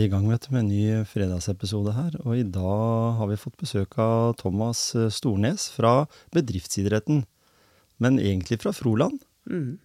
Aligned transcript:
Vi 0.00 0.06
i 0.08 0.12
gang 0.12 0.28
vet 0.30 0.46
du, 0.46 0.54
med 0.54 0.62
en 0.62 0.70
ny 0.72 1.04
fredagsepisode 1.08 1.92
her, 1.92 2.14
og 2.24 2.38
i 2.38 2.46
dag 2.46 3.18
har 3.18 3.28
vi 3.28 3.38
fått 3.40 3.58
besøk 3.60 3.98
av 4.00 4.32
Thomas 4.40 4.94
eh, 4.96 5.10
Stornes 5.12 5.66
fra 5.74 6.06
bedriftsidretten, 6.32 7.24
men 8.00 8.20
egentlig 8.22 8.60
fra 8.62 8.72
Froland. 8.72 9.18
Mm. 9.50 9.76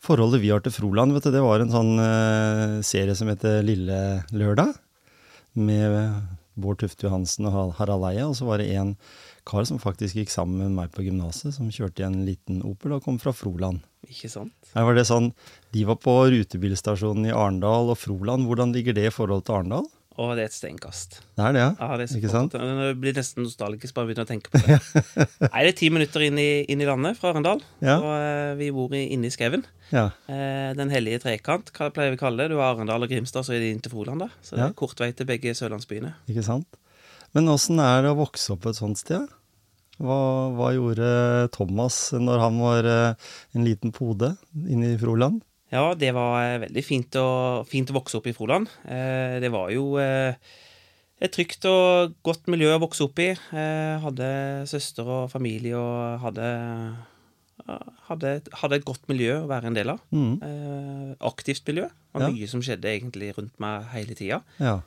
Forholdet 0.00 0.42
vi 0.44 0.52
har 0.52 0.62
til 0.62 0.74
Froland, 0.74 1.16
vet 1.16 1.26
du, 1.26 1.32
det 1.34 1.42
var 1.42 1.60
en 1.60 1.72
sånn 1.72 1.90
uh, 1.98 2.78
serie 2.86 3.16
som 3.18 3.28
heter 3.28 3.58
Lille 3.66 3.98
lørdag, 4.30 4.70
med 5.58 5.98
Bård 6.60 6.78
Tufte 6.80 7.08
Johansen 7.08 7.48
og 7.50 7.56
Har- 7.56 7.74
Harald 7.80 8.06
Eia, 8.12 8.28
og 8.30 8.38
så 8.38 8.46
var 8.46 8.62
det 8.62 8.70
en 8.78 8.94
kar 9.50 9.66
som 9.68 9.80
faktisk 9.82 10.20
gikk 10.20 10.32
sammen 10.32 10.62
med 10.62 10.74
meg 10.76 10.92
på 10.94 11.04
gymnaset, 11.06 11.54
som 11.56 11.70
kjørte 11.74 12.04
i 12.04 12.08
en 12.08 12.20
liten 12.26 12.60
Opel 12.66 12.94
og 12.96 13.04
kom 13.06 13.18
fra 13.22 13.34
Froland. 13.34 13.82
Ikke 14.08 14.30
sant? 14.32 14.54
Her 14.74 14.86
var 14.86 14.96
det 14.96 15.06
sånn, 15.10 15.32
De 15.74 15.86
var 15.86 15.98
på 16.00 16.14
rutebilstasjonen 16.32 17.28
i 17.28 17.34
Arendal 17.34 17.92
og 17.92 17.98
Froland. 18.00 18.46
Hvordan 18.48 18.74
ligger 18.74 18.96
det 18.96 19.10
i 19.10 19.14
forhold 19.14 19.44
til 19.46 19.58
Arendal? 19.58 19.88
Å, 20.20 20.26
det 20.36 20.42
er 20.42 20.48
et 20.50 20.54
steinkast. 20.54 21.20
Det 21.38 21.44
er 21.46 21.54
det, 21.54 21.60
ja. 21.62 21.68
Ja, 21.78 21.96
det 21.96 22.06
er 22.08 22.16
Ikke 22.18 22.32
sant? 22.32 22.54
Jeg 22.58 22.96
blir 23.00 23.14
nesten 23.16 23.44
nostalgisk 23.46 23.94
bare 23.96 24.10
begynner 24.10 24.26
å 24.26 24.28
tenke 24.28 24.50
på 24.52 24.60
det. 24.60 24.76
Nei, 25.46 25.62
det 25.64 25.70
er 25.70 25.76
ti 25.78 25.88
minutter 25.94 26.24
inn 26.26 26.40
i, 26.42 26.48
inn 26.68 26.82
i 26.82 26.88
landet 26.88 27.16
fra 27.16 27.30
Arendal. 27.30 27.62
Ja. 27.78 27.96
Og 28.02 28.10
uh, 28.10 28.50
vi 28.58 28.68
bor 28.74 28.92
i, 28.98 29.06
inne 29.14 29.30
i 29.30 29.32
skauen. 29.32 29.64
ja. 29.94 30.10
Uh, 30.28 30.74
den 30.76 30.92
hellige 30.92 31.22
trekant, 31.24 31.72
hva 31.76 31.88
pleier 31.94 32.12
vi 32.12 32.20
å 32.20 32.24
kalle 32.26 32.42
det? 32.42 32.52
Du 32.52 32.60
har 32.60 32.74
Arendal 32.74 33.06
og 33.06 33.12
Grimstad, 33.12 33.46
så 33.46 33.56
er 33.56 33.62
det 33.64 33.72
inn 33.72 33.80
til 33.84 33.94
Froland, 33.94 34.26
da. 34.26 34.28
Så 34.44 34.58
det 34.58 34.66
er 34.66 34.76
kort 34.82 35.00
vei 35.00 35.12
til 35.16 35.30
begge 35.30 35.54
sørlandsbyene. 35.56 36.12
Ikke 36.28 36.44
sant? 36.44 36.80
Men 37.36 37.48
åssen 37.48 37.80
er 37.80 38.02
det 38.04 38.12
å 38.12 38.18
vokse 38.18 38.52
opp 38.56 38.66
et 38.68 38.76
sånt 38.76 39.00
sted? 39.00 39.30
Hva, 40.00 40.16
hva 40.56 40.70
gjorde 40.72 41.08
Thomas 41.52 41.96
når 42.16 42.40
han 42.40 42.58
var 42.62 42.86
eh, 42.88 43.30
en 43.54 43.66
liten 43.66 43.92
pode 43.92 44.32
inne 44.56 44.94
i 44.94 44.98
Froland? 45.00 45.42
Ja, 45.70 45.92
det 45.94 46.14
var 46.16 46.38
eh, 46.42 46.58
veldig 46.64 46.84
fint 46.86 47.18
å, 47.20 47.26
fint 47.68 47.92
å 47.92 47.98
vokse 47.98 48.16
opp 48.18 48.26
i 48.30 48.34
Froland. 48.36 48.70
Eh, 48.88 49.36
det 49.44 49.50
var 49.52 49.68
jo 49.74 49.90
et 51.20 51.34
trygt 51.36 51.66
og 51.68 52.14
godt 52.24 52.48
miljø 52.48 52.72
å 52.74 52.80
vokse 52.80 53.04
opp 53.04 53.20
i. 53.20 53.28
Jeg 53.36 54.00
hadde 54.06 54.30
søster 54.70 55.04
og 55.04 55.26
familie 55.32 55.76
og 55.76 56.22
hadde, 56.24 56.46
hadde, 58.08 58.30
hadde 58.62 58.78
et 58.80 58.86
godt 58.88 59.04
miljø 59.12 59.42
å 59.42 59.48
være 59.50 59.68
en 59.68 59.76
del 59.76 59.92
av. 59.92 60.00
Mm. 60.16 60.32
Eh, 60.48 61.10
aktivt 61.28 61.68
miljø. 61.68 61.90
Det 61.92 62.16
var 62.16 62.24
Ja. 62.24 62.32
mye 62.32 62.48
som 62.48 62.64
skjedde 62.64 62.88
egentlig 62.94 63.34
rundt 63.36 63.60
meg 63.60 63.84
hele 63.92 64.16
tida. 64.16 64.40
Ja. 64.58 64.78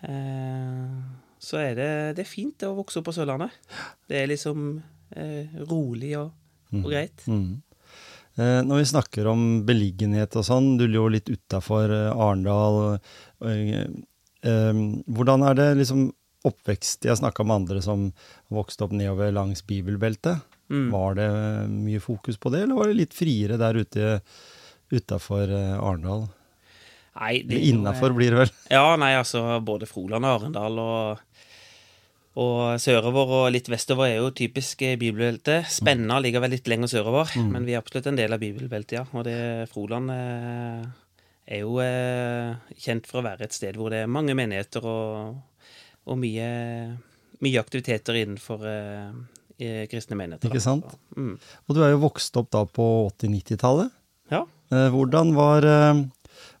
Eh, 0.00 0.96
så 1.42 1.58
er 1.58 1.74
det, 1.74 1.90
det 2.18 2.22
er 2.22 2.30
fint 2.30 2.54
det 2.60 2.70
å 2.70 2.76
vokse 2.78 3.00
opp 3.00 3.08
på 3.08 3.14
Sørlandet. 3.16 3.50
Det 4.06 4.20
er 4.20 4.30
liksom 4.30 4.76
eh, 5.18 5.50
rolig 5.66 6.14
og, 6.20 6.30
og 6.78 6.86
greit. 6.86 7.24
Mm. 7.26 7.60
Eh, 8.38 8.60
når 8.64 8.80
vi 8.80 8.88
snakker 8.92 9.28
om 9.28 9.42
beliggenhet 9.68 10.38
og 10.38 10.46
sånn, 10.46 10.76
du 10.80 10.86
lå 10.88 11.08
litt 11.12 11.28
utafor 11.28 11.92
eh, 11.92 12.10
Arendal. 12.14 12.78
eh, 13.44 13.90
eh, 14.46 14.82
hvordan 15.10 15.48
er 15.50 15.58
det 15.58 15.70
liksom 15.82 16.10
oppvekst 16.42 17.04
Jeg 17.06 17.20
snakka 17.20 17.44
med 17.46 17.60
andre 17.60 17.82
som 17.84 18.08
vokste 18.50 18.82
opp 18.86 18.94
nedover 18.98 19.30
langs 19.34 19.60
bibelbeltet. 19.62 20.40
Mm. 20.72 20.88
Var 20.90 21.18
det 21.18 21.28
mye 21.70 22.00
fokus 22.02 22.38
på 22.40 22.50
det, 22.50 22.64
eller 22.64 22.80
var 22.80 22.90
det 22.90 22.96
litt 22.98 23.14
friere 23.14 23.58
der 23.60 23.78
ute 23.78 24.16
utafor 24.90 25.52
Arendal? 25.52 26.24
Nei, 27.12 27.42
det 27.46 27.60
innafor, 27.68 28.14
blir 28.16 28.32
det 28.32 28.40
vel? 28.40 28.52
Ja, 28.72 28.96
nei, 28.98 29.12
altså 29.20 29.44
både 29.62 29.86
Froland 29.86 30.24
og 30.24 30.32
Arendal 30.40 30.80
og, 30.82 31.22
og 32.40 32.80
sørover 32.80 33.32
og 33.36 33.46
litt 33.52 33.68
vestover 33.68 34.08
er 34.08 34.22
jo 34.22 34.30
typisk 34.32 34.80
bibelbelte. 34.96 35.58
Spenna 35.68 36.16
ligger 36.22 36.40
vel 36.40 36.54
litt 36.54 36.68
lenger 36.70 36.88
sørover, 36.88 37.34
men 37.44 37.66
vi 37.68 37.74
er 37.74 37.82
absolutt 37.82 38.08
en 38.08 38.16
del 38.16 38.32
av 38.32 38.40
bibelbeltet, 38.40 38.94
ja. 38.96 39.04
Og 39.12 39.26
det 39.26 39.68
Froland 39.72 40.08
eh, 40.14 40.86
er 41.44 41.60
jo 41.60 41.76
eh, 41.84 42.54
kjent 42.80 43.08
for 43.10 43.20
å 43.20 43.26
være 43.26 43.44
et 43.44 43.52
sted 43.56 43.76
hvor 43.76 43.92
det 43.92 44.06
er 44.06 44.08
mange 44.08 44.32
menigheter 44.38 44.86
og, 44.88 45.36
og 46.08 46.20
mye, 46.22 46.48
mye 47.44 47.60
aktiviteter 47.60 48.22
innenfor 48.22 48.64
eh, 48.70 49.84
kristne 49.92 50.16
menigheter. 50.16 50.48
Ikke 50.48 50.64
sant? 50.64 50.88
Så, 50.88 51.00
Mm. 51.12 51.36
Og 51.68 51.76
du 51.76 51.82
er 51.84 51.90
jo 51.92 52.00
vokst 52.06 52.36
opp 52.40 52.48
da 52.56 52.64
på 52.64 52.84
80-90-tallet. 53.12 53.92
Ja. 54.32 54.46
Hvordan, 54.72 55.34
var, 55.36 55.66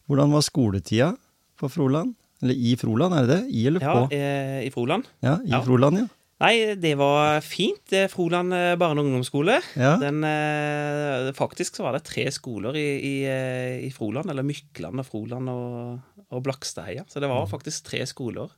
hvordan 0.04 0.34
var 0.36 0.42
skoletida 0.44 1.14
på 1.56 1.70
Froland? 1.72 2.12
Eller 2.42 2.58
i 2.58 2.74
Froland, 2.80 3.14
er 3.14 3.26
det 3.28 3.36
det? 3.36 3.42
I 3.54 3.66
eller 3.70 3.84
ja, 3.84 3.92
på? 3.94 4.08
eh, 4.16 4.58
i 4.66 4.70
Froland. 4.74 5.06
Ja, 5.22 5.36
i 5.46 5.52
ja. 5.54 5.62
Froland, 5.64 6.02
ja. 6.02 6.08
Nei, 6.42 6.74
det 6.74 6.96
var 6.98 7.36
fint. 7.46 7.92
Er 7.94 8.08
Froland 8.10 8.50
eh, 8.56 8.72
barne- 8.74 8.98
og 8.98 9.06
ungdomsskole. 9.06 9.60
Ja. 9.78 9.92
Den, 10.02 10.24
eh, 10.26 11.28
faktisk 11.38 11.78
så 11.78 11.84
var 11.86 11.94
det 11.94 12.02
tre 12.08 12.24
skoler 12.34 12.74
i, 12.74 12.86
i, 12.98 13.12
eh, 13.30 13.76
i 13.86 13.90
Froland, 13.94 14.26
eller 14.32 14.42
Mykland 14.42 14.98
og 14.98 15.06
Froland 15.06 15.52
og, 15.52 16.24
og 16.34 16.42
Blakstadheia. 16.42 17.04
Så 17.06 17.22
det 17.22 17.30
var 17.30 17.46
faktisk 17.46 17.86
tre 17.92 18.02
skoler. 18.10 18.50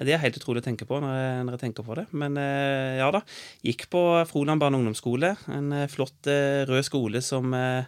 Det 0.00 0.14
er 0.14 0.22
helt 0.22 0.38
utrolig 0.38 0.62
å 0.62 0.64
tenke 0.64 0.86
på 0.88 0.96
når 1.02 1.12
jeg, 1.12 1.40
når 1.44 1.56
jeg 1.58 1.62
tenker 1.66 1.84
på 1.84 1.96
det. 1.98 2.06
Men 2.16 2.38
eh, 2.40 2.96
ja 3.02 3.10
da. 3.12 3.20
Gikk 3.68 3.84
på 3.92 4.00
Froland 4.30 4.62
barne- 4.62 4.78
og 4.78 4.86
ungdomsskole. 4.86 5.34
En 5.52 5.74
eh, 5.76 5.88
flott 5.92 6.30
eh, 6.30 6.62
rød 6.70 6.86
skole 6.88 7.20
som, 7.26 7.52
eh, 7.52 7.84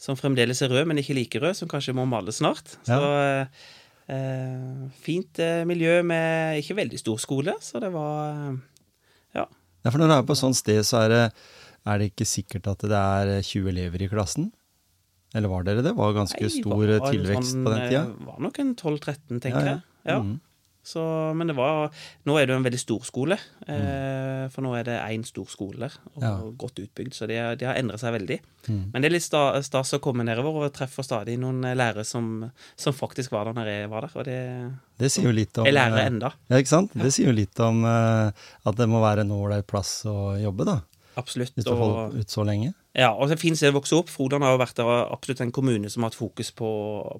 som 0.00 0.16
fremdeles 0.16 0.62
er 0.64 0.72
rød, 0.72 0.88
men 0.88 1.02
ikke 1.02 1.18
like 1.20 1.42
rød, 1.44 1.58
som 1.58 1.68
kanskje 1.68 1.92
må 2.00 2.08
males 2.08 2.40
snart. 2.40 2.78
Så 2.88 2.96
eh, 2.96 3.42
eh, 3.44 3.68
fint 5.04 5.38
eh, 5.42 5.62
miljø 5.68 6.00
med 6.06 6.58
ikke 6.62 6.76
veldig 6.80 6.98
stor 7.00 7.20
skole, 7.22 7.54
så 7.62 7.80
det 7.82 7.92
var 7.94 8.30
eh, 8.34 8.56
Ja. 9.38 9.44
Ja, 9.84 9.90
for 9.90 9.98
når 10.02 10.10
du 10.10 10.14
er 10.18 10.24
på 10.28 10.34
et 10.36 10.40
sånt 10.42 10.58
sted, 10.58 10.82
så 10.84 11.04
er 11.06 11.08
det, 11.12 11.20
er 11.88 11.98
det 12.02 12.10
ikke 12.10 12.26
sikkert 12.28 12.66
at 12.68 12.82
det 12.90 12.98
er 12.98 13.30
20 13.46 13.70
elever 13.72 14.02
i 14.04 14.08
klassen? 14.12 14.50
Eller 15.34 15.48
var 15.48 15.62
dere 15.64 15.82
det? 15.86 15.92
Var 15.96 16.12
ganske 16.16 16.42
Nei, 16.42 16.50
stor 16.52 16.74
var 16.74 17.06
tilvekst 17.12 17.54
sånn, 17.54 17.64
på 17.64 17.70
den 17.72 17.84
tida? 17.86 18.02
Det 18.10 18.26
Var 18.26 18.40
nok 18.48 18.58
en 18.58 18.72
12-13, 18.74 19.40
tenker 19.40 19.60
Ja, 19.60 19.64
ja. 19.64 19.74
jeg. 19.76 19.82
Ja. 20.10 20.18
Mhm. 20.20 20.40
Så, 20.90 21.02
men 21.38 21.46
det 21.50 21.54
var 21.58 21.90
Nå 22.26 22.34
er 22.40 22.46
det 22.48 22.54
jo 22.54 22.58
en 22.60 22.64
veldig 22.66 22.80
stor 22.82 23.04
skole. 23.06 23.36
Eh, 23.70 24.44
for 24.50 24.64
nå 24.66 24.72
er 24.78 24.86
det 24.88 24.96
én 25.06 25.22
stor 25.26 25.46
skole 25.50 25.78
der, 25.86 25.94
og 26.16 26.22
Ja. 26.24 26.32
godt 26.58 26.80
utbygd. 26.82 27.14
Så 27.14 27.28
det, 27.30 27.38
de 27.60 27.66
har 27.68 27.78
endret 27.78 28.00
seg 28.02 28.14
veldig. 28.16 28.38
Mm. 28.68 28.80
Men 28.92 29.02
det 29.02 29.08
er 29.10 29.14
litt 29.14 29.24
sta- 29.26 29.62
stas 29.64 29.94
å 29.96 30.00
komme 30.02 30.24
nedover 30.26 30.66
og 30.66 30.72
treffe 30.76 31.04
stadig 31.06 31.38
noen 31.40 31.62
eh, 31.64 31.76
lærere 31.78 32.04
som, 32.04 32.50
som 32.76 32.92
faktisk 32.96 33.30
var 33.32 33.46
der 33.48 33.56
når 33.60 33.70
jeg 33.72 33.90
var 33.94 34.06
der. 34.08 34.16
Og 34.20 34.24
det 34.28 34.40
Det 35.00 35.10
sier 35.12 35.24
jo 35.30 35.32
litt 35.36 35.56
om 35.58 35.64
Jeg 35.70 35.74
lærer 35.78 36.02
eh, 36.02 36.06
enda. 36.10 36.32
Ja, 36.50 36.56
ikke 36.60 36.74
sant? 36.74 36.92
Det 36.94 37.12
sier 37.14 37.30
jo 37.30 37.36
litt 37.38 37.60
om 37.64 37.84
eh, 37.84 38.32
at 38.66 38.76
det 38.76 38.88
må 38.90 39.00
være 39.00 39.24
en 39.24 39.30
ålreit 39.38 39.66
plass 39.70 40.00
å 40.10 40.34
jobbe, 40.42 40.66
da. 40.68 40.80
Absolutt. 41.16 41.54
Hvis 41.56 41.64
du 41.66 41.72
har 41.74 41.80
holdt 41.80 42.20
ut 42.20 42.28
så 42.30 42.44
lenge. 42.46 42.74
Ja, 42.96 43.12
og 43.14 43.30
fint 43.38 43.54
sted 43.56 43.70
å 43.70 43.76
vokse 43.78 43.94
opp. 43.94 44.08
Frodan 44.10 44.42
har 44.42 44.56
vært 44.58 44.80
der, 44.80 44.88
absolutt 45.14 45.40
en 45.44 45.52
kommune 45.54 45.90
som 45.92 46.02
har 46.02 46.10
hatt 46.10 46.18
fokus 46.18 46.50
på, 46.58 46.70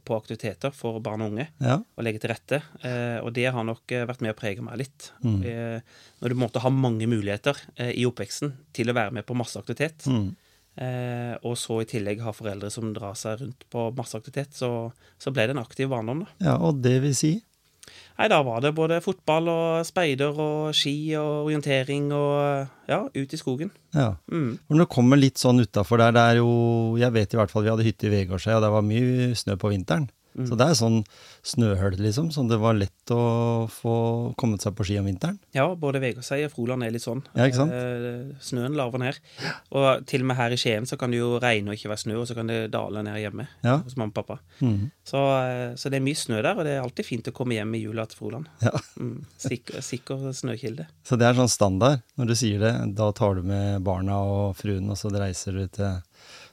på 0.04 0.16
aktiviteter 0.18 0.74
for 0.74 0.98
barn 1.04 1.22
og 1.22 1.30
unge. 1.32 1.46
Ja. 1.62 1.76
og 1.96 2.02
legge 2.06 2.18
til 2.24 2.32
rette. 2.32 2.58
Eh, 2.82 3.18
og 3.22 3.30
det 3.36 3.46
har 3.54 3.64
nok 3.68 3.94
eh, 3.94 4.02
vært 4.08 4.24
med 4.26 4.34
å 4.34 4.38
prege 4.40 4.64
meg 4.66 4.80
litt. 4.82 5.10
Mm. 5.22 5.38
Eh, 5.46 5.98
når 6.22 6.34
du 6.34 6.40
måtte 6.42 6.62
ha 6.64 6.72
mange 6.74 7.06
muligheter 7.10 7.58
eh, 7.76 7.92
i 7.94 8.06
oppveksten 8.08 8.56
til 8.76 8.90
å 8.90 8.96
være 8.98 9.14
med 9.20 9.26
på 9.28 9.36
masse 9.38 9.58
aktivitet, 9.62 10.06
Mm. 10.10 10.32
eh, 10.80 11.34
og 11.46 11.54
så 11.60 11.80
i 11.82 11.86
tillegg 11.88 12.22
ha 12.24 12.32
foreldre 12.34 12.70
som 12.72 12.90
drar 12.96 13.14
seg 13.18 13.40
rundt 13.42 13.64
på 13.70 13.86
masse 13.96 14.16
aktivitet, 14.18 14.54
så, 14.56 14.90
så 15.20 15.30
ble 15.34 15.46
det 15.46 15.54
en 15.56 15.62
aktiv 15.62 15.90
barndom, 15.92 16.24
da. 16.26 16.34
ja, 16.50 16.56
og 16.58 16.80
det 16.82 16.96
vil 17.04 17.14
si 17.14 17.36
Nei, 18.20 18.26
da 18.28 18.42
var 18.44 18.60
det 18.60 18.74
både 18.76 18.98
fotball 19.00 19.46
og 19.48 19.86
speider 19.88 20.36
og 20.36 20.74
ski 20.76 21.14
og 21.16 21.46
orientering 21.46 22.10
og 22.12 22.90
ja, 22.90 22.98
ut 23.08 23.32
i 23.32 23.38
skogen. 23.40 23.70
Ja. 23.96 24.10
Mm. 24.28 24.58
Når 24.68 24.82
det 24.82 24.86
kommer 24.92 25.16
litt 25.16 25.40
sånn 25.40 25.62
utafor 25.64 26.02
der, 26.02 26.12
det 26.12 26.24
er 26.34 26.40
jo 26.42 26.50
Jeg 27.00 27.14
vet 27.14 27.32
i 27.32 27.38
hvert 27.40 27.52
fall 27.52 27.64
vi 27.64 27.72
hadde 27.72 27.86
hytte 27.86 28.10
i 28.10 28.12
Vegårshei, 28.12 28.52
og 28.58 28.60
det 28.66 28.70
var 28.74 28.84
mye 28.84 29.30
snø 29.40 29.56
på 29.56 29.72
vinteren. 29.72 30.10
Mm. 30.36 30.46
Så 30.46 30.56
det 30.60 30.66
er 30.70 30.76
sånn 30.78 30.98
snøhull, 31.42 31.96
liksom, 31.98 32.28
som 32.32 32.46
det 32.48 32.58
var 32.62 32.76
lett 32.78 33.10
å 33.10 33.66
få 33.72 33.94
kommet 34.38 34.62
seg 34.62 34.76
på 34.78 34.84
ski 34.86 34.98
om 35.00 35.08
vinteren. 35.08 35.38
Ja, 35.56 35.64
både 35.74 35.98
Vegårshei 36.02 36.44
og 36.46 36.52
Froland 36.54 36.84
er 36.86 36.92
litt 36.94 37.02
sånn. 37.02 37.22
Ja, 37.34 37.48
ikke 37.48 37.58
sant? 37.58 37.72
Eh, 37.74 38.36
snøen 38.44 38.76
laver 38.78 39.02
ned. 39.02 39.18
Og 39.74 40.04
til 40.06 40.22
og 40.22 40.30
med 40.30 40.38
her 40.38 40.54
i 40.54 40.58
Skien 40.60 40.86
så 40.86 40.98
kan 41.00 41.10
det 41.10 41.18
jo 41.18 41.32
regne 41.42 41.72
og 41.72 41.78
ikke 41.78 41.90
være 41.90 42.04
snø, 42.04 42.18
og 42.22 42.28
så 42.30 42.36
kan 42.38 42.46
det 42.52 42.60
dale 42.70 43.02
ned 43.06 43.18
hjemme 43.22 43.48
Ja. 43.66 43.78
hos 43.82 43.96
mamma 43.98 44.12
og 44.14 44.18
pappa. 44.20 44.38
Mm. 44.62 44.90
Så, 45.04 45.18
eh, 45.18 45.74
så 45.74 45.90
det 45.90 45.98
er 45.98 46.06
mye 46.06 46.20
snø 46.22 46.42
der, 46.42 46.54
og 46.56 46.64
det 46.64 46.76
er 46.76 46.82
alltid 46.84 47.06
fint 47.10 47.26
å 47.32 47.34
komme 47.34 47.58
hjem 47.58 47.74
i 47.74 47.82
jula 47.82 48.06
til 48.06 48.18
Froland. 48.22 48.46
Ja. 48.62 48.70
Mm, 49.00 49.24
sikker, 49.40 49.80
sikker 49.82 50.30
snøkilde. 50.36 50.86
Så 51.02 51.18
det 51.18 51.26
er 51.26 51.34
sånn 51.34 51.50
standard 51.50 52.02
når 52.20 52.26
du 52.30 52.34
sier 52.38 52.60
det. 52.62 52.74
Da 52.94 53.10
tar 53.16 53.34
du 53.34 53.42
med 53.42 53.82
barna 53.82 54.20
og 54.22 54.54
fruen, 54.60 54.86
og 54.90 54.96
så 55.00 55.10
reiser 55.10 55.52
du 55.58 55.66
til, 55.66 56.02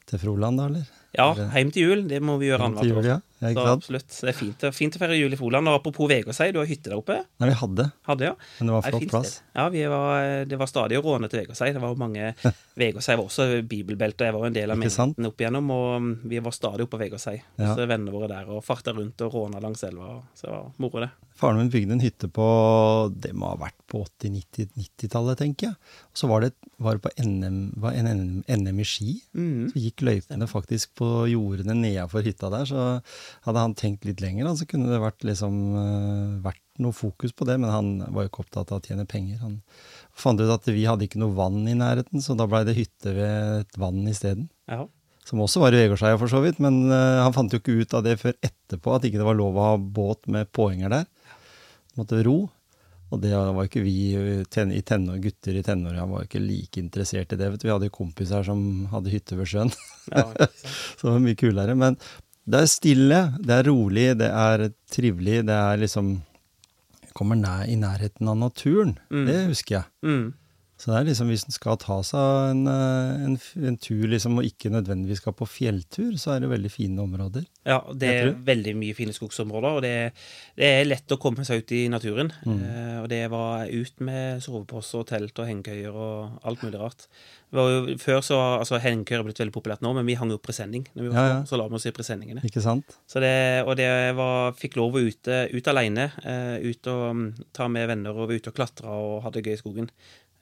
til 0.10 0.20
Froland, 0.20 0.58
da, 0.58 0.66
eller? 0.72 0.94
Ja, 1.18 1.32
hjem 1.34 1.72
til 1.74 1.82
jul, 1.88 2.02
det 2.10 2.20
må 2.22 2.36
vi 2.38 2.50
gjøre 2.52 2.68
annethvert 2.68 2.98
år. 3.00 3.06
ja. 3.08 3.20
Ja, 3.39 3.51
Så 3.54 3.66
absolutt. 3.69 4.10
Det 4.10 4.31
er 4.31 4.36
fint, 4.38 4.63
fint 4.74 4.95
å 4.98 5.01
feire 5.01 5.18
jul 5.18 5.36
i 5.36 5.38
Froland. 5.38 5.69
Og 5.69 5.78
apropos 5.78 6.10
Vegårshei, 6.10 6.50
du 6.56 6.57
har 6.62 6.69
hytte 6.69 6.89
der 6.89 6.98
oppe? 6.98 7.19
Nei, 7.38 7.51
vi 7.51 7.57
hadde, 7.60 7.86
Hadde, 8.07 8.31
ja. 8.31 8.34
men 8.57 8.72
det 8.72 8.75
var 8.78 8.88
flott 8.88 9.07
plass. 9.12 9.34
Ja, 9.54 9.68
vi 9.74 9.84
var, 9.92 10.24
det 10.50 10.57
var 10.57 10.72
stadig 10.72 10.98
å 10.98 11.04
råne 11.06 11.30
til 11.30 11.44
Vegårshei. 11.44 11.69
Det 11.75 11.84
var 11.84 11.94
jo 11.94 12.00
mange 12.01 12.31
Vegårshei 12.81 13.18
var 13.19 13.30
også 13.30 13.48
bibelbelte. 13.69 14.30
Jeg 14.30 14.36
var 14.36 14.45
jo 14.45 14.50
en 14.50 14.57
del 14.57 14.74
av 14.74 14.81
menigheten 14.81 15.30
opp 15.30 15.44
igjennom, 15.44 15.69
og 15.75 15.88
mm, 16.01 16.10
vi 16.34 16.42
var 16.48 16.57
stadig 16.57 16.88
oppe 16.88 16.98
på 16.98 17.04
Vegårshei. 17.04 17.38
Ja. 17.62 17.75
Så 17.78 17.86
vennene 17.86 18.16
våre 18.16 18.31
der 18.31 18.50
og 18.50 18.66
farta 18.66 18.95
rundt 18.98 19.22
og 19.28 19.38
råna 19.38 19.62
langs 19.62 19.86
elva. 19.86 20.18
Så 20.33 20.48
det 20.48 20.56
var 20.56 20.74
moro, 20.81 21.06
det. 21.06 21.12
Faren 21.38 21.62
min 21.62 21.69
bygde 21.69 21.94
en 21.94 22.01
hytte 22.01 22.25
på 22.33 22.45
Det 23.13 23.30
må 23.38 23.51
ha 23.51 23.57
vært 23.62 23.78
på 23.92 24.01
80-90-tallet, 24.01 25.38
tenker 25.38 25.69
jeg. 25.69 25.78
Og 26.10 26.18
så 26.18 26.30
var 26.31 26.42
det, 26.44 26.51
var 26.81 26.98
det 26.98 27.06
på 27.06 27.12
NM, 27.22 27.60
var 27.83 27.94
en 27.94 28.10
NM, 28.10 28.40
NM 28.50 28.81
i 28.81 28.88
ski. 28.88 29.19
Mm. 29.38 29.69
Så 29.69 29.83
gikk 29.83 30.04
løypene 30.07 30.50
faktisk 30.50 30.95
på 30.98 31.12
jordene 31.30 31.78
nedafor 31.78 32.25
hytta 32.25 32.50
der. 32.54 32.66
Så 32.66 32.88
hadde 33.46 33.64
han 33.64 33.76
tenkt 33.78 34.08
litt 34.08 34.22
lenger, 34.24 34.50
så 34.58 34.68
kunne 34.70 34.90
det 34.92 35.00
vært, 35.02 35.24
liksom, 35.28 35.56
eh, 35.82 36.34
vært 36.46 36.64
noe 36.84 36.96
fokus 36.96 37.34
på 37.34 37.48
det. 37.50 37.58
Men 37.62 37.74
han 37.74 37.90
var 38.14 38.26
jo 38.26 38.32
ikke 38.32 38.44
opptatt 38.46 38.72
av 38.72 38.82
å 38.82 38.86
tjene 38.86 39.08
penger. 39.10 39.40
Han 39.44 39.62
fant 40.14 40.42
ut 40.42 40.54
at 40.54 40.70
vi 40.70 40.86
hadde 40.88 41.08
ikke 41.08 41.22
noe 41.22 41.36
vann 41.38 41.64
i 41.68 41.78
nærheten, 41.78 42.22
så 42.24 42.38
da 42.38 42.48
blei 42.50 42.64
det 42.68 42.78
hytte 42.78 43.16
ved 43.18 43.66
et 43.66 43.80
vann 43.82 44.04
isteden. 44.08 44.50
Ja. 44.70 44.86
Som 45.28 45.44
også 45.44 45.60
var 45.60 45.76
i 45.76 45.82
Vegårshei, 45.82 46.14
for 46.20 46.32
så 46.32 46.42
vidt. 46.44 46.62
Men 46.64 46.86
eh, 46.92 47.24
han 47.24 47.36
fant 47.36 47.52
jo 47.52 47.60
ikke 47.60 47.82
ut 47.82 47.98
av 47.98 48.06
det 48.06 48.20
før 48.22 48.38
etterpå, 48.42 48.96
at 48.96 49.08
ikke 49.08 49.22
det 49.22 49.28
var 49.28 49.40
lov 49.40 49.58
å 49.58 49.72
ha 49.72 49.80
båt 49.80 50.30
med 50.32 50.52
påhenger 50.56 50.94
der. 50.94 51.10
Måtte 51.98 52.22
ro. 52.24 52.46
Og 53.08 53.22
det 53.24 53.32
var 53.32 53.68
ikke 53.68 53.86
vi 53.86 54.44
ten, 54.52 54.72
i 54.76 54.82
tenår, 54.84 55.22
gutter 55.24 55.56
i 55.56 55.64
tenåra 55.64 56.04
var 56.10 56.26
ikke 56.26 56.42
like 56.44 56.82
interessert 56.82 57.32
i 57.32 57.40
det. 57.40 57.54
Vi 57.64 57.72
hadde 57.72 57.88
jo 57.88 57.96
kompiser 57.96 58.44
som 58.44 58.60
hadde 58.92 59.14
hytte 59.14 59.38
ved 59.40 59.48
sjøen, 59.48 59.72
ja 60.12 60.26
så 60.98 61.06
det 61.06 61.14
var 61.14 61.24
mye 61.24 61.40
kulere. 61.40 61.76
Men 61.80 61.96
det 62.48 62.64
er 62.64 62.72
stille, 62.72 63.22
det 63.44 63.56
er 63.58 63.68
rolig, 63.68 64.08
det 64.20 64.30
er 64.32 64.70
trivelig, 64.94 65.42
det 65.50 65.58
er 65.58 65.84
liksom 65.84 66.18
Kommer 67.18 67.34
nær, 67.34 67.64
i 67.66 67.74
nærheten 67.74 68.28
av 68.30 68.36
naturen. 68.38 68.92
Mm. 69.10 69.24
Det 69.26 69.38
husker 69.48 69.74
jeg. 69.80 69.88
Mm. 70.06 70.28
Så 70.78 70.92
det 70.92 70.98
er 71.00 71.08
liksom 71.08 71.32
hvis 71.32 71.46
en 71.48 71.56
skal 71.56 71.80
ta 71.82 71.96
seg 72.06 72.52
en, 72.52 72.60
eh, 72.70 73.24
en, 73.26 73.38
en 73.66 73.78
tur 73.82 74.06
liksom, 74.12 74.38
og 74.38 74.46
ikke 74.46 74.70
nødvendigvis 74.74 75.24
skal 75.24 75.34
på 75.38 75.48
fjelltur, 75.50 76.12
så 76.22 76.36
er 76.36 76.44
det 76.44 76.52
veldig 76.52 76.70
fine 76.70 77.02
områder. 77.02 77.48
Ja, 77.68 77.80
det 77.98 78.12
er 78.14 78.30
veldig 78.46 78.76
mye 78.78 78.98
fine 78.98 79.16
skogsområder, 79.16 79.80
og 79.80 79.82
det, 79.86 79.96
det 80.60 80.70
er 80.78 80.86
lett 80.86 81.16
å 81.16 81.20
komme 81.22 81.48
seg 81.48 81.64
ut 81.64 81.74
i 81.74 81.88
naturen. 81.90 82.30
Mm. 82.46 82.62
Eh, 82.62 83.00
og 83.02 83.10
det 83.12 83.24
var 83.34 83.66
ut 83.74 84.06
med 84.06 84.46
soveposer 84.46 85.02
og 85.02 85.10
telt 85.10 85.42
og 85.42 85.50
hengekøyer 85.50 85.98
og 85.98 86.46
alt 86.48 86.64
mulig 86.68 86.84
rart. 86.84 87.10
Jo, 87.56 87.64
før 88.02 88.20
så 88.26 88.38
altså 88.58 88.76
Hengekøyer 88.84 89.22
er 89.22 89.28
blitt 89.30 89.40
veldig 89.40 89.56
populært 89.56 89.84
nå, 89.86 89.94
men 89.96 90.06
vi 90.08 90.18
hang 90.20 90.34
jo 90.34 90.40
presenning. 90.44 90.84
Når 90.94 91.06
vi 91.06 91.12
var 91.14 91.18
Ja, 91.18 91.30
ja. 91.32 91.38
Så 91.48 91.60
la 91.60 91.68
vi 91.72 91.78
oss 91.80 91.88
i 91.88 91.94
presenningene. 91.96 92.44
Ikke 92.44 92.64
sant? 92.64 92.98
Så 93.08 93.24
det, 93.24 93.64
og 93.64 93.78
det 93.80 93.88
var, 94.20 94.52
fikk 94.60 94.76
lov 94.76 94.98
å 95.00 95.04
ute, 95.08 95.46
ut 95.54 95.72
alene. 95.72 96.10
Eh, 96.28 96.68
ut 96.68 96.92
og 96.92 97.06
mm, 97.16 97.28
ta 97.56 97.70
med 97.72 97.88
venner 97.88 98.12
og 98.12 98.28
var 98.28 98.36
ute 98.36 98.52
og 98.52 98.60
klatre 98.60 98.92
og 98.92 99.22
ha 99.24 99.32
det 99.32 99.46
gøy 99.48 99.56
i 99.56 99.62
skogen. 99.62 99.92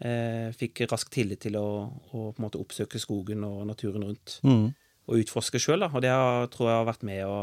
Eh, 0.03 0.49
fikk 0.51 0.81
raskt 0.91 1.13
tillit 1.15 1.39
til 1.45 1.55
å, 1.55 1.67
å 2.11 2.33
oppsøke 2.35 2.99
skogen 2.99 3.45
og 3.47 3.61
naturen 3.69 4.03
rundt 4.03 4.39
Mm. 4.43 4.73
og 5.07 5.21
utforske 5.21 5.61
sjøl. 5.61 5.85
Og 5.87 6.01
det 6.03 6.09
har, 6.11 6.47
tror 6.51 6.67
jeg 6.67 6.77
har 6.81 6.89
vært 6.89 7.03
med 7.07 7.23
å 7.25 7.37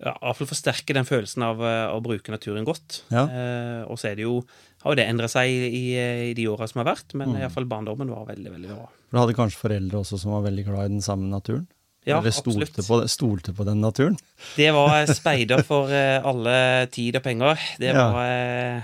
ja, 0.00 0.14
i 0.16 0.24
hvert 0.24 0.38
fall 0.38 0.48
forsterke 0.48 0.94
den 0.96 1.04
følelsen 1.04 1.44
av 1.44 1.60
eh, 1.60 1.90
å 1.92 1.98
bruke 2.00 2.32
naturen 2.32 2.64
godt. 2.64 3.02
Ja. 3.12 3.26
Eh, 3.28 3.82
og 3.84 3.98
så 4.00 4.08
er 4.10 4.16
det 4.16 4.24
jo, 4.24 4.38
har 4.80 4.94
jo 4.94 4.96
det 4.96 5.04
endra 5.12 5.28
seg 5.28 5.50
i, 5.52 5.82
i, 5.92 6.32
de 6.38 6.46
åra 6.48 6.68
som 6.70 6.80
har 6.80 6.88
vært, 6.94 7.12
men 7.12 7.28
Mm. 7.28 7.36
i 7.36 7.44
hvert 7.44 7.52
fall 7.58 7.68
barndommen 7.68 8.08
var 8.14 8.24
veldig, 8.32 8.54
veldig 8.56 8.70
bra. 8.72 8.88
Du 9.12 9.18
hadde 9.20 9.36
kanskje 9.36 9.60
foreldre 9.60 10.00
også 10.00 10.18
som 10.22 10.32
var 10.32 10.46
veldig 10.48 10.64
glad 10.70 10.88
i 10.88 10.94
den 10.96 11.04
samme 11.04 11.28
naturen? 11.28 11.68
Ja, 12.08 12.16
Eller 12.22 12.32
stolte 12.32 12.80
på, 12.80 13.02
stolte 13.12 13.52
på 13.52 13.66
den 13.68 13.82
naturen? 13.84 14.16
Det 14.56 14.70
var 14.72 15.04
speider 15.12 15.60
for 15.68 15.92
eh, 15.92 16.16
alle 16.24 16.86
tid 16.88 17.20
og 17.20 17.26
penger. 17.26 17.60
Det 17.76 17.92
var 17.92 18.24
ja. 18.24 18.80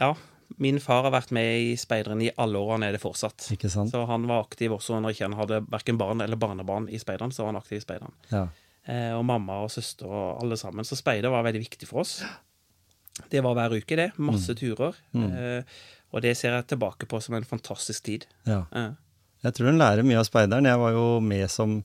Ja. 0.00 0.14
Min 0.62 0.78
far 0.80 1.02
har 1.04 1.12
vært 1.12 1.32
med 1.36 1.60
i 1.60 1.72
speideren 1.76 2.20
i 2.22 2.30
alle 2.38 2.58
år, 2.58 2.70
han 2.76 2.82
er 2.86 2.92
det 2.96 3.00
fortsatt. 3.02 3.48
Ikke 3.52 3.68
sant? 3.72 3.90
Så 3.92 4.04
han 4.08 4.26
var 4.30 4.44
aktiv 4.46 4.72
også 4.72 5.00
når 5.02 5.12
ikke 5.16 5.26
han 5.28 5.38
hadde 5.40 5.58
verken 5.72 5.98
barn 6.00 6.20
eller 6.24 6.36
barnebarn 6.40 6.88
i 6.88 6.98
speideren. 7.02 7.32
Så 7.34 7.42
var 7.44 7.52
han 7.52 7.60
aktiv 7.60 7.78
i 7.80 7.84
speideren. 7.84 8.14
Ja. 8.30 8.44
Eh, 8.86 9.12
og 9.18 9.24
mamma 9.26 9.58
og 9.64 9.70
søster 9.74 10.06
og 10.06 10.42
alle 10.44 10.56
sammen. 10.56 10.86
Så 10.86 10.96
speider 10.96 11.32
var 11.34 11.42
veldig 11.48 11.64
viktig 11.64 11.88
for 11.90 12.04
oss. 12.04 12.20
Det 13.32 13.40
var 13.42 13.56
hver 13.56 13.74
uke, 13.80 13.96
det. 13.98 14.10
Masse 14.22 14.54
turer. 14.58 14.94
Mm. 15.16 15.26
Eh, 15.32 15.80
og 16.14 16.22
det 16.22 16.36
ser 16.38 16.54
jeg 16.54 16.68
tilbake 16.70 17.08
på 17.10 17.18
som 17.20 17.34
en 17.34 17.44
fantastisk 17.48 18.04
tid. 18.04 18.26
ja. 18.46 18.62
Eh, 18.72 18.92
Jeg 19.44 19.52
tror 19.54 19.68
en 19.68 19.78
lærer 19.78 20.02
mye 20.02 20.16
av 20.18 20.24
speideren. 20.26 20.64
Jeg 20.66 20.78
var 20.80 20.90
jo 20.96 21.20
med 21.20 21.50
som 21.52 21.82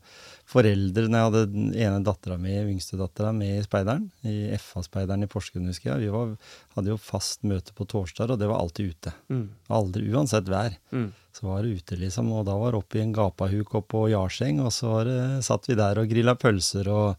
forelder 0.50 1.08
når 1.08 1.18
jeg 1.18 1.28
hadde 1.30 1.44
den 1.54 1.70
ene 1.76 2.02
dattera 2.06 2.38
mi, 2.42 2.54
yngste 2.74 2.98
dattera, 3.00 3.32
med 3.36 3.60
i 3.60 3.64
speideren. 3.66 4.10
I 4.28 4.36
FA-speideren 4.60 5.24
i 5.26 5.30
Porsgrunn, 5.32 5.70
husker 5.72 5.94
jeg. 5.94 6.08
Vi 6.08 6.14
var, 6.14 6.34
hadde 6.76 6.94
jo 6.94 6.98
fast 7.02 7.44
møte 7.48 7.76
på 7.78 7.88
torsdag, 7.90 8.34
og 8.34 8.40
det 8.42 8.50
var 8.52 8.60
alltid 8.60 8.94
ute. 8.96 9.14
mm, 9.32 9.46
Aldri, 9.70 10.08
uansett 10.14 10.50
vær. 10.52 10.78
mm. 10.92 11.10
Så 11.32 11.46
var 11.48 11.64
det 11.64 11.78
ute, 11.80 11.96
liksom. 11.96 12.28
Og 12.36 12.44
da 12.46 12.58
var 12.60 12.74
det 12.74 12.82
opp 12.82 12.96
i 12.98 13.00
en 13.06 13.14
gapahuk 13.16 13.70
oppå 13.80 13.88
på 13.94 14.10
Jarseng, 14.12 14.60
og 14.66 14.74
så 14.76 14.90
var 14.92 15.08
det, 15.08 15.20
satt 15.48 15.70
vi 15.70 15.78
der 15.80 16.02
og 16.02 16.10
grilla 16.12 16.36
pølser 16.36 16.90
og 16.92 17.16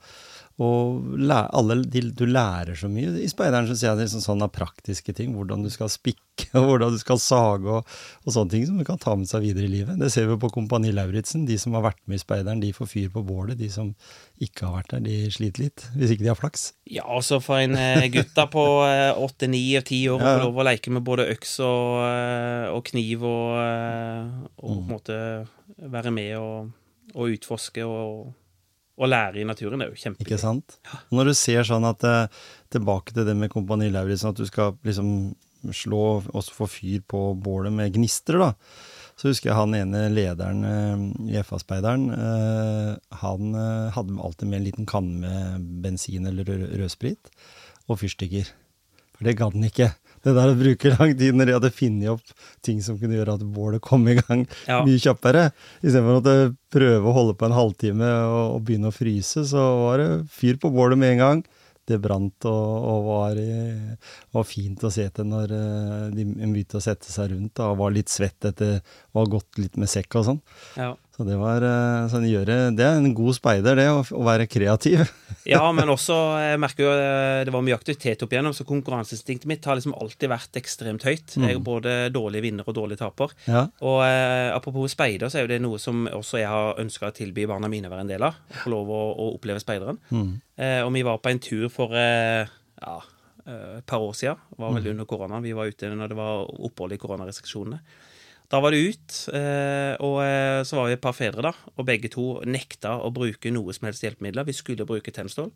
og 0.63 1.17
alle, 1.59 1.77
de, 1.91 2.03
du 2.15 2.25
lærer 2.29 2.77
så 2.79 2.89
mye. 2.93 3.15
I 3.25 3.29
speideren 3.31 3.67
så 3.67 3.75
ser 3.75 3.91
jeg 3.91 3.99
det 4.01 4.07
liksom 4.07 4.23
sånn 4.25 4.45
av 4.47 4.53
praktiske 4.55 5.15
ting. 5.17 5.33
Hvordan 5.35 5.65
du 5.65 5.71
skal 5.73 5.91
spikke, 5.91 6.47
og 6.61 6.69
hvordan 6.69 6.95
du 6.95 7.01
skal 7.01 7.19
sage, 7.23 7.67
og, 7.81 7.89
og 8.23 8.35
sånne 8.35 8.53
ting 8.55 8.67
som 8.69 8.79
du 8.79 8.85
kan 8.87 9.01
ta 9.03 9.15
med 9.19 9.31
seg 9.31 9.45
videre 9.47 9.67
i 9.67 9.73
livet. 9.73 9.99
Det 10.01 10.11
ser 10.15 10.29
vi 10.31 10.37
på 10.43 10.51
Kompani 10.55 10.93
Lauritzen. 10.95 11.47
De 11.49 11.57
som 11.61 11.75
har 11.79 11.87
vært 11.89 12.01
med 12.07 12.21
i 12.21 12.23
speideren, 12.23 12.63
de 12.63 12.73
får 12.77 12.91
fyr 12.93 13.09
på 13.15 13.25
bålet. 13.27 13.59
De 13.61 13.71
som 13.73 13.91
ikke 14.43 14.69
har 14.69 14.79
vært 14.81 14.95
der, 14.95 15.05
de 15.09 15.17
sliter 15.35 15.67
litt. 15.67 15.87
Hvis 15.97 16.15
ikke 16.15 16.27
de 16.27 16.33
har 16.33 16.39
flaks. 16.39 16.69
Ja, 16.93 17.07
altså 17.09 17.41
for 17.43 17.63
en 17.63 17.75
gutta 18.13 18.45
gutt 18.47 18.53
på 18.53 18.67
eh, 18.87 19.11
åtte, 19.25 19.49
ni 19.51 19.65
og 19.79 19.87
ti 19.89 20.03
år 20.13 20.21
å 20.21 20.29
få 20.29 20.45
lov 20.47 20.61
å 20.63 20.69
leke 20.69 20.93
med 20.95 21.05
både 21.07 21.31
øks 21.33 21.57
og, 21.65 22.03
eh, 22.07 22.69
og 22.75 22.85
kniv 22.93 23.25
og, 23.25 23.57
eh, 23.63 24.31
og 24.63 24.73
Mm. 24.73 24.77
på 24.77 24.83
en 24.83 24.93
måte 24.93 25.17
være 25.93 26.11
med 26.15 26.37
og, 26.39 26.71
og 27.15 27.35
utforske 27.35 27.85
og, 27.85 28.33
og 29.01 29.09
lære 29.09 29.41
i 29.41 29.47
naturen, 29.49 29.83
er 29.83 29.93
jo 29.93 30.13
Ikke 30.21 30.39
sant? 30.41 30.79
Når 31.15 31.31
du 31.31 31.35
ser 31.39 31.65
sånn 31.67 31.87
at 31.89 32.05
eh, 32.05 32.43
Tilbake 32.73 33.13
til 33.13 33.27
det 33.29 33.35
med 33.37 33.53
Kompani 33.53 33.91
Lauritzen, 33.93 34.33
at 34.33 34.41
du 34.41 34.47
skal 34.49 34.77
liksom 34.85 35.35
slå 35.77 36.03
og 36.25 36.49
få 36.51 36.67
fyr 36.67 37.03
på 37.07 37.21
bålet 37.39 37.73
med 37.73 37.93
gnister, 37.95 38.41
da. 38.41 38.53
Så 39.21 39.29
husker 39.29 39.51
jeg 39.51 39.59
han 39.59 39.77
ene 39.77 40.07
lederen 40.11 40.65
eh, 40.67 41.05
i 41.33 41.43
FA-speideren. 41.45 42.09
eh, 42.17 43.19
han 43.23 43.55
hadde 43.97 44.19
alltid 44.19 44.49
med 44.49 44.61
en 44.61 44.67
liten 44.71 44.89
kanne 44.89 45.21
med 45.23 45.69
bensin 45.85 46.27
eller 46.29 46.49
rødsprit 46.81 47.33
og 47.89 48.01
fyrstikker. 48.01 48.49
For 49.17 49.29
det 49.29 49.37
gadd 49.39 49.55
han 49.55 49.69
ikke. 49.69 49.93
Det 50.23 50.35
der 50.37 50.53
å 50.53 50.59
bruke 50.59 50.93
lang 50.95 51.15
tid 51.19 51.35
når 51.35 51.49
de 51.51 51.57
hadde 51.57 51.73
funnet 51.75 52.13
opp 52.13 52.35
ting 52.63 52.79
som 52.85 52.99
kunne 53.01 53.17
gjøre 53.19 53.35
at 53.39 53.47
bålet 53.55 53.83
kom 53.83 54.05
i 54.09 54.15
gang 54.21 54.45
Ja. 54.69 54.83
mye 54.87 55.01
kjappere. 55.03 55.49
Istedenfor 55.83 56.21
å 56.21 56.37
prøve 56.73 57.09
å 57.11 57.17
holde 57.17 57.35
på 57.39 57.49
en 57.49 57.57
halvtime 57.57 58.13
og, 58.29 58.45
og 58.59 58.63
begynne 58.69 58.93
å 58.93 58.95
fryse, 58.95 59.43
så 59.51 59.65
var 59.87 59.99
det 60.03 60.11
fyr 60.31 60.61
på 60.63 60.71
bålet 60.73 60.99
med 61.01 61.17
en 61.17 61.25
gang. 61.27 61.43
Det 61.91 61.97
brant 61.99 62.47
og, 62.47 62.75
og 62.87 63.07
var, 63.09 63.39
var 64.33 64.45
fint 64.47 64.85
å 64.87 64.91
se 64.95 65.09
til 65.11 65.27
når 65.27 65.51
eh, 65.57 66.05
de 66.15 66.25
begynte 66.31 66.79
å 66.79 66.85
sette 66.85 67.11
seg 67.11 67.33
rundt 67.33 67.57
da, 67.59 67.73
og 67.73 67.81
var 67.83 67.91
litt 67.97 68.13
svett 68.13 68.47
etter 68.53 68.79
å 69.13 69.19
ha 69.25 69.27
gått 69.27 69.59
litt 69.59 69.75
med 69.81 69.91
sekk 69.91 70.15
og 70.21 70.29
sånn. 70.29 70.39
Ja. 70.79 70.93
Så 71.23 71.27
det 71.29 71.37
var 71.39 71.63
eh, 71.63 72.09
sånn, 72.11 72.25
gjøre, 72.27 72.55
det 72.75 72.83
er 72.83 72.97
en 72.99 73.13
god 73.15 73.37
speider, 73.37 73.77
det, 73.79 73.85
å, 73.95 74.01
å 74.03 74.25
være 74.27 74.49
kreativ. 74.51 75.05
ja, 75.53 75.61
men 75.71 75.93
også 75.93 76.17
jeg 76.43 76.59
merker 76.59 76.83
jo 76.83 76.95
eh, 76.99 77.43
det 77.47 77.55
var 77.55 77.63
mye 77.63 77.77
aktivitet 77.77 78.25
opp 78.27 78.35
igjennom, 78.35 78.57
så 78.57 78.67
konkurranseinstinktet 78.67 79.47
mitt 79.47 79.69
har 79.71 79.79
liksom 79.79 79.95
alltid 79.95 80.33
vært 80.33 80.59
ekstremt 80.59 81.07
høyt. 81.07 81.37
Jeg 81.39 81.61
er 81.61 81.63
både 81.63 81.95
dårlig 82.11 82.43
vinner 82.43 82.67
og 82.67 82.75
dårlig 82.75 82.99
taper. 82.99 83.37
Ja, 83.47 83.69
Og 83.87 84.03
eh, 84.03 84.49
apropos 84.51 84.91
speider, 84.97 85.31
så 85.31 85.39
er 85.39 85.47
jo 85.47 85.53
det 85.55 85.63
noe 85.63 85.79
som 85.79 86.09
også 86.11 86.43
jeg 86.43 86.51
har 86.51 86.83
ønska 86.83 87.13
å 87.13 87.15
tilby 87.15 87.47
barna 87.47 87.71
mine 87.71 87.87
å 87.87 87.95
være 87.95 88.09
en 88.09 88.15
del 88.17 88.27
av. 88.27 88.43
Å 88.43 88.61
få 88.65 88.75
lov 88.75 88.91
å, 88.91 89.03
å 89.15 89.31
oppleve 89.39 89.63
speideren. 89.63 90.03
mm. 90.11 90.33
Eh, 90.63 90.81
og 90.83 90.91
vi 90.95 91.07
var 91.07 91.23
på 91.23 91.31
en 91.31 91.41
tur 91.43 91.69
for 91.73 91.95
eh, 91.97 92.51
ja, 92.83 92.99
eh, 93.47 93.79
et 93.79 93.87
par 93.87 94.03
år 94.03 94.19
siden. 94.19 94.43
Det 94.51 94.65
var 94.67 94.75
vel 94.75 94.91
under 94.97 95.07
korona. 95.07 95.39
Vi 95.43 95.55
var 95.55 95.71
ute 95.71 95.95
når 95.95 96.11
det 96.11 96.19
var 96.19 96.51
opphold 96.67 96.99
i 96.99 96.99
koronarestriksjonene. 97.07 97.79
Da 98.53 98.61
var 98.61 98.75
det 98.75 98.83
ut, 98.85 99.19
eh, 99.33 99.95
og 100.05 100.19
eh, 100.21 100.61
så 100.69 100.77
var 100.77 100.91
vi 100.91 100.97
et 100.99 101.03
par 101.05 101.17
fedre, 101.17 101.45
da. 101.47 101.53
Og 101.79 101.87
begge 101.89 102.11
to 102.13 102.27
nekta 102.45 102.99
å 103.01 103.09
bruke 103.15 103.53
noe 103.55 103.73
som 103.73 103.89
helst 103.89 104.05
hjelpemidler. 104.05 104.45
Vi 104.49 104.57
skulle 104.57 104.87
bruke 104.89 105.15
tennstål. 105.15 105.49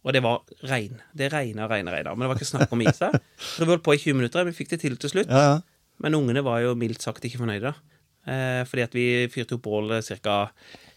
Og 0.00 0.16
det 0.16 0.22
var 0.24 0.40
regn. 0.66 0.98
Det 1.14 1.28
regna 1.30 1.68
regna, 1.70 1.92
regna. 1.94 2.14
Men 2.16 2.24
det 2.24 2.32
var 2.32 2.40
ikke 2.40 2.48
snakk 2.50 2.72
om 2.74 2.82
is 2.82 2.98
gi. 2.98 3.10
Så 3.44 3.62
vi 3.62 3.70
holdt 3.70 3.84
på 3.86 3.94
i 3.94 4.00
20 4.00 4.18
minutter. 4.18 4.48
Vi 4.48 4.56
fikk 4.56 4.72
det 4.72 4.80
til 4.82 4.96
til 4.98 5.12
slutt. 5.12 5.30
ja, 5.30 5.44
ja. 5.52 5.60
Men 6.00 6.16
ungene 6.16 6.40
var 6.40 6.62
jo 6.64 6.72
mildt 6.80 7.04
sagt 7.04 7.26
ikke 7.28 7.42
fornøyde. 7.42 7.74
da. 7.74 8.64
fordi 8.64 8.82
at 8.82 8.94
vi 8.96 9.28
fyrte 9.28 9.58
opp 9.58 9.66
bål 9.66 9.98
ca. 10.00 10.36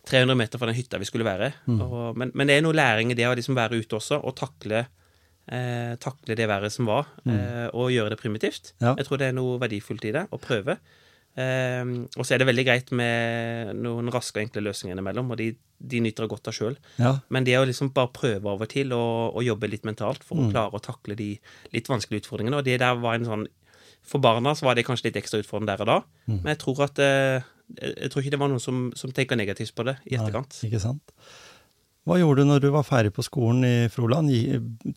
300 0.08 0.36
meter 0.36 0.60
fra 0.60 0.68
den 0.68 0.76
hytta 0.76 1.00
vi 1.00 1.08
skulle 1.08 1.28
være. 1.28 1.52
Og, 1.68 2.18
men, 2.20 2.32
men 2.36 2.50
det 2.50 2.58
er 2.58 2.66
noe 2.66 2.76
læring 2.76 3.12
i 3.14 3.18
det 3.18 3.28
å 3.28 3.36
liksom 3.36 3.56
være 3.56 3.80
ute 3.80 3.98
også, 4.00 4.20
og 4.20 4.36
takle, 4.40 4.86
eh, 5.48 5.94
takle 6.04 6.36
det 6.40 6.48
været 6.48 6.74
som 6.76 6.90
var, 6.90 7.08
eh, 7.28 7.70
og 7.72 7.92
gjøre 7.94 8.14
det 8.14 8.20
primitivt. 8.20 8.74
Ja. 8.84 8.96
Jeg 9.00 9.08
tror 9.08 9.22
det 9.22 9.32
er 9.32 9.38
noe 9.38 9.60
verdifullt 9.62 10.08
i 10.10 10.14
det, 10.16 10.26
å 10.32 10.40
prøve. 10.44 10.78
Eh, 11.34 11.84
og 12.14 12.22
så 12.22 12.36
er 12.36 12.42
det 12.42 12.50
veldig 12.50 12.66
greit 12.68 12.92
med 12.96 13.74
noen 13.80 14.12
raske 14.14 14.38
og 14.38 14.46
enkle 14.46 14.66
løsninger 14.68 14.96
innimellom, 14.96 15.32
og 15.34 15.40
de, 15.42 15.50
de 15.80 16.04
nyter 16.06 16.30
godt 16.32 16.52
av 16.52 16.58
sjøl. 16.58 16.78
Ja. 17.02 17.16
Men 17.34 17.48
det 17.48 17.58
å 17.60 17.66
liksom 17.70 17.94
bare 17.96 18.14
prøve 18.14 18.54
av 18.54 18.64
og 18.66 18.72
til 18.74 18.94
å, 18.96 19.04
jobbe 19.44 19.72
litt 19.72 19.88
mentalt 19.88 20.26
for 20.28 20.40
å 20.40 20.52
klare 20.52 20.78
å 20.78 20.84
takle 20.84 21.18
de 21.20 21.34
litt 21.74 21.90
vanskelige 21.92 22.26
utfordringene, 22.26 22.62
og 22.62 22.68
det 22.68 22.80
der 22.84 23.02
var 23.02 23.20
en 23.20 23.30
sånn 23.30 23.50
For 24.04 24.20
barna 24.20 24.52
så 24.52 24.66
var 24.66 24.76
det 24.76 24.84
kanskje 24.84 25.08
litt 25.08 25.18
ekstra 25.22 25.40
utfordrende 25.40 25.78
der 25.78 25.82
og 25.86 25.88
da, 25.88 25.98
men 26.28 26.50
jeg 26.52 26.60
tror 26.60 26.82
at 26.84 26.98
eh, 27.00 27.46
jeg 27.80 28.12
tror 28.12 28.20
ikke 28.20 28.34
det 28.34 28.40
var 28.42 28.52
noen 28.52 28.62
som, 28.62 28.82
som 29.00 29.14
tenker 29.16 29.40
negativt 29.40 29.72
på 29.76 29.86
det 29.88 29.96
i 30.12 30.18
etterkant. 30.18 30.58
Ikke 30.68 30.82
sant? 30.84 31.14
Hva 32.04 32.18
gjorde 32.20 32.44
du 32.44 32.50
når 32.50 32.66
du 32.66 32.70
var 32.74 32.84
ferdig 32.84 33.14
på 33.16 33.24
skolen 33.24 33.64
i 33.64 33.88
Froland? 33.92 34.28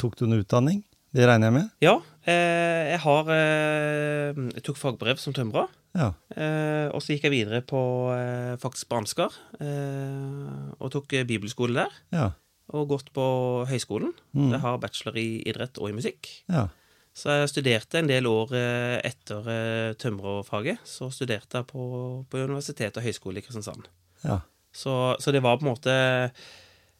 Tok 0.00 0.16
du 0.19 0.26
en 0.26 0.40
utdanning? 0.40 0.83
Det 1.14 1.26
regner 1.28 1.49
jeg 1.49 1.55
med? 1.55 1.69
Ja, 1.85 1.95
jeg 2.33 3.00
har 3.04 3.28
eh, 3.33 4.38
Jeg 4.56 4.64
tok 4.66 4.78
fagbrev 4.80 5.21
som 5.23 5.35
tømrer. 5.37 5.68
Ja. 5.97 6.11
Eh, 6.37 6.88
og 6.92 7.00
så 7.00 7.14
gikk 7.14 7.28
jeg 7.28 7.33
videre 7.33 7.62
på 7.64 7.80
eh, 8.12 8.56
faktisk 8.61 8.90
på 8.90 8.99
Ansgar, 8.99 9.37
eh, 9.62 10.73
og 10.76 10.90
tok 10.92 11.14
eh, 11.16 11.25
bibelskole 11.28 11.78
der. 11.78 11.95
Ja. 12.12 12.26
Og 12.75 12.88
gått 12.90 13.12
på 13.14 13.26
høyskolen. 13.71 14.11
Mm. 14.35 14.50
Jeg 14.56 14.61
har 14.64 14.83
bachelor 14.83 15.16
i 15.23 15.28
idrett 15.47 15.78
og 15.78 15.92
i 15.92 15.97
musikk. 15.97 16.28
Ja. 16.50 16.66
Så 17.16 17.33
jeg 17.33 17.49
studerte 17.49 18.02
en 18.02 18.11
del 18.11 18.26
år 18.28 18.52
eh, 18.59 18.99
etter 19.09 19.47
eh, 19.49 19.95
tømrerfaget. 19.97 20.83
Så 20.85 21.09
studerte 21.14 21.62
jeg 21.62 21.68
på, 21.71 21.87
på 22.28 22.42
universitet 22.42 22.99
og 22.99 23.06
høyskole 23.06 23.40
i 23.40 23.47
Kristiansand. 23.47 23.88
ja. 24.26 24.42
Så, 24.76 24.92
så 25.25 25.33
det 25.33 25.40
var 25.40 25.56
på 25.56 25.64
en 25.64 25.71
måte 25.71 25.92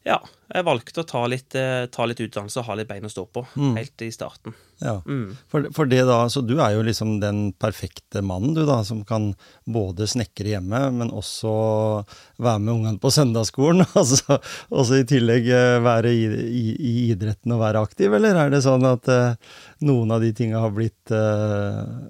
Ja, 0.07 0.21
jeg 0.53 0.63
valgte 0.63 1.03
å 1.03 1.07
ta 1.09 1.25
litt, 1.27 1.55
eh, 1.59 1.89
ta 1.91 2.05
litt 2.07 2.21
utdannelse 2.23 2.61
og 2.61 2.69
ha 2.69 2.77
litt 2.79 2.87
bein 2.87 3.03
å 3.05 3.11
stå 3.11 3.25
på 3.27 3.43
Mm. 3.57 3.75
helt 3.77 4.03
i 4.07 4.11
starten. 4.15 4.55
ja. 4.79 5.01
Mm. 5.05 5.37
For, 5.49 5.67
for 5.75 5.87
det 5.87 6.05
da, 6.07 6.29
så 6.29 6.47
du 6.47 6.61
er 6.61 6.77
jo 6.77 6.83
liksom 6.87 7.19
den 7.19 7.53
perfekte 7.53 8.23
mannen, 8.23 8.55
du 8.55 8.65
da, 8.65 8.85
som 8.85 9.03
kan 9.05 9.35
både 9.67 10.07
snekre 10.07 10.53
hjemme, 10.53 10.93
men 10.93 11.11
også 11.11 12.05
være 12.39 12.61
med 12.61 12.75
ungene 12.75 13.01
på 13.03 13.11
søndagsskolen, 13.11 13.83
altså, 14.01 14.39
også 14.71 15.01
i 15.01 15.09
tillegg 15.11 15.49
eh, 15.51 15.81
være 15.83 16.13
i, 16.15 16.25
i, 16.47 16.67
i 16.77 16.95
idretten 17.11 17.57
og 17.57 17.65
være 17.65 17.83
aktiv, 17.83 18.15
eller 18.15 18.37
er 18.37 18.51
det 18.55 18.63
sånn 18.63 18.87
at 18.87 19.09
uh, 19.11 19.35
noen 19.83 20.13
av 20.15 20.21
de 20.23 20.31
tinga 20.37 20.61
har 20.63 20.71
blitt 20.77 21.11
uh, 21.11 22.07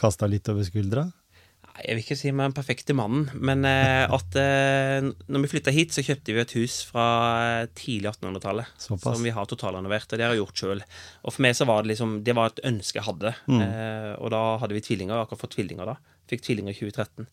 kasta 0.00 0.30
litt 0.30 0.48
over 0.48 0.64
skuldra? 0.64 1.10
Jeg 1.80 1.96
vil 1.96 2.02
ikke 2.02 2.16
si 2.20 2.30
meg 2.36 2.50
den 2.50 2.56
perfekte 2.56 2.94
mannen, 2.96 3.30
men 3.40 3.64
eh, 3.64 4.04
at 4.04 4.36
eh, 4.36 5.06
når 5.32 5.44
vi 5.44 5.50
flytta 5.54 5.72
hit, 5.72 5.94
så 5.94 6.04
kjøpte 6.04 6.34
vi 6.36 6.42
et 6.42 6.54
hus 6.58 6.82
fra 6.84 7.06
eh, 7.62 7.70
tidlig 7.78 8.10
1800-tallet. 8.10 8.74
Som 8.82 9.24
vi 9.24 9.32
har 9.32 9.48
totalrenovert, 9.48 10.12
og 10.12 10.20
det 10.20 10.26
har 10.26 10.36
jeg 10.36 10.42
gjort 10.42 10.62
sjøl. 10.62 10.84
Og 11.24 11.32
for 11.32 11.46
meg 11.46 11.56
så 11.56 11.66
var 11.68 11.82
det 11.82 11.94
liksom 11.94 12.18
Det 12.26 12.36
var 12.36 12.52
et 12.52 12.60
ønske 12.68 13.00
jeg 13.00 13.08
hadde. 13.08 13.32
Mm. 13.48 13.62
Eh, 13.64 14.12
og 14.18 14.34
da 14.34 14.42
hadde 14.60 14.76
vi 14.76 14.84
tvillinger. 14.84 15.24
Akkurat 15.24 15.46
fått 15.46 15.56
tvillinger 15.56 15.94
da. 15.94 15.96
Fikk 16.30 16.44
tvillinger 16.44 16.76
i 16.76 16.80
2013. 16.82 17.30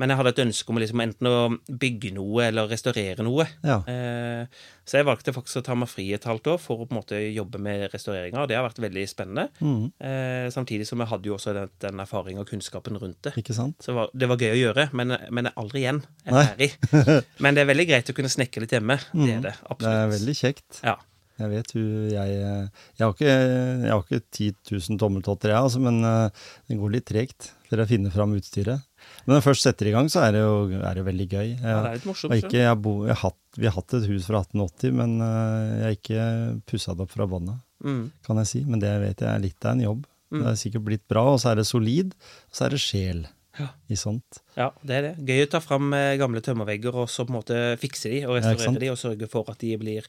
Men 0.00 0.12
jeg 0.12 0.20
hadde 0.20 0.32
et 0.32 0.42
ønske 0.46 0.72
om 0.72 0.80
liksom 0.80 1.02
enten 1.04 1.28
å 1.28 1.36
bygge 1.68 2.12
noe 2.16 2.46
eller 2.48 2.70
restaurere 2.70 3.24
noe. 3.26 3.44
Ja. 3.66 3.80
Eh, 3.90 4.62
så 4.88 4.98
jeg 4.98 5.06
valgte 5.06 5.34
faktisk 5.36 5.60
å 5.60 5.64
ta 5.66 5.76
meg 5.78 5.90
fri 5.92 6.06
et 6.16 6.24
halvt 6.26 6.48
år 6.54 6.60
for 6.62 6.80
å 6.80 6.86
på 6.88 6.94
en 6.96 7.00
måte 7.02 7.20
jobbe 7.20 7.60
med 7.62 7.84
restaureringa, 7.92 8.46
det 8.48 8.56
har 8.56 8.64
vært 8.64 8.80
veldig 8.82 9.04
spennende. 9.10 9.50
Mm. 9.60 9.90
Eh, 10.00 10.46
samtidig 10.54 10.88
som 10.88 11.04
jeg 11.04 11.12
hadde 11.12 11.30
jo 11.30 11.36
også 11.36 11.54
den, 11.56 11.74
den 11.84 12.00
erfaringen 12.02 12.42
og 12.42 12.48
kunnskapen 12.48 12.96
rundt 13.02 13.20
det. 13.28 13.34
Ikke 13.40 13.56
sant? 13.56 13.76
Så 13.84 13.92
det 13.92 13.98
var, 14.00 14.16
det 14.24 14.30
var 14.32 14.46
gøy 14.46 14.54
å 14.56 14.62
gjøre, 14.64 14.88
men, 14.96 15.14
men 15.28 15.52
aldri 15.52 15.84
igjen. 15.84 16.02
Jeg 16.24 16.32
er 16.32 16.50
ferdig. 16.54 16.72
Men 17.44 17.56
det 17.56 17.62
er 17.62 17.70
veldig 17.70 17.86
greit 17.88 18.10
å 18.10 18.14
kunne 18.16 18.30
snekre 18.32 18.64
litt 18.64 18.74
hjemme. 18.74 18.96
Det 19.12 19.30
er 19.36 19.44
det. 19.44 19.54
Absolutt. 19.64 19.84
Det 19.84 19.94
er 20.00 20.10
veldig 20.16 20.34
kjekt. 20.36 20.82
Ja. 20.84 20.96
Jeg 21.40 21.48
vet 21.54 21.72
jo 21.72 21.82
jeg, 22.10 22.32
jeg, 22.36 23.00
har 23.00 23.14
ikke, 23.14 23.30
jeg 23.32 23.92
har 23.94 24.02
ikke 24.04 24.20
10 24.20 24.50
000 24.90 25.00
tommeltotter, 25.00 25.54
jeg, 25.54 25.68
altså, 25.70 25.80
men 25.80 26.02
eh, 26.04 26.44
det 26.68 26.76
går 26.80 26.92
litt 26.98 27.06
tregt 27.08 27.52
før 27.70 27.84
jeg 27.84 27.92
finner 27.94 28.12
fram 28.12 28.34
utstyret. 28.36 28.84
Når 29.26 29.36
jeg 29.38 29.44
først 29.44 29.62
setter 29.66 29.88
i 29.90 29.94
gang, 29.94 30.08
så 30.12 30.22
er 30.26 30.32
det 30.36 30.40
jo 30.42 30.80
er 30.80 30.94
det 31.00 31.04
veldig 31.06 31.26
gøy. 31.28 31.48
Jeg, 31.50 31.60
Ja, 31.62 31.80
det 31.82 31.90
er 31.90 31.98
litt 31.98 32.06
morsomt. 32.08 32.34
ikke, 32.38 32.60
jeg 32.62 32.78
bo, 32.82 32.94
jeg 33.06 33.16
hatt, 33.20 33.38
vi 33.56 33.66
har 33.68 33.74
hatt 33.76 33.94
et 33.98 34.06
hus 34.08 34.26
fra 34.26 34.40
1880, 34.44 34.92
men 34.96 35.16
eh, 35.20 35.72
jeg 35.80 35.84
har 35.84 35.98
ikke 35.98 36.62
pussa 36.70 36.94
det 36.96 37.04
opp 37.06 37.10
fra 37.16 37.26
bånda. 37.26 37.58
Mm. 37.84 38.10
kan 38.26 38.36
jeg 38.42 38.46
si. 38.50 38.60
Men 38.68 38.80
det 38.82 38.90
vet 39.00 39.20
jeg 39.24 39.28
er 39.34 39.40
litt 39.40 39.64
av 39.64 39.72
en 39.76 39.80
jobb. 39.86 40.06
Mm. 40.30 40.40
Det 40.42 40.48
er 40.52 40.58
sikkert 40.60 40.84
blitt 40.84 41.04
bra, 41.08 41.22
og 41.34 41.38
så 41.42 41.50
er 41.52 41.60
det 41.62 41.66
solid, 41.66 42.12
og 42.14 42.54
så 42.54 42.66
er 42.66 42.74
det 42.76 42.80
sjel 42.84 43.22
Ja. 43.58 43.66
i 43.90 43.96
sånt. 43.98 44.38
ja, 44.56 44.70
det 44.86 44.94
er 44.94 45.02
det. 45.02 45.14
Gøy 45.26 45.42
å 45.46 45.50
ta 45.50 45.58
fram 45.60 45.92
eh, 45.92 46.16
gamle 46.20 46.40
tømmervegger 46.40 46.94
og 46.94 47.08
så 47.10 47.24
på 47.26 47.32
en 47.34 47.38
måte 47.40 47.56
fikse 47.82 48.08
de 48.12 48.20
og 48.28 48.36
Ja, 48.38 48.52
restaurere 48.54 48.78
de, 48.84 48.90
og 48.92 48.98
sørge 49.00 49.28
for 49.28 49.48
at 49.50 49.58
de 49.58 49.72
blir 49.76 50.06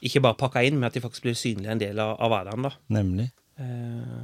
ikke 0.00 0.22
bare 0.22 0.38
pakka 0.38 0.62
inn, 0.64 0.78
men 0.78 0.86
at 0.86 0.94
de 0.94 1.02
faktisk 1.02 1.22
blir 1.26 1.34
synlige 1.34 1.72
en 1.74 1.78
del 1.82 1.98
av, 1.98 2.14
av 2.22 2.30
hverdagen. 2.30 2.62
da. 2.68 2.70
Nemlig. 2.88 3.26
Eh, 3.58 4.22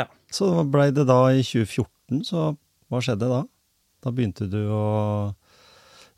ja. 0.00 0.06
Så 0.32 0.48
blei 0.70 0.88
det 0.96 1.04
da 1.06 1.18
i 1.34 1.42
2014, 1.44 2.24
så 2.24 2.56
hva 2.90 3.00
skjedde 3.04 3.28
da? 3.28 3.42
Da 4.06 4.12
begynte 4.14 4.46
du 4.46 4.60
å 4.70 4.84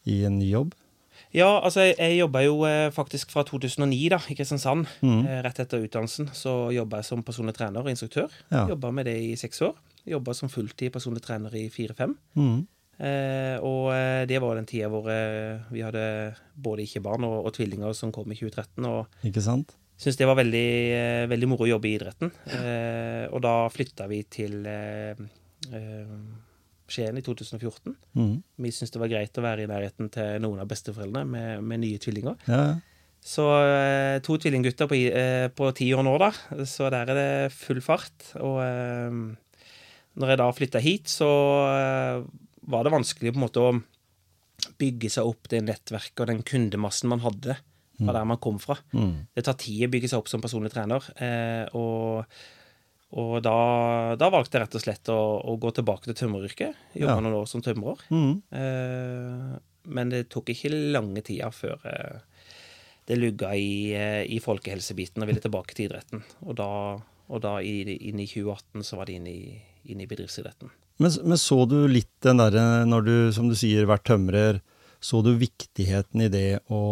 i 0.09 0.21
en 0.28 0.37
ny 0.37 0.50
jobb? 0.50 0.75
Ja, 1.37 1.49
altså 1.61 1.83
jeg, 1.85 1.97
jeg 2.00 2.18
jobba 2.23 2.42
jo 2.45 2.62
eh, 2.68 2.88
faktisk 2.92 3.33
fra 3.35 3.45
2009 3.49 4.09
da, 4.14 4.18
i 4.33 4.37
Kristiansand. 4.37 4.88
Mm. 5.04 5.21
Eh, 5.25 5.40
rett 5.45 5.61
etter 5.64 5.85
utdannelsen 5.85 6.30
så 6.37 6.54
jobba 6.73 7.00
jeg 7.00 7.09
som 7.09 7.25
personlig 7.25 7.54
trener 7.57 7.85
og 7.85 7.92
instruktør. 7.92 8.33
Ja. 8.52 8.66
Jobba 8.71 8.92
med 8.97 9.09
det 9.09 9.16
i 9.25 9.35
seks 9.40 9.61
år. 9.64 9.76
Jobba 10.09 10.33
som 10.37 10.52
fulltid 10.52 10.92
personlig 10.95 11.25
trener 11.25 11.54
i 11.57 11.68
fire-fem. 11.73 12.16
Mhm. 12.38 12.66
Eh, 12.99 13.57
og 13.62 13.92
eh, 13.95 14.25
det 14.26 14.40
var 14.42 14.57
den 14.59 14.66
tida 14.66 14.88
hvor 14.90 15.04
vi 15.07 15.85
hadde 15.85 16.00
både 16.59 16.83
ikke-barn 16.83 17.28
og, 17.28 17.37
og 17.47 17.52
tvillinger 17.54 17.92
som 17.95 18.11
kom 18.14 18.33
i 18.33 18.38
2013. 18.40 18.88
Og 18.88 19.28
Ikke 19.28 19.45
sant? 19.45 19.76
syntes 19.99 20.18
det 20.18 20.26
var 20.30 20.38
veldig, 20.38 20.66
veldig 21.30 21.49
moro 21.50 21.66
å 21.66 21.73
jobbe 21.73 21.88
i 21.90 21.95
idretten. 21.99 22.33
Eh, 22.59 23.25
og 23.30 23.40
da 23.45 23.54
flytta 23.73 24.07
vi 24.11 24.23
til 24.30 24.61
eh, 24.66 25.18
Skien 26.88 27.18
i 27.21 27.25
2014. 27.25 27.95
Mm. 28.16 28.37
Vi 28.64 28.71
syntes 28.73 28.95
det 28.95 29.02
var 29.02 29.11
greit 29.12 29.38
å 29.38 29.45
være 29.45 29.64
i 29.64 29.71
nærheten 29.71 30.09
til 30.12 30.38
noen 30.45 30.62
av 30.62 30.71
besteforeldrene 30.71 31.28
med, 31.28 31.66
med 31.68 31.83
nye 31.85 32.00
tvillinger. 32.02 32.38
Ja. 32.49 32.62
Så 33.25 33.45
eh, 33.66 34.18
to 34.25 34.38
tvillinggutter 34.40 34.88
på, 34.88 34.97
eh, 34.97 35.49
på 35.52 35.71
ti 35.76 35.90
år 35.95 36.04
nå, 36.07 36.14
da. 36.23 36.30
Så 36.68 36.88
der 36.92 37.11
er 37.12 37.18
det 37.18 37.54
full 37.57 37.80
fart. 37.85 38.30
Og 38.40 38.61
eh, 38.62 39.21
når 40.18 40.33
jeg 40.33 40.40
da 40.40 40.49
flytta 40.54 40.83
hit, 40.83 41.11
så 41.12 41.28
var 42.68 42.85
det 42.85 42.95
vanskelig 42.95 43.35
på 43.35 43.38
en 43.38 43.45
måte 43.45 43.62
å 43.62 43.76
bygge 44.78 45.11
seg 45.12 45.28
opp 45.28 45.47
det 45.52 45.61
nettverket 45.62 46.25
og 46.25 46.30
den 46.30 46.40
kundemassen 46.47 47.11
man 47.12 47.23
hadde 47.23 47.54
fra 47.99 48.14
der 48.14 48.26
man 48.26 48.40
kom 48.42 48.59
fra. 48.62 48.76
Mm. 48.95 49.28
Det 49.35 49.45
tar 49.47 49.57
tid 49.59 49.87
å 49.87 49.90
bygge 49.92 50.11
seg 50.11 50.23
opp 50.23 50.30
som 50.30 50.42
personlig 50.42 50.73
trener. 50.75 51.07
Og 51.78 52.26
og 53.17 53.38
da, 53.43 53.55
da 54.21 54.29
valgte 54.29 54.59
jeg 54.59 54.67
rett 54.67 54.75
og 54.77 54.83
slett 54.85 55.09
å, 55.12 55.19
å 55.49 55.55
gå 55.61 55.71
tilbake 55.79 56.11
til 56.11 56.17
tømmeryrket. 56.19 56.77
Jobba 56.99 57.15
Ja. 57.17 57.21
noen 57.25 57.38
år 57.41 57.47
som 57.49 57.62
tømrer. 57.65 58.03
Mm. 58.12 58.35
Eh, 58.53 59.55
men 59.88 60.11
det 60.12 60.27
tok 60.29 60.50
ikke 60.53 60.69
lange 60.93 61.23
tida 61.25 61.49
før 61.55 61.81
eh, 61.88 62.19
det 63.09 63.17
lugga 63.17 63.55
i, 63.57 63.95
eh, 63.97 64.25
i 64.29 64.41
folkehelsebiten 64.45 65.25
og 65.25 65.31
ville 65.31 65.41
tilbake 65.41 65.73
til 65.75 65.88
idretten. 65.88 66.21
Og 66.45 66.59
da, 66.61 66.69
og 67.33 67.41
da 67.41 67.55
i, 67.65 67.81
inn 68.11 68.21
i 68.21 68.29
2018 68.29 68.85
så 68.85 69.00
var 69.00 69.09
det 69.09 69.17
inn 69.17 69.31
i, 69.33 69.41
inn 69.88 70.05
i 70.05 70.09
bedriftsidretten. 70.11 70.69
Men, 71.00 71.15
men 71.25 71.38
så 71.41 71.62
du 71.71 71.79
litt 71.88 72.12
den 72.27 72.43
derre, 72.43 72.85
når 72.91 73.07
du, 73.07 73.15
som 73.33 73.49
du 73.49 73.55
sier, 73.57 73.88
vært 73.88 74.05
tømrer, 74.11 74.61
så 75.00 75.21
du 75.23 75.31
viktigheten 75.38 76.25
i 76.25 76.31
det 76.33 76.49
å 76.75 76.83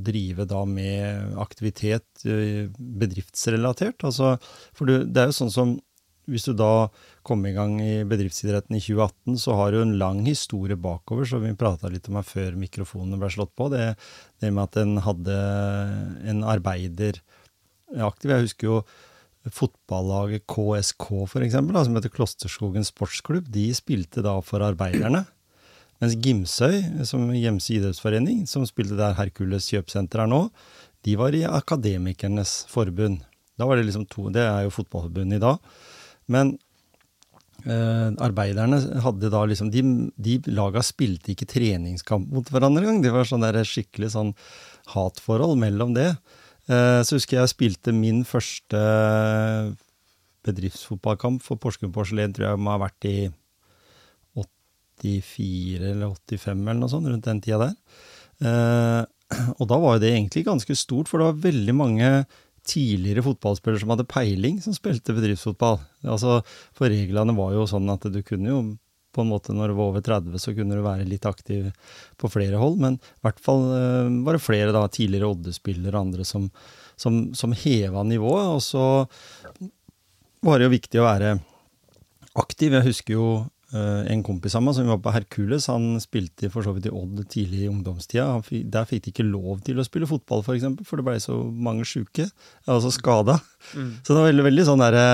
drive 0.00 0.46
da 0.48 0.64
med 0.64 1.36
aktivitet 1.40 2.24
eh, 2.24 2.70
bedriftsrelatert? 2.72 4.04
Altså, 4.08 4.36
for 4.76 4.88
det 4.88 5.20
er 5.20 5.30
jo 5.30 5.38
sånn 5.42 5.54
som 5.54 5.78
hvis 6.30 6.46
du 6.46 6.54
da 6.54 6.88
kom 7.26 7.42
i 7.46 7.52
gang 7.56 7.78
i 7.82 8.04
bedriftsidretten 8.08 8.76
i 8.76 8.82
2018, 8.82 9.38
så 9.42 9.56
har 9.58 9.72
du 9.72 9.80
en 9.80 9.96
lang 9.98 10.22
historie 10.28 10.78
bakover, 10.78 11.26
som 11.26 11.42
vi 11.42 11.52
prata 11.58 11.90
litt 11.90 12.06
om 12.10 12.20
her 12.20 12.26
før 12.26 12.58
mikrofonene 12.60 13.18
ble 13.20 13.30
slått 13.34 13.52
på. 13.58 13.70
Det, 13.72 13.94
det 14.42 14.52
med 14.54 14.68
at 14.68 14.80
en 14.80 15.00
hadde 15.04 15.38
en 16.30 16.44
arbeider 16.46 17.18
aktiv. 17.98 18.30
Jeg 18.30 18.46
husker 18.46 18.70
jo 18.70 18.78
fotballaget 19.56 20.46
KSK, 20.50 21.08
for 21.32 21.42
eksempel, 21.42 21.78
som 21.82 21.96
heter 21.96 22.12
Klosterskogen 22.12 22.86
sportsklubb. 22.86 23.48
De 23.50 23.70
spilte 23.76 24.22
da 24.24 24.36
for 24.44 24.62
arbeiderne. 24.64 25.24
Mens 26.00 26.16
Gimsøy, 26.16 27.04
som 27.04 27.28
Gjemse 27.36 27.74
idrettsforening, 27.76 28.46
som 28.48 28.64
spilte 28.68 28.96
der 28.96 29.18
Hercules 29.18 29.68
kjøpesenter 29.68 30.24
er 30.24 30.30
nå, 30.32 30.46
de 31.04 31.16
var 31.20 31.36
i 31.36 31.44
Akademikernes 31.48 32.64
forbund. 32.72 33.20
Da 33.60 33.68
var 33.68 33.76
det 33.76 33.86
liksom 33.88 34.06
to, 34.08 34.30
Det 34.32 34.40
er 34.40 34.64
jo 34.64 34.72
fotballforbundet 34.72 35.36
i 35.36 35.44
dag. 35.44 35.58
Men 36.32 36.54
eh, 37.64 38.08
arbeiderne 38.20 38.80
hadde 39.04 39.30
da 39.32 39.44
liksom 39.48 39.72
De, 39.72 39.82
de 40.16 40.38
laga 40.48 40.82
spilte 40.84 41.34
ikke 41.34 41.48
treningskamp 41.48 42.30
mot 42.32 42.48
hverandre 42.48 42.86
engang. 42.86 43.02
Det 43.04 43.12
var 43.12 43.28
sånn 43.28 43.44
der 43.44 43.60
skikkelig 43.64 44.12
sånn 44.16 44.32
hatforhold 44.94 45.60
mellom 45.60 45.92
det. 45.96 46.14
Eh, 46.70 47.00
så 47.04 47.18
husker 47.18 47.40
jeg 47.40 47.52
spilte 47.52 47.96
min 47.96 48.24
første 48.28 48.80
bedriftsfotballkamp 50.48 51.44
for 51.44 51.60
Porsgrunn 51.60 51.92
Porselen, 51.92 52.32
tror 52.32 52.52
jeg 52.52 52.60
må 52.64 52.72
ha 52.72 52.80
vært 52.86 53.08
i 53.08 53.16
84 55.00 55.94
eller 55.94 56.12
85 56.12 56.60
eller 56.68 56.80
noe 56.82 56.92
sånt, 56.92 57.08
rundt 57.10 57.26
den 57.26 57.42
tida 57.44 57.64
der. 57.64 57.74
Eh, 58.44 59.02
og 59.60 59.66
da 59.70 59.80
var 59.80 59.96
jo 59.96 60.04
det 60.04 60.12
egentlig 60.14 60.46
ganske 60.46 60.76
stort, 60.78 61.10
for 61.10 61.20
det 61.20 61.30
var 61.30 61.42
veldig 61.48 61.76
mange 61.76 62.12
tidligere 62.70 63.24
fotballspillere 63.24 63.82
som 63.82 63.92
hadde 63.94 64.08
peiling, 64.10 64.60
som 64.62 64.76
spilte 64.76 65.14
bedriftsfotball. 65.16 65.80
Altså, 66.04 66.40
For 66.76 66.92
reglene 66.92 67.34
var 67.36 67.54
jo 67.56 67.66
sånn 67.68 67.88
at 67.92 68.04
du 68.12 68.20
kunne 68.26 68.50
jo 68.52 68.60
på 69.10 69.24
en 69.24 69.30
måte 69.32 69.54
når 69.56 69.72
du 69.72 69.74
var 69.74 69.90
over 69.90 70.04
30, 70.06 70.38
så 70.38 70.52
kunne 70.54 70.76
du 70.78 70.84
være 70.84 71.08
litt 71.08 71.24
aktiv 71.26 71.70
på 72.20 72.30
flere 72.30 72.60
hold. 72.60 72.78
Men 72.82 72.98
i 73.00 73.24
hvert 73.26 73.40
fall 73.42 73.64
uh, 73.72 74.10
var 74.26 74.36
det 74.36 74.44
flere 74.44 74.74
da, 74.76 74.84
tidligere 74.86 75.32
Odde-spillere 75.32 75.96
og 75.96 76.04
andre 76.04 76.26
som, 76.28 76.46
som, 77.00 77.22
som 77.34 77.56
heva 77.64 78.04
nivået. 78.06 78.52
Og 78.54 78.62
så 78.62 78.84
var 80.46 80.60
det 80.60 80.68
jo 80.68 80.76
viktig 80.76 81.02
å 81.02 81.08
være 81.08 81.32
aktiv. 82.38 82.76
Jeg 82.76 82.86
husker 82.86 83.16
jo 83.16 83.26
en 83.70 84.22
kompis 84.26 84.56
av 84.58 84.64
meg 84.66 84.74
som 84.74 84.88
var 84.90 84.98
på 85.02 85.12
Hercules. 85.14 85.68
Han 85.70 86.00
spilte 86.02 86.50
for 86.50 86.66
så 86.66 86.72
vidt 86.74 86.88
i 86.88 86.94
Odd 86.94 87.20
tidlig 87.30 87.64
i 87.64 87.70
ungdomstida. 87.70 88.40
Der 88.72 88.88
fikk 88.88 89.04
de 89.04 89.12
ikke 89.12 89.26
lov 89.28 89.60
til 89.66 89.78
å 89.78 89.86
spille 89.86 90.08
fotball, 90.10 90.42
for, 90.46 90.56
eksempel, 90.58 90.86
for 90.88 90.98
det 90.98 91.06
ble 91.06 91.14
så 91.22 91.36
mange 91.38 91.86
sjuke. 91.86 92.26
Altså 92.66 92.90
skada. 92.94 93.38
Mm. 93.76 93.92
Så 94.02 94.12
det 94.12 94.18
var 94.18 94.30
veldig, 94.32 94.46
veldig 94.48 94.66
sånn 94.66 94.82
derre 94.82 95.06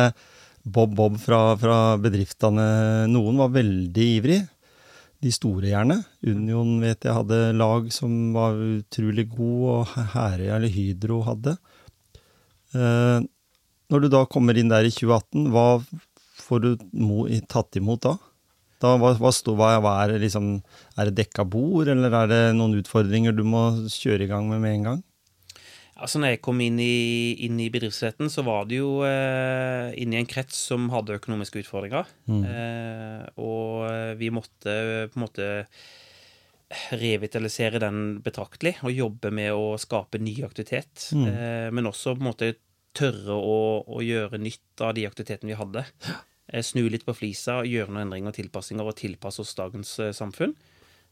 Bob-Bob 0.67 1.21
fra, 1.23 1.41
fra, 1.61 1.79
bedriftene. 2.03 2.67
Noen 3.13 3.39
var 3.39 3.55
veldig 3.55 4.07
ivrig. 4.17 4.41
De 5.23 5.33
store, 5.33 5.71
gjerne. 5.71 6.01
Union 6.27 6.75
vet 6.83 7.07
jeg 7.07 7.17
hadde 7.17 7.55
lag 7.57 7.87
som 7.95 8.35
var 8.35 8.59
utrolig 8.59 9.29
gode, 9.31 9.79
og 9.79 10.11
Herøya 10.15 10.59
eller 10.59 10.73
Hydro 10.73 11.23
hadde. 11.29 11.57
Uh, 12.75 13.23
når 13.93 14.03
du 14.03 14.09
da 14.13 14.25
kommer 14.29 14.59
inn 14.59 14.73
der 14.73 14.89
i 14.89 14.93
2018, 14.93 15.47
hva 15.55 15.69
får 16.47 16.65
du 16.65 16.71
tatt 17.51 17.79
imot 17.79 18.03
da? 18.05 18.17
Da 18.83 18.95
hva, 19.01 19.15
hva, 19.17 19.33
hva, 19.33 19.69
hva 19.81 19.93
er, 20.03 20.15
det 20.15 20.23
liksom, 20.27 20.55
er 20.97 21.11
det 21.11 21.19
dekka 21.23 21.47
bord, 21.49 21.89
eller 21.93 22.15
er 22.23 22.33
det 22.33 22.41
noen 22.59 22.77
utfordringer 22.81 23.37
du 23.37 23.45
må 23.49 23.69
kjøre 23.93 24.27
i 24.27 24.31
gang 24.31 24.49
med 24.51 24.65
med 24.65 24.79
en 24.79 24.89
gang? 24.91 25.05
Altså 25.97 26.21
når 26.21 26.35
jeg 26.35 26.43
kom 26.45 26.59
inn 26.61 26.77
i, 26.83 27.37
inn 27.47 27.57
i 27.63 27.71
bedriftsretten, 27.73 28.29
så 28.29 28.45
var 28.45 28.67
det 28.69 28.83
jo 28.83 28.99
eh, 29.09 29.95
inn 29.97 30.13
i 30.13 30.19
en 30.21 30.29
krets 30.29 30.59
som 30.69 30.91
hadde 30.93 31.17
økonomiske 31.17 31.63
utfordringer. 31.63 32.11
Mm. 32.29 32.43
Eh, 32.45 33.23
og 33.41 34.19
vi 34.21 34.29
måtte 34.35 34.75
på 35.09 35.17
en 35.17 35.25
måte 35.25 35.49
revitalisere 37.01 37.81
den 37.83 38.19
betraktelig 38.25 38.75
og 38.83 38.95
jobbe 38.95 39.31
med 39.35 39.55
å 39.55 39.77
skape 39.81 40.21
ny 40.21 40.35
aktivitet. 40.45 41.09
Mm. 41.15 41.27
Eh, 41.31 41.69
men 41.73 41.89
også 41.89 42.17
på 42.17 42.25
en 42.25 42.31
måte 42.33 42.53
tørre 42.97 43.37
å, 43.37 43.59
å, 43.87 44.01
gjøre 44.03 44.41
nytt 44.41 44.83
av 44.85 44.95
de 44.97 45.07
aktivitetene 45.09 45.53
vi 45.53 45.61
hadde. 45.61 45.85
Eh, 46.53 46.63
snu 46.63 46.87
litt 46.91 47.07
på 47.07 47.15
flisa, 47.17 47.61
gjøre 47.67 47.91
noen 47.91 48.07
endringer 48.07 48.31
og 48.31 48.39
tilpassinger 48.39 48.87
og 48.87 48.97
tilpasse 48.99 49.43
oss 49.43 49.57
dagens 49.59 49.97
eh, 50.03 50.15
samfunn. 50.15 50.55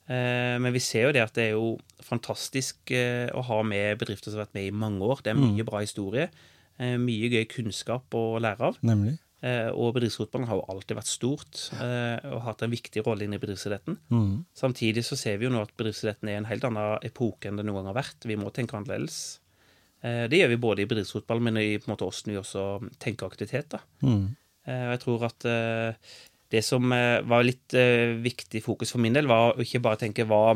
Eh, 0.07 0.55
men 0.62 0.71
vi 0.75 0.83
ser 0.85 1.09
jo 1.09 1.14
det 1.17 1.25
at 1.25 1.35
det 1.35 1.49
er 1.49 1.57
jo 1.57 1.75
fantastisk 2.05 2.93
å 2.95 3.45
ha 3.49 3.61
med 3.67 3.99
bedrifter 4.03 4.31
som 4.31 4.38
har 4.38 4.47
vært 4.47 4.59
med 4.59 4.69
i 4.69 4.79
mange 4.85 5.03
år. 5.07 5.25
Det 5.25 5.33
er 5.33 5.41
mye 5.41 5.62
mm. 5.62 5.69
bra 5.69 5.83
historie. 5.83 6.29
Mye 6.79 7.29
gøy 7.31 7.45
kunnskap 7.47 8.14
å 8.19 8.41
lære 8.43 8.67
av. 8.67 8.81
Nemlig. 8.85 9.14
Og 9.79 9.93
bedriftsfotballen 9.95 10.49
har 10.49 10.59
jo 10.59 10.64
alltid 10.73 10.99
vært 10.99 11.09
stort 11.09 11.61
og 11.71 12.41
hatt 12.43 12.64
en 12.64 12.73
viktig 12.73 13.05
rolle 13.07 13.25
inn 13.25 13.37
i 13.37 13.38
bedriftsidretten. 13.38 13.99
Mm. 14.11 14.43
Samtidig 14.59 15.05
så 15.07 15.17
ser 15.21 15.38
vi 15.38 15.47
jo 15.47 15.53
nå 15.55 15.62
at 15.62 15.73
bedriftsidretten 15.79 16.33
er 16.33 16.41
en 16.41 16.49
helt 16.49 16.67
annen 16.67 17.07
epoke 17.07 17.47
enn 17.49 17.61
det 17.61 17.64
noen 17.69 17.79
gang 17.79 17.93
har 17.93 18.00
vært. 18.00 18.26
Vi 18.26 18.37
må 18.41 18.50
tenke 18.53 18.75
annerledes. 18.76 19.21
Det 20.03 20.41
gjør 20.41 20.50
vi 20.50 20.61
både 20.67 20.83
i 20.83 20.88
bedriftsfotball, 20.91 21.45
men 21.47 21.62
i 21.62 21.69
på 21.79 21.87
en 21.87 21.95
måte 21.95 22.09
hvordan 22.09 22.35
vi 22.35 22.41
også 22.43 22.64
tenker 23.07 23.31
aktivitet. 23.31 23.71
da. 23.76 23.85
Mm. 24.03 24.35
Eh, 24.68 24.87
jeg 24.94 25.02
tror 25.04 25.26
at 25.28 25.49
eh, 25.49 26.12
det 26.54 26.62
som 26.62 26.87
var 26.87 27.42
litt 27.42 27.75
viktig 28.23 28.61
fokus 28.62 28.92
for 28.94 29.02
min 29.02 29.16
del, 29.16 29.26
var 29.26 29.56
å 29.56 29.64
ikke 29.64 29.80
bare 29.83 29.99
tenke 29.99 30.26
hva, 30.28 30.54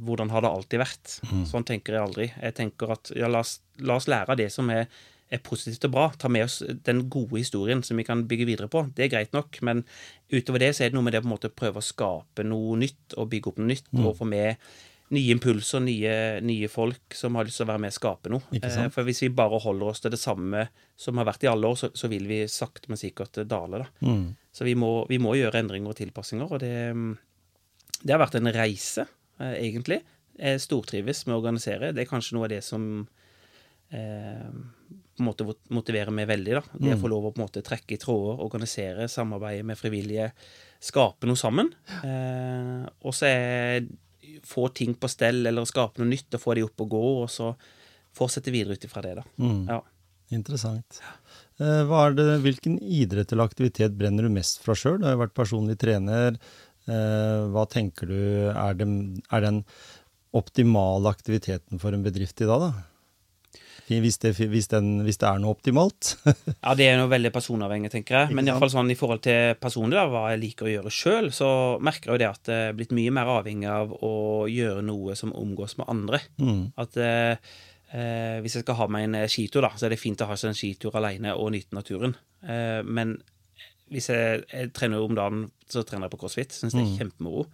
hvordan 0.00 0.30
har 0.32 0.46
det 0.46 0.52
alltid 0.54 0.80
vært. 0.80 1.16
Mm. 1.28 1.42
Sånn 1.50 1.66
tenker 1.68 1.92
jeg 1.92 2.00
aldri. 2.06 2.28
Jeg 2.30 2.56
tenker 2.56 2.94
at 2.94 3.10
ja, 3.12 3.28
la 3.28 3.42
oss, 3.44 3.58
la 3.84 3.98
oss 4.00 4.08
lære 4.08 4.32
av 4.32 4.38
det 4.40 4.46
som 4.54 4.70
er, 4.72 4.86
er, 5.28 5.42
positivt 5.44 5.84
og 5.90 5.92
bra. 5.92 6.06
Ta 6.16 6.30
med 6.32 6.46
oss 6.46 6.62
den 6.88 7.02
gode 7.12 7.42
historien 7.42 7.84
som 7.84 8.00
vi 8.00 8.06
kan 8.08 8.22
bygge 8.30 8.48
videre 8.48 8.70
på. 8.72 8.86
Det 8.96 9.10
er 9.10 9.12
greit 9.12 9.36
nok, 9.36 9.60
men 9.66 9.82
utover 10.32 10.64
det 10.64 10.70
så 10.78 10.86
er 10.86 10.94
det 10.94 10.96
noe 10.96 11.10
med 11.10 11.18
det 11.18 11.20
å 11.26 11.52
prøve 11.52 11.82
å 11.82 11.84
skape 11.84 12.46
noe 12.46 12.78
nytt 12.80 13.18
og 13.18 13.28
bygge 13.34 13.52
opp 13.52 13.60
noe 13.60 13.74
nytt. 13.74 13.92
Mm. 13.92 14.06
og 14.06 14.16
få 14.22 14.30
med 14.30 14.72
nye 15.10 15.34
impulser, 15.34 15.82
nye, 15.82 16.14
nye, 16.46 16.68
folk 16.70 17.16
som 17.18 17.34
har 17.38 17.46
lyst 17.46 17.58
til 17.58 17.66
å 17.66 17.70
være 17.72 17.82
med 17.82 17.90
og 17.90 17.96
skape 17.96 18.30
noe. 18.30 18.60
Eh, 18.60 18.84
for 18.94 19.06
hvis 19.08 19.24
vi 19.24 19.32
bare 19.34 19.58
holder 19.62 19.90
oss 19.90 20.02
til 20.04 20.12
det 20.14 20.20
samme 20.22 20.66
som 20.98 21.18
har 21.18 21.26
vært 21.26 21.46
i 21.46 21.50
alle 21.50 21.70
år, 21.70 21.78
så, 21.80 21.90
så 21.94 22.10
vil 22.12 22.28
vi 22.30 22.44
sakte, 22.50 22.90
men 22.92 23.00
sikkert 23.00 23.40
dale. 23.50 23.82
da. 23.82 24.06
Mm. 24.06 24.28
Så 24.54 24.66
vi 24.66 24.76
må, 24.78 24.92
vi 25.10 25.18
må, 25.22 25.34
gjøre 25.38 25.62
endringer 25.64 25.90
og 25.90 25.98
tilpassinger, 25.98 26.52
og 26.54 26.62
det, 26.62 26.74
det 28.02 28.14
har 28.14 28.22
vært 28.22 28.38
en 28.38 28.52
reise, 28.54 29.06
eh, 29.40 29.56
egentlig. 29.64 29.98
Jeg 30.40 30.62
stortrives 30.62 31.24
med 31.26 31.34
å 31.34 31.40
organisere. 31.40 31.90
Det 31.96 32.04
er 32.04 32.10
kanskje 32.10 32.36
noe 32.36 32.46
av 32.46 32.52
det 32.52 32.60
som 32.64 32.84
eh, 33.90 34.46
på 35.20 35.24
en 35.24 35.26
måte 35.26 35.46
motiverer 35.74 36.14
meg 36.14 36.28
veldig. 36.30 36.54
da. 36.60 36.62
Det 36.70 36.92
å 36.94 36.98
mm. 36.98 37.02
få 37.02 37.10
lov 37.10 37.26
å 37.26 37.32
på 37.34 37.42
en 37.42 37.48
måte 37.48 37.64
trekke 37.66 37.96
i 37.96 38.00
tråder, 38.00 38.44
organisere, 38.46 39.08
samarbeide 39.10 39.66
med 39.66 39.78
frivillige, 39.78 40.30
skape 40.80 41.28
noe 41.28 41.38
sammen. 41.38 41.74
Eh, 42.06 42.86
og 43.02 43.16
så 43.16 43.28
er 43.28 43.90
få 44.46 44.68
ting 44.74 44.94
på 44.94 45.10
stell 45.10 45.44
eller 45.46 45.68
skape 45.68 46.00
noe 46.00 46.10
nytt 46.10 46.36
og 46.36 46.42
få 46.42 46.56
de 46.58 46.66
opp 46.66 46.84
og 46.84 46.92
gå, 46.94 47.06
og 47.24 47.30
så 47.32 47.52
fortsette 48.16 48.52
videre 48.54 48.76
ut 48.76 48.86
ifra 48.86 49.02
det. 49.04 49.14
da. 49.20 49.26
Mm. 49.40 49.62
Ja. 49.68 49.80
Interessant. 50.30 51.00
Eh, 51.58 51.94
det, 52.14 52.26
hvilken 52.44 52.78
idrett 52.78 53.32
eller 53.32 53.50
aktivitet 53.50 53.96
brenner 53.98 54.26
du 54.26 54.32
mest 54.32 54.62
fra 54.64 54.76
sjøl? 54.78 55.00
Du 55.00 55.08
har 55.08 55.16
jo 55.16 55.24
vært 55.24 55.36
personlig 55.36 55.78
trener. 55.82 56.38
Eh, 56.86 57.40
hva 57.52 57.66
tenker 57.70 58.10
du 58.10 58.20
er, 58.50 58.78
det, 58.78 58.86
er 59.30 59.44
den 59.44 59.64
optimale 60.36 61.10
aktiviteten 61.10 61.82
for 61.82 61.94
en 61.94 62.06
bedrift 62.06 62.40
i 62.40 62.48
dag, 62.48 62.68
da? 62.68 62.89
Hvis 63.98 64.20
det, 64.22 64.30
hvis, 64.38 64.68
den, 64.70 65.00
hvis 65.06 65.18
det, 65.18 65.26
er 65.26 65.40
noe 65.42 65.56
optimalt. 65.56 66.12
ja, 66.64 66.74
det 66.78 66.86
er 66.86 67.00
noe 67.00 67.10
veldig 67.10 67.32
personavhengig, 67.34 67.90
tenker 67.90 68.18
jeg. 68.20 68.36
Men 68.36 68.46
i, 68.46 68.54
fall 68.62 68.70
sånn, 68.70 68.92
i 68.92 68.98
forhold 68.98 69.24
til 69.24 69.56
personlig, 69.60 69.98
da, 69.98 70.04
hva 70.12 70.28
jeg 70.30 70.42
liker 70.44 70.68
å 70.68 70.74
gjøre 70.74 70.92
sjøl, 70.94 71.30
så 71.34 71.50
merker 71.82 72.12
jeg 72.12 72.14
jo 72.14 72.22
det 72.22 72.28
at 72.30 72.44
det 72.46 72.60
er 72.68 72.78
blitt 72.78 72.94
mye 72.96 73.16
mer 73.16 73.32
avhengig 73.34 73.70
av 73.72 73.92
å 74.06 74.14
gjøre 74.50 74.86
noe 74.86 75.18
som 75.18 75.34
omgås 75.34 75.74
med 75.80 75.90
andre. 75.90 76.22
Mm. 76.38 76.62
At 76.80 77.00
eh, 77.02 77.52
eh 77.90 78.38
hvis 78.44 78.60
jeg 78.60 78.66
skal 78.66 78.78
ha 78.78 78.88
meg 78.94 79.08
en 79.08 79.20
eh, 79.24 79.28
skitur, 79.30 79.66
da, 79.66 79.74
så 79.74 79.88
er 79.88 79.96
det 79.96 80.02
fint 80.02 80.22
å 80.22 80.30
ha 80.30 80.38
seg 80.38 80.52
en 80.52 80.60
skitur 80.60 80.94
alene 81.00 81.34
og 81.34 81.50
nyte 81.56 81.74
naturen. 81.74 82.14
Eh, 82.46 82.80
men 82.86 83.18
hvis 83.90 84.12
jeg, 84.12 84.44
jeg, 84.46 84.70
trener 84.76 85.02
om 85.02 85.16
dagen, 85.18 85.48
så 85.66 85.82
trener 85.82 86.06
jeg 86.06 86.14
på 86.14 86.22
crossfit. 86.22 86.54
Syns 86.54 86.76
det 86.76 86.84
er 86.84 86.92
mm. 86.92 86.98
kjempemoro. 87.00 87.48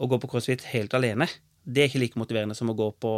Å 0.00 0.08
gå 0.08 0.18
på 0.22 0.32
crossfit 0.32 0.64
helt 0.72 0.96
alene 0.96 1.28
det 1.64 1.82
er 1.82 1.88
ikke 1.88 2.00
like 2.02 2.20
motiverende 2.20 2.56
som 2.56 2.70
å 2.70 2.76
gå 2.76 2.86
på 3.00 3.10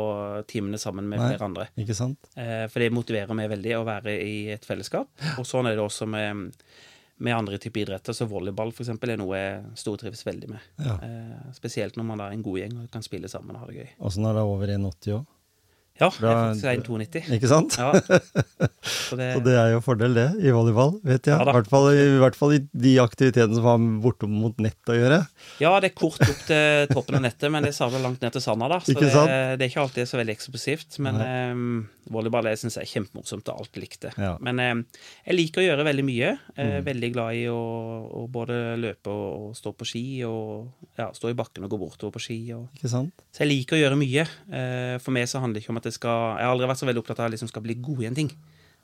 timene 0.50 0.78
sammen 0.78 1.08
med 1.10 1.18
Nei, 1.18 1.30
flere 1.32 1.48
andre. 1.48 1.68
Ikke 1.82 1.96
sant? 1.98 2.28
Eh, 2.38 2.66
for 2.70 2.82
det 2.82 2.92
motiverer 2.94 3.34
meg 3.34 3.50
veldig 3.50 3.72
å 3.80 3.86
være 3.86 4.14
i 4.22 4.36
et 4.54 4.66
fellesskap. 4.66 5.10
Og 5.40 5.48
sånn 5.48 5.66
er 5.66 5.74
det 5.74 5.82
også 5.82 6.06
med, 6.10 6.52
med 7.18 7.34
andre 7.34 7.58
typer 7.62 7.82
idretter. 7.82 8.14
Så 8.14 8.28
volleyball 8.30 8.70
for 8.70 8.86
eksempel, 8.86 9.14
er 9.14 9.20
noe 9.20 9.40
jeg 9.40 9.80
stortrives 9.82 10.22
veldig 10.28 10.52
med. 10.52 10.68
Ja. 10.78 10.98
Eh, 11.02 11.48
spesielt 11.58 11.98
når 11.98 12.06
man 12.12 12.22
er 12.22 12.36
en 12.36 12.44
god 12.46 12.62
gjeng 12.62 12.76
og 12.84 12.92
kan 12.94 13.06
spille 13.06 13.30
sammen 13.32 13.58
og 13.58 13.64
ha 13.64 13.72
det 13.72 13.80
gøy. 13.80 13.90
Åssen 14.06 14.30
er 14.30 14.38
det 14.38 14.46
over 14.46 14.76
1,80 14.78 15.18
òg? 15.18 15.26
Ja, 15.96 16.10
jeg 16.12 16.28
er 16.28 16.38
faktisk 16.52 16.66
1,92. 16.90 17.22
Ikke 17.38 17.48
sant? 17.50 17.76
Ja. 17.80 17.92
Så, 18.86 19.16
det, 19.18 19.30
Så 19.34 19.40
det 19.46 19.54
er 19.58 19.72
jo 19.72 19.80
fordel, 19.82 20.14
det, 20.16 20.26
i 20.44 20.52
volleyball, 20.54 20.96
vet 21.06 21.26
jeg. 21.26 21.34
Ja, 21.34 21.42
I, 21.42 21.54
hvert 21.56 21.70
fall, 21.70 21.88
I, 21.90 22.04
hvert 22.20 22.36
fall, 22.38 22.52
i 22.56 22.60
de 22.70 22.92
aktivitetene 23.02 23.56
som 23.56 23.66
har 23.66 23.86
bortom 24.04 24.34
mot 24.42 24.60
nett 24.62 24.92
å 24.92 24.96
gjøre. 24.96 25.22
Ja, 25.62 25.72
det 25.82 25.90
er 25.90 25.96
kort 25.96 26.20
opp 26.22 26.42
til 26.48 26.86
toppen 26.92 27.18
av 27.18 27.24
nettet, 27.24 27.48
men 27.52 27.64
det 27.64 27.72
er 27.72 27.78
sabla 27.78 28.02
langt 28.02 28.22
ned 28.22 28.36
til 28.36 28.44
sanda, 28.44 28.68
da. 28.70 28.80
Så 28.84 28.94
det, 28.94 29.08
det, 29.08 29.64
er 29.64 29.70
ikke 29.70 29.86
alltid 29.86 30.10
så 30.10 30.20
veldig 30.20 30.36
eksplosivt. 30.36 30.98
Men 31.06 31.20
um, 31.22 31.64
volleyball 32.12 32.50
jeg 32.52 32.60
synes 32.62 32.78
jeg 32.78 32.86
er 32.86 32.92
kjempemorsomt 32.92 33.50
og 33.52 33.64
alt 33.64 33.80
likte. 33.80 34.12
Ja. 34.20 34.34
Men 34.44 34.62
um, 34.62 34.84
jeg 35.24 35.38
liker 35.38 35.64
å 35.64 35.66
gjøre 35.66 35.88
veldig 35.88 36.06
mye. 36.06 36.34
Mm. 36.56 36.76
veldig 36.86 37.10
glad 37.12 37.36
i 37.36 37.42
å, 37.52 37.56
å, 38.20 38.22
både 38.32 38.76
løpe 38.80 39.12
og, 39.12 39.48
og 39.48 39.56
stå 39.58 39.72
på 39.76 39.88
ski, 39.88 40.04
og 40.28 40.86
ja, 40.98 41.08
stå 41.16 41.32
i 41.32 41.36
bakken 41.36 41.66
og 41.66 41.72
gå 41.72 41.80
bortover 41.80 42.16
på 42.16 42.24
ski. 42.28 42.38
Og, 42.56 42.68
ikke 42.76 42.92
sant? 42.92 43.26
Så 43.34 43.44
jeg 43.44 43.52
liker 43.52 43.76
å 43.76 43.82
gjøre 43.82 43.98
mye. 44.00 44.24
Eh, 44.48 44.96
for 45.02 45.16
meg 45.16 45.28
så 45.30 45.42
handler 45.42 45.58
det 45.58 45.64
ikke 45.64 45.74
om 45.74 45.80
at 45.80 45.85
jeg 45.88 45.96
skal 45.98 46.36
Jeg 46.36 46.46
har 46.46 46.52
aldri 46.52 46.68
vært 46.70 46.82
så 46.82 46.88
veldig 46.88 47.02
opptatt 47.02 47.20
av 47.20 47.24
at 47.24 47.30
jeg 47.30 47.36
liksom 47.38 47.52
skal 47.52 47.64
bli 47.64 47.78
god 47.88 48.02
i 48.02 48.08
en 48.10 48.18
ting. 48.18 48.32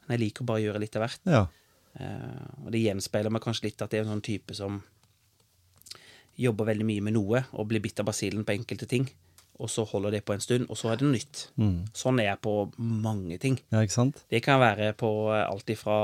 Men 0.07 0.17
jeg 0.17 0.25
liker 0.27 0.49
bare 0.49 0.63
å 0.63 0.65
gjøre 0.67 0.83
litt 0.83 0.99
av 0.99 1.07
hvert. 1.07 1.27
Ja. 1.31 1.45
Uh, 1.93 2.65
og 2.65 2.71
det 2.73 2.81
gjenspeiler 2.87 3.33
meg 3.35 3.45
kanskje 3.45 3.69
litt 3.69 3.83
at 3.85 3.93
det 3.93 4.01
er 4.01 4.07
en 4.07 4.15
sånn 4.15 4.25
type 4.25 4.57
som 4.57 4.81
jobber 6.41 6.71
veldig 6.71 6.87
mye 6.89 7.05
med 7.05 7.15
noe 7.19 7.43
og 7.53 7.69
blir 7.69 7.83
bitt 7.85 8.01
av 8.01 8.09
basillen 8.09 8.47
på 8.49 8.55
enkelte 8.57 8.89
ting. 8.89 9.07
Og 9.63 9.71
så 9.71 9.85
holder 9.87 10.17
det 10.17 10.25
på 10.27 10.35
en 10.35 10.43
stund, 10.43 10.65
og 10.73 10.79
så 10.81 10.91
er 10.91 10.99
det 10.99 11.07
noe 11.07 11.15
nytt. 11.15 11.43
Mm. 11.61 11.77
Sånn 11.95 12.19
er 12.23 12.33
jeg 12.33 12.41
på 12.43 12.55
mange 12.81 13.37
ting. 13.43 13.59
Ja, 13.71 13.83
ikke 13.85 13.99
sant? 13.99 14.23
Det 14.33 14.41
kan 14.43 14.63
være 14.63 14.91
på 14.99 15.11
alt 15.37 15.71
ifra 15.71 15.99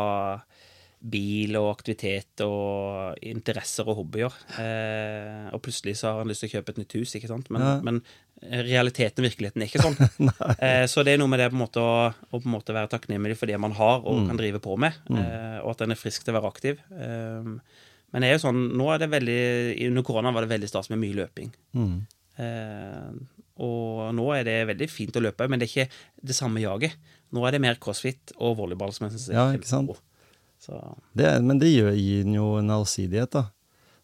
bil 0.98 1.54
og 1.58 1.68
aktivitet 1.70 2.42
og 2.42 3.18
interesser 3.26 3.86
og 3.88 4.00
hobbyer. 4.00 4.34
Eh, 4.58 5.48
og 5.54 5.62
plutselig 5.64 5.96
så 6.00 6.10
har 6.10 6.22
han 6.22 6.30
lyst 6.30 6.44
til 6.44 6.50
å 6.50 6.56
kjøpe 6.56 6.74
et 6.74 6.80
nytt 6.82 6.96
hus, 6.98 7.14
ikke 7.14 7.30
sant. 7.30 7.50
Men, 7.54 7.64
ja. 7.64 7.74
men 7.86 8.00
realiteten 8.42 9.22
og 9.22 9.26
virkeligheten 9.28 9.64
er 9.64 9.70
ikke 9.70 9.82
sånn. 9.82 10.30
eh, 10.64 10.84
så 10.90 11.02
det 11.06 11.14
er 11.14 11.22
noe 11.22 11.30
med 11.30 11.42
det 11.42 11.50
på 11.50 11.58
en 11.58 11.64
måte 11.64 11.82
å, 11.82 11.94
å 12.08 12.38
på 12.38 12.44
en 12.44 12.54
måte 12.54 12.76
være 12.76 12.90
takknemlig 12.92 13.38
for 13.38 13.50
det 13.50 13.58
man 13.60 13.74
har 13.78 14.04
og 14.04 14.22
mm. 14.22 14.28
kan 14.30 14.40
drive 14.40 14.62
på 14.64 14.76
med, 14.80 14.98
mm. 15.10 15.18
eh, 15.22 15.58
og 15.62 15.72
at 15.74 15.84
en 15.86 15.94
er 15.94 16.00
frisk 16.00 16.26
til 16.26 16.34
å 16.34 16.38
være 16.38 16.52
aktiv. 16.52 16.84
Eh, 16.94 17.50
men 18.08 18.24
det 18.24 18.30
er 18.30 18.38
jo 18.38 18.44
sånn, 18.46 18.60
nå 18.78 18.86
er 18.88 19.02
det 19.02 19.10
veldig 19.12 19.40
Under 19.90 20.04
korona 20.06 20.30
var 20.32 20.46
det 20.46 20.54
veldig 20.54 20.70
stas 20.70 20.88
med 20.88 21.00
mye 21.02 21.18
løping. 21.18 21.50
Mm. 21.76 21.98
Eh, 22.40 23.10
Og 23.58 24.14
nå 24.14 24.30
er 24.32 24.46
det 24.46 24.56
veldig 24.70 24.88
fint 24.88 25.16
å 25.18 25.22
løpe, 25.24 25.48
men 25.50 25.60
det 25.60 25.66
er 25.66 25.72
ikke 25.74 26.26
det 26.30 26.36
samme 26.38 26.62
jaget. 26.62 26.94
Nå 27.34 27.42
er 27.44 27.56
det 27.56 27.60
mer 27.60 27.76
crossfit 27.82 28.32
og 28.38 28.56
volleyball 28.60 28.94
som 28.94 29.08
jeg 29.08 29.16
synes 29.16 29.28
er 29.28 29.36
Ja, 29.36 29.46
ikke 29.58 29.68
sant? 29.68 29.98
Så, 30.62 30.78
Det, 31.14 31.28
men 31.44 31.60
det 31.60 31.72
gir, 31.72 31.90
gir 31.98 32.30
jo 32.34 32.52
en 32.58 32.70
allsidighet, 32.74 33.34
da. 33.34 33.48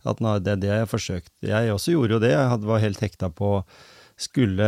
At 0.05 0.21
nå, 0.21 0.37
det 0.45 0.53
er 0.53 0.61
det 0.61 0.69
jeg 0.69 0.83
har 0.83 0.91
forsøkt. 0.91 1.33
Jeg 1.41 1.73
også 1.73 1.95
gjorde 1.95 2.19
jo 2.19 2.23
det. 2.27 2.35
Jeg 2.35 2.51
hadde, 2.51 2.69
var 2.69 2.83
helt 2.83 3.01
hekta 3.01 3.31
på 3.33 3.57
skulle 4.21 4.67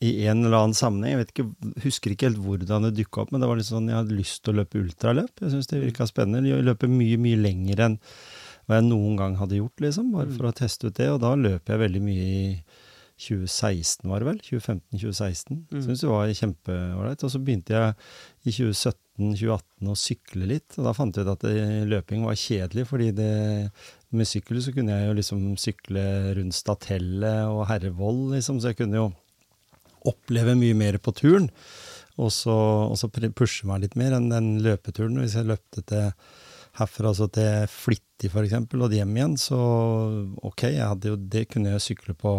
i 0.00 0.10
en 0.24 0.44
eller 0.46 0.56
annen 0.56 0.76
sammenheng, 0.76 1.12
jeg 1.12 1.20
vet 1.20 1.32
ikke, 1.34 1.74
husker 1.84 2.14
ikke 2.14 2.30
helt 2.30 2.40
hvordan 2.40 2.86
det 2.86 2.94
dukka 2.96 3.24
opp, 3.24 3.34
men 3.34 3.42
det 3.42 3.50
var 3.50 3.60
litt 3.60 3.68
sånn 3.68 3.90
jeg 3.90 3.98
hadde 3.98 4.16
lyst 4.16 4.40
til 4.42 4.54
å 4.54 4.62
løpe 4.62 4.80
ultraløp. 4.80 5.42
Jeg 5.42 5.52
syns 5.52 5.68
det 5.70 5.82
virka 5.82 6.08
spennende. 6.08 6.48
Jeg 6.48 6.64
løper 6.64 6.90
mye, 6.90 7.18
mye 7.20 7.40
lenger 7.40 7.84
enn 7.88 7.98
hva 8.66 8.80
jeg 8.80 8.88
noen 8.88 9.18
gang 9.20 9.36
hadde 9.38 9.60
gjort, 9.60 9.84
liksom, 9.84 10.10
bare 10.16 10.32
for 10.32 10.48
å 10.48 10.56
teste 10.56 10.88
ut 10.88 10.96
det. 10.98 11.10
Og 11.12 11.20
da 11.22 11.34
løp 11.38 11.70
jeg 11.70 11.82
veldig 11.84 12.02
mye 12.02 12.24
i 12.26 12.46
2016, 13.22 14.08
var 14.10 14.20
det 14.20 14.30
vel? 14.30 14.40
2015-2016. 14.44 15.60
Mm. 15.70 15.84
Syns 15.84 16.02
det 16.02 16.10
var 16.10 16.32
kjempeålreit. 16.40 17.22
Og 17.24 17.32
så 17.32 17.40
begynte 17.42 17.76
jeg 17.76 17.94
i 18.48 18.56
2017-2018 19.16 19.90
og 19.92 20.00
sykle 20.00 20.48
litt, 20.52 20.76
og 20.78 20.88
da 20.88 20.94
fant 20.96 21.16
jeg 21.16 21.26
ut 21.26 21.32
at 21.34 21.46
løping 21.90 22.24
var 22.26 22.38
kjedelig, 22.40 22.86
fordi 22.90 23.10
det, 23.16 23.30
med 24.16 24.28
sykkel 24.28 24.62
så 24.62 24.74
kunne 24.76 24.96
jeg 24.96 25.08
jo 25.08 25.16
liksom 25.18 25.44
sykle 25.60 26.06
rundt 26.38 26.56
Statellet 26.56 27.52
og 27.52 27.66
Herrevoll, 27.70 28.22
liksom, 28.36 28.60
så 28.60 28.72
jeg 28.72 28.80
kunne 28.82 29.00
jo 29.00 29.10
oppleve 30.06 30.54
mye 30.58 30.76
mer 30.78 30.98
på 31.02 31.14
turen. 31.16 31.50
Og 32.16 32.30
så, 32.32 32.52
og 32.52 32.96
så 32.96 33.10
pushe 33.12 33.66
meg 33.68 33.82
litt 33.82 33.96
mer 33.98 34.14
enn 34.16 34.30
den 34.30 34.54
løpeturen. 34.64 35.18
Hvis 35.20 35.36
jeg 35.36 35.50
løpte 35.50 35.82
til 35.84 36.12
herfra 36.78 37.10
altså 37.12 37.28
til 37.32 37.66
Flittig 37.72 38.30
eksempel, 38.32 38.84
og 38.84 38.94
hjem 38.94 39.16
igjen, 39.16 39.36
så 39.40 39.58
ok, 40.40 40.62
jeg 40.70 40.86
hadde 40.86 41.12
jo, 41.12 41.18
det 41.20 41.44
kunne 41.52 41.74
jeg 41.74 41.84
sykle 41.84 42.16
på 42.16 42.38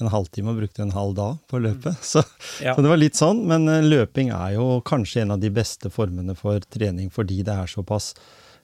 en 0.00 0.12
halvtime 0.12 0.52
og 0.52 0.60
brukte 0.62 0.84
en 0.84 0.94
halv 0.94 1.16
dag 1.18 1.40
på 1.50 1.58
å 1.58 1.64
løpe. 1.68 1.94
Så, 2.12 2.22
ja. 2.64 2.74
så 2.74 2.84
det 2.84 2.92
var 2.92 3.00
litt 3.00 3.18
sånn, 3.18 3.44
men 3.48 3.68
eh, 3.70 3.84
løping 3.84 4.32
er 4.34 4.56
jo 4.56 4.80
kanskje 4.86 5.24
en 5.24 5.36
av 5.36 5.42
de 5.42 5.52
beste 5.54 5.92
formene 5.92 6.36
for 6.38 6.62
trening 6.72 7.10
fordi 7.12 7.42
det 7.46 7.54
er 7.54 7.70
såpass 7.70 8.12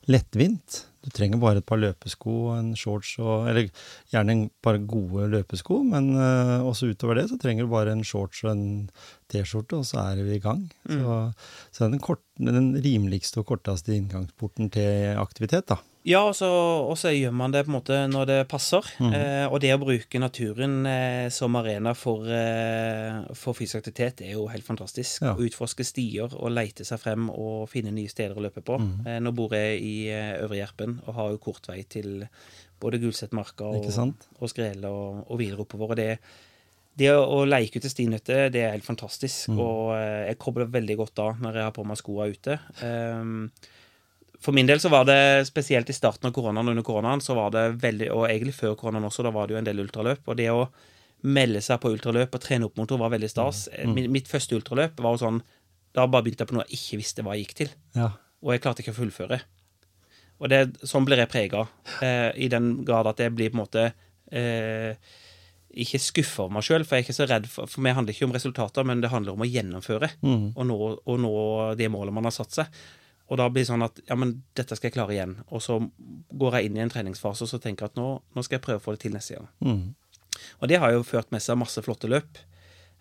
lettvint. 0.08 0.84
Du 1.04 1.10
trenger 1.14 1.40
bare 1.40 1.60
et 1.62 1.66
par 1.68 1.78
løpesko 1.80 2.32
og 2.48 2.54
en 2.56 2.70
shorts, 2.76 3.14
og, 3.22 3.46
eller 3.50 3.68
gjerne 4.12 4.34
en 4.34 4.42
par 4.64 4.80
gode 4.90 5.28
løpesko, 5.30 5.78
men 5.86 6.10
uh, 6.18 6.66
også 6.66 6.90
utover 6.90 7.20
det 7.20 7.28
så 7.30 7.38
trenger 7.40 7.64
du 7.64 7.72
bare 7.72 7.94
en 7.94 8.02
shorts 8.04 8.42
og 8.44 8.50
en 8.50 8.64
T-skjorte, 9.30 9.78
og 9.78 9.86
så 9.86 10.02
er 10.02 10.24
vi 10.26 10.36
i 10.36 10.42
gang. 10.42 10.64
Så, 10.88 11.18
så 11.70 11.84
det 11.84 11.86
er 11.86 11.94
den, 11.94 12.02
kort, 12.02 12.24
den 12.40 12.72
rimeligste 12.82 13.42
og 13.42 13.52
korteste 13.52 13.94
inngangsporten 13.94 14.72
til 14.74 15.20
aktivitet, 15.20 15.68
da. 15.70 15.78
Ja, 16.06 16.20
og 16.28 16.34
så, 16.38 16.48
gjør 17.12 17.32
man 17.34 17.52
det 17.52 17.64
på 17.66 17.72
en 17.72 17.76
måte 17.76 17.96
når 18.11 18.28
det 18.30 18.38
passer. 18.50 18.87
Mm. 19.02 19.11
Eh, 19.16 19.46
og 19.48 19.58
det 19.62 19.72
å 19.74 19.80
bruke 19.82 20.20
naturen 20.22 20.87
eh, 20.88 21.26
som 21.34 21.56
arena 21.58 21.94
for, 21.98 22.28
eh, 22.32 23.18
for 23.37 23.56
fysisk 23.58 23.80
aktivitet 23.80 24.22
er 24.26 24.37
jo 24.37 24.46
helt 24.52 24.66
fantastisk. 24.66 25.24
Ja. 25.24 25.34
Å 25.34 25.44
utforske 25.48 25.87
stier 25.87 26.32
og 26.38 26.54
leite 26.54 26.87
seg 26.88 27.02
frem 27.02 27.28
og 27.32 27.66
finne 27.72 27.92
nye 27.94 28.11
steder 28.11 28.38
å 28.38 28.44
løpe 28.46 28.62
på. 28.64 28.78
Mm. 28.80 28.92
Eh, 29.04 29.20
nå 29.24 29.34
bor 29.37 29.54
jeg 29.56 29.80
i 29.84 29.94
eh, 30.14 30.37
Øvre 30.44 30.61
Gjerpen 30.61 31.00
og 31.04 31.16
har 31.18 31.32
jo 31.34 31.42
kort 31.48 31.68
vei 31.70 31.82
til 31.90 32.22
både 32.78 33.00
Gulsetmarka 33.02 33.66
og, 33.66 33.88
og 34.38 34.52
Skrele 34.52 34.92
og, 34.92 35.24
og 35.26 35.40
videre 35.40 35.64
oppover. 35.66 35.92
Og 35.92 35.98
det, 35.98 36.12
det 36.98 37.11
å, 37.14 37.24
å 37.40 37.42
ut 37.42 37.76
ute 37.76 37.90
stinøtter, 37.90 38.52
det 38.54 38.62
er 38.64 38.76
helt 38.76 38.87
fantastisk. 38.87 39.50
Mm. 39.50 39.61
Og 39.64 39.82
eh, 39.98 40.28
jeg 40.30 40.40
kobler 40.46 40.70
veldig 40.78 40.98
godt 41.02 41.24
av 41.26 41.42
når 41.42 41.58
jeg 41.58 41.68
har 41.68 41.76
på 41.76 41.87
meg 41.90 42.00
skoa 42.00 42.30
ute. 42.30 42.58
Um, 42.82 43.50
for 44.40 44.55
min 44.55 44.68
del 44.68 44.81
så 44.81 44.90
var 44.92 45.07
det 45.09 45.46
spesielt 45.48 45.90
i 45.90 45.96
starten 45.96 46.29
av 46.29 46.35
koronaen 46.37 46.70
og 46.70 46.77
under 46.77 46.87
koronaen, 46.87 47.22
så 47.24 47.35
var 47.35 47.51
det 47.55 47.64
veldig, 47.83 48.11
og 48.14 48.29
egentlig 48.29 48.55
før 48.55 48.77
koronaen 48.79 49.09
også, 49.09 49.24
da 49.27 49.33
var 49.35 49.48
det 49.48 49.57
jo 49.57 49.61
en 49.61 49.66
del 49.66 49.83
ultraløp. 49.83 50.22
Og 50.31 50.38
det 50.38 50.48
å 50.55 50.68
melde 51.27 51.62
seg 51.64 51.81
på 51.83 51.90
ultraløp 51.90 52.37
og 52.37 52.42
trene 52.44 52.68
opp 52.68 52.79
mot 52.79 52.88
det 52.90 53.01
var 53.01 53.14
veldig 53.14 53.31
stas. 53.33 53.66
Mitt, 53.90 54.07
mitt 54.14 54.31
første 54.31 54.55
ultraløp 54.55 55.01
var 55.03 55.16
jo 55.16 55.22
sånn 55.24 55.40
Da 55.96 56.05
bare 56.07 56.22
begynte 56.22 56.44
jeg 56.44 56.51
på 56.51 56.55
noe 56.55 56.66
jeg 56.68 56.79
ikke 56.79 56.98
visste 57.01 57.24
hva 57.27 57.35
jeg 57.35 57.46
gikk 57.46 57.55
til. 57.62 57.70
Ja. 57.96 58.12
Og 58.44 58.53
jeg 58.55 58.62
klarte 58.62 58.85
ikke 58.85 58.92
å 58.94 58.98
fullføre. 59.01 59.40
Og 60.38 60.53
det, 60.53 60.61
sånn 60.87 61.07
blir 61.09 61.18
jeg 61.18 61.31
prega, 61.33 61.64
eh, 62.05 62.29
i 62.38 62.46
den 62.53 62.85
grad 62.87 63.09
at 63.11 63.18
jeg 63.18 63.35
blir 63.35 63.51
på 63.51 63.59
en 63.59 63.62
måte 63.64 63.87
eh, 64.31 64.94
ikke 65.83 65.98
skuffa 65.98 66.44
over 66.44 66.59
meg 66.59 66.66
sjøl, 66.68 66.85
for 66.87 66.94
jeg 66.94 67.03
er 67.03 67.09
ikke 67.09 67.16
så 67.16 67.27
redd 67.29 67.48
for 67.51 67.70
For 67.70 67.83
meg 67.85 67.96
handler 67.96 68.14
ikke 68.14 68.29
om 68.29 68.37
resultater, 68.37 68.87
men 68.87 69.03
det 69.03 69.11
handler 69.11 69.35
om 69.35 69.42
å 69.42 69.48
gjennomføre 69.48 70.12
mm. 70.20 70.46
og, 70.55 70.62
nå, 70.68 70.79
og 71.03 71.18
nå 71.24 71.35
det 71.81 71.90
målet 71.90 72.14
man 72.14 72.29
har 72.29 72.37
satt 72.37 72.61
seg. 72.61 72.79
Og 73.28 73.40
da 73.40 73.48
blir 73.52 73.64
det 73.64 73.70
sånn 73.70 73.84
at 73.84 74.00
ja, 74.08 74.16
men 74.16 74.38
dette 74.56 74.76
skal 74.76 74.88
jeg 74.88 74.96
klare 74.96 75.14
igjen. 75.14 75.34
Og 75.52 75.62
så 75.64 75.78
går 76.40 76.58
jeg 76.58 76.68
inn 76.68 76.78
i 76.78 76.84
en 76.84 76.92
treningsfase 76.92 77.44
og 77.44 77.50
så 77.50 77.60
tenker 77.62 77.86
jeg 77.86 77.94
at 77.94 78.00
nå, 78.00 78.08
nå 78.34 78.44
skal 78.44 78.58
jeg 78.58 78.64
prøve 78.64 78.80
å 78.80 78.84
få 78.84 78.96
det 78.96 79.02
til 79.04 79.16
neste 79.16 79.36
gang. 79.36 79.50
Mm. 79.64 79.82
Og 80.62 80.70
det 80.70 80.80
har 80.80 80.94
jo 80.94 81.04
ført 81.06 81.32
med 81.34 81.44
seg 81.44 81.60
masse 81.60 81.82
flotte 81.84 82.10
løp. 82.10 82.40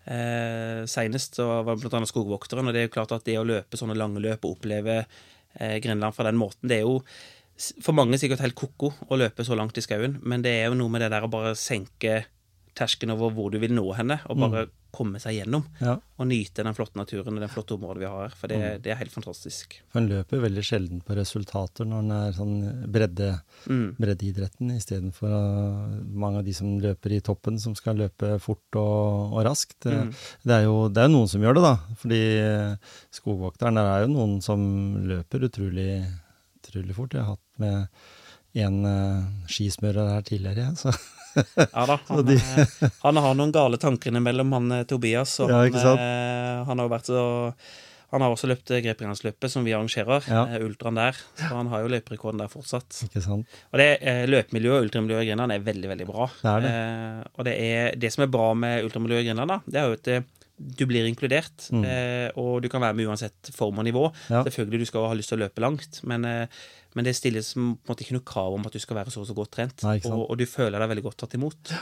Eh, 0.08 0.84
Seinest 0.88 1.40
var 1.40 1.68
det 1.68 1.90
annet 1.92 2.10
Skogvokteren, 2.10 2.68
og 2.68 2.76
det 2.76 2.84
er 2.84 2.88
jo 2.88 2.94
klart 2.98 3.12
at 3.16 3.26
det 3.28 3.38
å 3.40 3.46
løpe 3.46 3.80
sånne 3.80 3.96
lange 3.98 4.22
løp 4.24 4.44
og 4.44 4.58
oppleve 4.58 5.02
eh, 5.02 5.76
Grenland 5.84 6.16
fra 6.16 6.28
den 6.28 6.40
måten, 6.40 6.68
det 6.68 6.80
er 6.80 6.86
jo 6.86 7.02
for 7.82 7.96
mange 7.96 8.18
sikkert 8.20 8.42
helt 8.44 8.54
ko-ko 8.58 8.92
å 9.10 9.18
løpe 9.18 9.42
så 9.42 9.56
langt 9.58 9.78
i 9.80 9.82
skauen, 9.82 10.20
men 10.22 10.44
det 10.44 10.52
er 10.60 10.68
jo 10.68 10.78
noe 10.78 10.92
med 10.94 11.02
det 11.02 11.10
der 11.10 11.26
å 11.26 11.32
bare 11.32 11.56
senke 11.58 12.20
terskelen 12.78 13.16
over 13.16 13.32
hvor 13.34 13.50
du 13.50 13.58
vil 13.58 13.74
nå 13.74 13.84
henne, 13.98 14.20
og 14.30 14.38
bare 14.38 14.68
komme 14.94 15.20
seg 15.20 15.36
gjennom. 15.36 15.64
ja. 15.80 15.98
Og 16.18 16.26
nyte 16.26 16.64
den 16.64 16.74
flotte 16.74 16.96
naturen 16.98 17.36
og 17.36 17.42
den 17.44 17.50
flotte 17.52 17.74
området 17.76 18.00
vi 18.02 18.06
har 18.08 18.22
her, 18.24 18.32
for 18.34 18.48
det, 18.50 18.58
det 18.82 18.90
er 18.90 18.96
helt 18.98 19.12
fantastisk. 19.14 19.76
For 19.92 20.00
en 20.00 20.08
løper 20.10 20.40
veldig 20.42 20.64
sjelden 20.64 21.02
på 21.06 21.14
resultater 21.14 21.86
når 21.86 21.98
en 22.06 22.14
er 22.16 22.32
sånn 22.38 22.54
bredde, 22.90 23.28
Mm. 23.68 23.96
breddeidretten, 23.98 24.70
istedenfor 24.78 25.28
uh, 25.28 25.98
mange 26.14 26.38
av 26.40 26.44
de 26.46 26.54
som 26.56 26.78
løper 26.80 27.12
i 27.12 27.20
toppen, 27.20 27.58
som 27.60 27.74
skal 27.76 27.98
løpe 28.00 28.38
fort 28.40 28.78
og, 28.80 29.34
og 29.36 29.44
raskt. 29.44 29.76
Det, 29.84 29.92
Mm. 29.98 30.12
det 30.44 30.54
er 30.56 30.64
jo 30.64 30.76
det 30.88 31.02
er 31.04 31.08
noen 31.12 31.28
som 31.28 31.42
gjør 31.42 31.54
det, 31.58 31.62
da. 31.68 31.74
Fordi 32.00 32.20
eh, 32.38 32.76
skogvokteren, 33.12 33.74
der 33.78 33.90
er 33.92 34.06
jo 34.06 34.12
noen 34.14 34.38
som 34.42 34.62
løper 35.06 35.44
utrolig, 35.50 35.90
utrolig 36.62 36.94
fort. 36.96 37.12
Jeg 37.14 37.24
har 37.26 37.34
hatt 37.36 37.60
med 37.60 37.88
en 38.58 38.78
uh, 38.88 39.26
skismører 39.50 40.08
her 40.16 40.22
tidligere. 40.26 40.72
Så 40.80 40.90
Ja 41.58 41.84
da. 41.90 41.98
Han, 42.08 42.24
de- 42.28 42.38
eh, 42.38 42.88
han 43.02 43.16
har 43.24 43.34
noen 43.38 43.52
gale 43.54 43.78
tanker 43.80 44.10
innimellom, 44.12 44.52
han 44.56 44.72
eh, 44.80 44.86
Tobias. 44.88 45.36
Og 45.44 45.50
Ja, 45.52 45.60
han, 45.84 46.02
eh, 46.04 46.64
han 46.70 46.82
har 46.84 46.88
vært 46.92 47.10
så 47.12 47.52
Han 48.10 48.22
har 48.24 48.32
også 48.32 48.48
løpt 48.48 48.70
eh, 48.72 48.80
som 49.52 49.64
vi 49.66 49.74
arrangerer. 49.76 50.24
Ja. 50.32 50.46
Ultraen 50.64 50.96
der. 50.96 51.12
Så 51.36 51.50
han 51.52 51.68
har 51.68 51.82
jo 51.84 51.90
løperekorden 51.92 52.40
der 52.40 52.48
fortsatt. 52.48 53.02
ikke 53.04 53.20
sant. 53.20 53.46
Og 53.72 53.78
det 53.82 53.88
løpemiljøet 54.32 54.78
og 54.80 54.86
ultramiljøet 54.88 55.26
i 55.26 55.28
Grenland 55.28 55.52
er 55.52 55.66
veldig, 55.66 55.90
veldig 55.92 56.06
bra. 56.08 56.30
Det 56.40 56.54
er 56.54 56.64
det. 56.64 56.70
Eh, 56.72 57.28
og 57.36 57.44
det, 57.50 57.54
er, 57.68 57.94
det 58.00 58.12
som 58.14 58.24
er 58.24 58.32
bra 58.32 58.54
med 58.56 58.84
ultramiljøet 58.88 59.26
i 59.26 59.28
Grenland, 59.28 59.52
da, 59.52 59.60
det 59.68 59.82
er 59.82 59.90
jo 59.92 59.98
at 60.00 60.12
du 60.58 60.84
blir 60.90 61.06
inkludert. 61.06 61.68
Mm. 61.70 61.84
Eh, 61.86 62.30
og 62.36 62.62
du 62.64 62.68
kan 62.68 62.82
være 62.82 62.96
med 62.98 63.06
uansett 63.08 63.50
form 63.54 63.78
og 63.78 63.86
nivå. 63.86 64.08
Ja. 64.28 64.42
Selvfølgelig 64.44 64.80
du 64.80 64.90
skal 64.90 65.06
ha 65.08 65.14
lyst 65.14 65.30
til 65.32 65.38
å 65.38 65.44
løpe 65.46 65.62
langt, 65.62 66.00
men, 66.04 66.24
eh, 66.24 66.46
men 66.96 67.04
det 67.06 67.14
stilles 67.16 67.52
på 67.54 67.60
en 67.62 67.76
måte 67.86 68.02
ikke 68.04 68.16
noe 68.18 68.26
krav 68.26 68.54
om 68.56 68.66
at 68.66 68.72
du 68.74 68.80
skal 68.82 68.96
være 68.98 69.12
så 69.14 69.20
og 69.22 69.28
så 69.30 69.36
godt 69.38 69.52
trent. 69.54 69.82
Nei, 69.86 70.00
og, 70.10 70.24
og 70.30 70.38
du 70.40 70.46
føler 70.50 70.78
deg 70.82 70.88
veldig 70.94 71.04
godt 71.06 71.18
tatt 71.24 71.36
imot. 71.38 71.74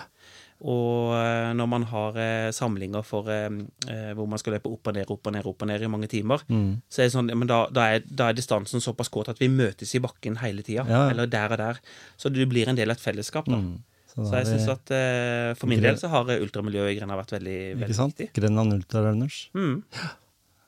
Og 0.66 1.12
eh, 1.12 1.50
når 1.56 1.68
man 1.68 1.82
har 1.90 2.16
eh, 2.20 2.50
samlinger 2.56 3.04
for 3.04 3.28
eh, 3.32 3.48
eh, 3.92 4.12
hvor 4.16 4.28
man 4.30 4.40
skal 4.40 4.56
løpe 4.56 4.70
opp 4.72 4.88
og 4.88 4.94
ned, 4.96 5.10
opp 5.12 5.28
og 5.28 5.34
ned, 5.36 5.44
opp 5.50 5.64
og 5.66 5.68
ned 5.68 5.82
i 5.84 5.90
mange 5.92 6.08
timer, 6.08 6.40
Mm. 6.48 6.80
så 6.88 7.02
er 7.02 7.08
det 7.08 7.12
sånn, 7.16 7.28
ja, 7.28 7.36
men 7.36 7.48
da, 7.50 7.58
da, 7.72 7.88
er, 7.96 8.04
da 8.08 8.28
er 8.30 8.36
distansen 8.38 8.80
såpass 8.80 9.08
kort 9.12 9.28
at 9.28 9.38
vi 9.42 9.48
møtes 9.52 9.92
i 9.94 10.00
bakken 10.00 10.38
hele 10.40 10.62
tida. 10.64 10.86
Ja. 10.88 11.02
Eller 11.10 11.26
der 11.28 11.52
og 11.52 11.58
der. 11.60 11.80
Så 12.16 12.32
du 12.32 12.40
blir 12.48 12.68
en 12.68 12.76
del 12.78 12.88
av 12.92 12.96
et 12.96 13.04
fellesskap. 13.04 13.48
da. 13.50 13.56
Mm. 13.60 13.82
Så 14.16 14.32
jeg 14.32 14.46
synes 14.48 14.62
syns 14.64 14.72
at 14.72 14.92
eh, 14.96 15.50
for 15.60 15.68
min 15.68 15.82
del 15.84 15.98
så 16.00 16.08
har 16.08 16.30
eh, 16.32 16.40
ultramiljøet 16.40 16.94
i 16.94 16.96
Grenland 16.96 17.20
vært 17.20 17.34
veldig, 17.36 17.58
Ikke 17.76 17.96
sant? 17.98 18.14
viktig. 18.16 18.32
Grenland 18.38 18.76
Ultrarunners. 18.78 19.40
Mm. 19.56 19.82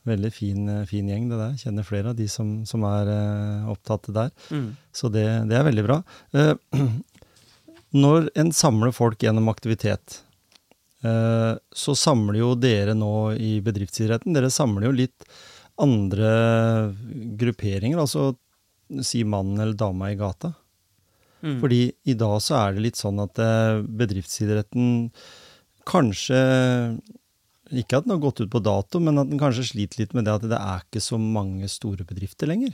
Veldig 0.08 0.30
fin, 0.36 0.68
eh, 0.68 0.84
fin 0.88 1.08
gjeng, 1.08 1.30
det 1.32 1.38
der. 1.40 1.54
Kjenner 1.62 1.86
flere 1.88 2.12
av 2.12 2.18
de 2.18 2.28
som, 2.28 2.52
som 2.68 2.84
er 2.88 3.08
eh, 3.12 3.70
opptatt 3.72 4.10
der. 4.12 4.32
Mm. 4.52 4.68
Så 4.92 5.08
det, 5.12 5.24
det 5.48 5.56
er 5.56 5.64
veldig 5.64 5.86
bra. 5.86 5.98
Eh, 6.36 6.52
når 8.04 8.28
en 8.36 8.52
samler 8.52 8.92
folk 8.96 9.24
gjennom 9.24 9.48
aktivitet, 9.48 10.20
eh, 11.00 11.54
så 11.56 11.96
samler 11.96 12.42
jo 12.42 12.52
dere 12.58 12.96
nå 12.98 13.14
i 13.40 13.58
bedriftsidretten 13.64 14.36
Dere 14.36 14.52
samler 14.52 14.90
jo 14.90 14.96
litt 15.04 15.28
andre 15.78 16.30
grupperinger, 17.38 18.00
altså 18.02 18.32
si 19.04 19.22
mannen 19.24 19.60
eller 19.62 19.76
dama 19.78 20.12
i 20.12 20.18
gata. 20.18 20.52
Mm. 21.44 21.60
Fordi 21.62 21.82
i 22.08 22.16
dag 22.18 22.36
så 22.42 22.58
er 22.62 22.74
det 22.74 22.84
litt 22.88 22.98
sånn 22.98 23.20
at 23.22 23.38
eh, 23.42 23.78
bedriftsidretten 24.00 25.08
kanskje 25.88 26.40
Ikke 27.68 28.00
at 28.00 28.06
den 28.06 28.14
har 28.14 28.20
gått 28.22 28.40
ut 28.40 28.50
på 28.52 28.60
dato, 28.64 29.00
men 29.00 29.20
at 29.20 29.28
den 29.28 29.40
kanskje 29.40 29.66
sliter 29.70 30.00
litt 30.00 30.14
med 30.16 30.24
det 30.24 30.34
at 30.38 30.44
det 30.48 30.58
er 30.58 30.84
ikke 30.84 31.04
så 31.04 31.18
mange 31.20 31.68
store 31.68 32.06
bedrifter 32.08 32.48
lenger. 32.48 32.72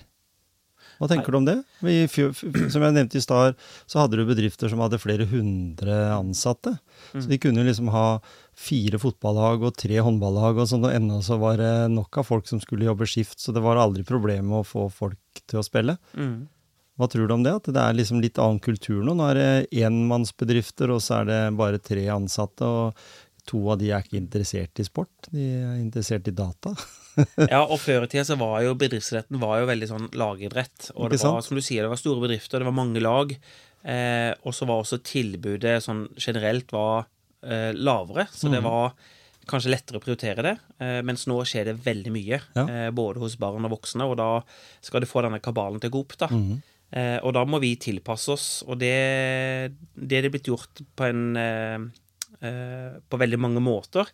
Hva 0.99 1.09
tenker 1.11 1.35
du 1.35 1.39
om 1.41 1.47
det? 1.47 1.57
I 1.91 2.05
fjor, 2.11 2.33
som 2.71 2.85
jeg 2.85 2.95
nevnte 2.95 3.19
i 3.19 3.25
stad, 3.25 3.59
så 3.91 4.03
hadde 4.03 4.19
du 4.19 4.25
bedrifter 4.29 4.71
som 4.71 4.83
hadde 4.85 5.01
flere 5.03 5.27
hundre 5.27 5.97
ansatte. 6.15 6.77
Så 7.13 7.27
de 7.31 7.41
kunne 7.43 7.65
liksom 7.67 7.91
ha 7.95 8.21
fire 8.55 9.01
fotballag 9.03 9.65
og 9.67 9.75
tre 9.81 9.99
håndballag 10.05 10.61
og 10.61 10.71
sånn, 10.71 10.87
og 10.87 10.95
ennå 10.95 11.21
så 11.27 11.39
var 11.43 11.59
det 11.59 11.73
nok 11.95 12.23
av 12.23 12.29
folk 12.31 12.47
som 12.51 12.63
skulle 12.63 12.87
jobbe 12.87 13.09
skift, 13.11 13.41
så 13.43 13.55
det 13.55 13.65
var 13.65 13.81
aldri 13.81 14.07
problem 14.07 14.53
med 14.53 14.63
å 14.63 14.69
få 14.69 14.87
folk 14.95 15.43
til 15.51 15.61
å 15.61 15.67
spille. 15.67 15.99
Mm. 16.15 16.45
Hva 16.95 17.09
tror 17.11 17.27
du 17.27 17.35
om 17.35 17.43
det? 17.43 17.57
At 17.59 17.69
det 17.75 17.83
er 17.83 17.97
liksom 17.99 18.21
litt 18.23 18.39
annen 18.39 18.63
kultur 18.63 19.03
nå? 19.03 19.17
Nå 19.19 19.29
er 19.33 19.41
det 19.41 19.85
enmannsbedrifter, 19.85 20.93
og 20.95 21.03
så 21.03 21.21
er 21.21 21.31
det 21.31 21.41
bare 21.59 21.83
tre 21.83 22.07
ansatte. 22.15 22.65
og 22.65 23.07
to 23.45 23.61
av 23.69 23.81
de 23.81 23.91
er 23.93 24.05
ikke 24.05 24.17
interessert 24.17 24.81
i 24.81 24.87
sport, 24.87 25.29
de 25.29 25.43
er 25.61 25.75
interessert 25.77 26.29
i 26.31 26.35
data. 26.35 26.73
ja, 27.53 27.61
og 27.61 27.77
før 27.83 28.07
i 28.07 28.11
tida 28.11 28.25
så 28.27 28.39
var 28.41 28.63
jo 28.65 28.77
bedriftsretten 28.79 29.41
var 29.43 29.61
jo 29.61 29.69
veldig 29.69 29.89
sånn 29.91 30.07
lagidrett. 30.17 30.91
Og 30.97 31.13
det 31.13 31.21
var, 31.23 31.43
som 31.45 31.59
du 31.59 31.63
sier, 31.65 31.85
det 31.85 31.93
var 31.93 32.01
store 32.01 32.25
bedrifter, 32.25 32.63
det 32.63 32.71
var 32.71 32.77
mange 32.77 33.03
lag. 33.05 33.35
Eh, 33.85 34.31
og 34.43 34.57
så 34.57 34.69
var 34.69 34.81
også 34.81 35.03
tilbudet 35.05 35.77
sånn 35.85 36.07
generelt 36.17 36.73
var 36.73 37.05
eh, 37.45 37.71
lavere, 37.77 38.27
så 38.33 38.49
det 38.49 38.63
mm. 38.65 38.71
var 38.71 38.97
kanskje 39.49 39.75
lettere 39.75 40.01
å 40.01 40.05
prioritere 40.05 40.45
det. 40.47 40.55
Eh, 40.81 41.01
mens 41.05 41.27
nå 41.29 41.37
skjer 41.45 41.69
det 41.69 41.79
veldig 41.85 42.13
mye, 42.15 42.41
ja. 42.57 42.65
Eh, 42.65 42.91
både 42.97 43.21
hos 43.21 43.37
barn 43.41 43.69
og 43.69 43.77
voksne, 43.77 44.09
og 44.09 44.17
da 44.21 44.31
skal 44.85 45.05
du 45.05 45.11
få 45.11 45.27
denne 45.27 45.43
kabalen 45.45 45.83
til 45.83 45.93
å 45.93 45.99
gå 45.99 46.07
opp, 46.07 46.17
da. 46.25 46.31
Mm. 46.33 46.63
Og 46.95 47.33
da 47.35 47.41
må 47.43 47.59
vi 47.59 47.73
tilpasse 47.81 48.31
oss, 48.31 48.47
og 48.71 48.79
det, 48.79 48.95
det 49.99 50.19
er 50.19 50.27
det 50.27 50.31
blitt 50.31 50.47
gjort 50.47 50.83
på 50.95 51.09
en 51.09 51.91
Eh, 52.45 52.97
på 53.09 53.21
veldig 53.21 53.39
mange 53.41 53.63
måter. 53.65 54.11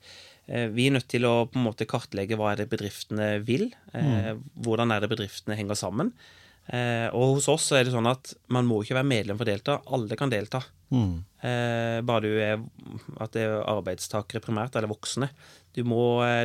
Eh, 0.47 0.69
vi 0.75 0.87
er 0.87 0.95
nødt 0.95 1.09
til 1.11 1.27
å 1.27 1.47
på 1.51 1.59
en 1.59 1.67
måte 1.67 1.89
kartlegge 1.89 2.39
hva 2.39 2.53
er 2.53 2.63
det 2.63 2.71
bedriftene 2.71 3.33
vil. 3.47 3.71
Eh, 3.93 4.31
mm. 4.37 4.45
Hvordan 4.65 4.95
er 4.95 5.03
det 5.03 5.11
bedriftene 5.13 5.59
henger 5.59 5.79
sammen. 5.79 6.15
Og 6.71 7.33
hos 7.35 7.49
oss 7.51 7.65
er 7.75 7.83
det 7.83 7.91
sånn 7.91 8.07
at 8.07 8.29
man 8.55 8.69
må 8.69 8.77
ikke 8.85 8.95
være 8.95 9.09
medlem 9.09 9.39
for 9.41 9.43
å 9.43 9.49
delta. 9.49 9.75
Alle 9.91 10.15
kan 10.15 10.31
delta. 10.31 10.61
Mm. 10.95 11.17
Bare 12.07 12.21
du 12.23 12.37
er 12.39 12.61
at 13.25 13.33
det 13.35 13.43
er 13.43 13.57
arbeidstakere 13.73 14.45
primært, 14.45 14.79
eller 14.79 14.93
voksne. 14.93 15.33
Du, 15.77 15.83
må, 15.87 16.01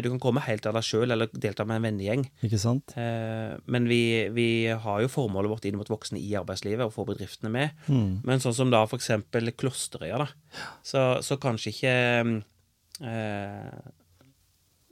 du 0.06 0.10
kan 0.12 0.22
komme 0.22 0.44
helt 0.46 0.68
av 0.70 0.76
deg 0.78 0.86
sjøl 0.86 1.16
eller 1.16 1.32
delta 1.34 1.66
med 1.66 1.80
en 1.80 1.88
vennegjeng. 1.88 2.26
Ikke 2.46 2.60
sant? 2.62 2.94
Men 2.96 3.90
vi, 3.90 4.00
vi, 4.36 4.48
har 4.70 5.02
jo 5.02 5.12
formålet 5.12 5.52
vårt 5.52 5.66
inn 5.66 5.80
mot 5.80 5.90
voksne 5.90 6.22
i 6.22 6.36
arbeidslivet, 6.38 6.86
og 6.86 6.94
få 6.94 7.08
bedriftene 7.10 7.52
med. 7.54 7.74
Mm. 7.90 8.22
Men 8.28 8.44
sånn 8.44 8.56
som 8.58 8.74
da 8.74 8.84
eksempel 8.96 9.54
Klosterøya, 9.58 10.22
da. 10.22 10.64
Så, 10.86 11.04
så 11.26 11.40
kanskje 11.42 11.74
ikke 11.74 11.96
eh, 13.02 13.92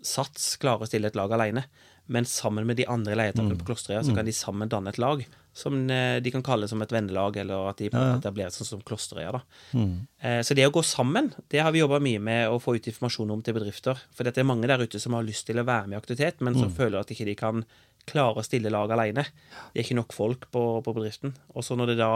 Sats 0.03 0.57
klarer 0.59 0.83
å 0.83 0.89
stille 0.89 1.07
et 1.07 1.15
lag 1.15 1.31
alene, 1.31 1.63
men 2.11 2.27
sammen 2.27 2.67
med 2.67 2.81
de 2.81 2.89
andre 2.91 3.15
leietakerne 3.15 3.55
mm. 3.55 3.61
på 3.61 3.69
Klosterøya 3.69 4.03
så 4.03 4.11
kan 4.11 4.25
mm. 4.25 4.29
de 4.31 4.35
sammen 4.35 4.71
danne 4.71 4.91
et 4.91 4.99
lag 4.99 5.23
som 5.53 5.89
eh, 5.89 6.17
de 6.23 6.31
kan 6.33 6.43
kalle 6.43 6.67
som 6.67 6.81
et 6.81 6.91
vennelag, 6.91 7.37
eller 7.43 7.69
at 7.69 7.81
de 7.81 7.89
ja. 7.93 8.49
sånn 8.49 8.67
som 8.67 8.81
Klosterøya. 8.81 9.35
da. 9.35 9.41
Mm. 9.77 9.95
Eh, 10.19 10.41
så 10.41 10.57
det 10.57 10.65
å 10.67 10.73
gå 10.73 10.81
sammen, 10.83 11.29
det 11.53 11.61
har 11.61 11.71
vi 11.75 11.83
jobba 11.83 12.01
mye 12.03 12.19
med 12.19 12.49
å 12.49 12.59
få 12.61 12.75
ut 12.77 12.89
informasjon 12.89 13.31
om 13.35 13.43
til 13.45 13.57
bedrifter. 13.57 14.01
For 14.17 14.25
det 14.25 14.33
er 14.41 14.49
mange 14.49 14.69
der 14.69 14.81
ute 14.81 15.01
som 15.01 15.13
har 15.13 15.25
lyst 15.27 15.45
til 15.49 15.61
å 15.61 15.67
være 15.67 15.91
med 15.91 15.99
i 15.99 16.01
aktivitet, 16.01 16.41
men 16.41 16.57
som 16.57 16.71
mm. 16.71 16.77
føler 16.79 16.99
at 16.99 17.13
ikke 17.13 17.29
de 17.29 17.37
kan 17.37 17.65
klare 18.09 18.41
å 18.41 18.45
stille 18.45 18.71
lag 18.73 18.91
alene. 18.91 19.23
Det 19.71 19.79
er 19.79 19.85
ikke 19.85 19.99
nok 19.99 20.15
folk 20.15 20.49
på, 20.51 20.63
på 20.83 20.95
bedriften. 20.95 21.35
Og 21.53 21.63
så 21.63 21.77
når 21.79 21.93
det 21.93 21.99
da 22.01 22.09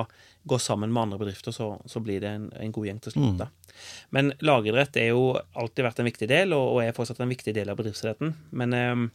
går 0.50 0.64
sammen 0.64 0.92
med 0.92 1.06
andre 1.06 1.22
bedrifter, 1.22 1.56
så, 1.56 1.76
så 1.86 2.02
blir 2.04 2.24
det 2.24 2.34
en, 2.34 2.50
en, 2.58 2.74
god 2.76 2.90
gjeng 2.90 3.00
til 3.06 3.16
slutt. 3.16 3.46
Mm. 3.46 3.78
Men 4.18 4.34
lagidrett 4.42 4.98
er 5.00 5.12
jo 5.14 5.30
alltid 5.38 5.88
vært 5.88 6.02
en 6.02 6.10
viktig 6.10 6.30
del, 6.32 6.58
og, 6.58 6.74
og 6.74 6.84
er 6.84 6.98
fortsatt 6.98 7.22
en 7.24 7.32
viktig 7.32 7.54
del 7.56 7.72
av 7.72 7.80
bedriftsidretten. 7.80 8.34
Men 8.58 8.76
eh, 8.76 9.08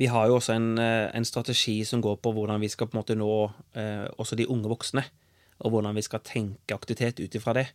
vi 0.00 0.08
har 0.10 0.26
jo 0.28 0.38
også 0.38 0.54
en, 0.56 0.78
eh, 0.78 1.10
en, 1.14 1.24
strategi 1.24 1.76
som 1.86 2.00
går 2.02 2.16
på 2.22 2.32
hvordan 2.34 2.60
vi 2.60 2.70
skal 2.70 2.88
på 2.88 2.96
en 2.96 3.02
måte 3.02 3.16
nå 3.18 3.30
eh, 3.78 4.06
også 4.18 4.36
de 4.38 4.48
unge 4.50 4.70
voksne. 4.70 5.04
Og 5.62 5.70
hvordan 5.70 5.94
vi 5.94 6.02
skal 6.02 6.22
tenke 6.26 6.74
aktivitet 6.74 7.20
ut 7.22 7.34
ifra 7.38 7.54
det. 7.54 7.68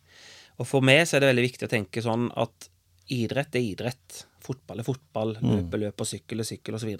Og 0.60 0.68
for 0.68 0.84
meg 0.84 1.06
så 1.08 1.16
er 1.16 1.24
det 1.24 1.30
veldig 1.30 1.46
viktig 1.46 1.66
å 1.66 1.72
tenke 1.72 2.04
sånn 2.04 2.28
at 2.36 2.68
idrett 3.10 3.56
er 3.56 3.64
idrett. 3.64 4.20
Fotball 4.44 4.82
er 4.82 4.86
fotball. 4.86 5.34
Mm. 5.40 5.50
Løpe, 5.54 5.80
løp 5.80 6.04
og 6.04 6.10
sykkel 6.10 6.44
er 6.44 6.48
sykkel 6.50 6.76
osv. 6.76 6.92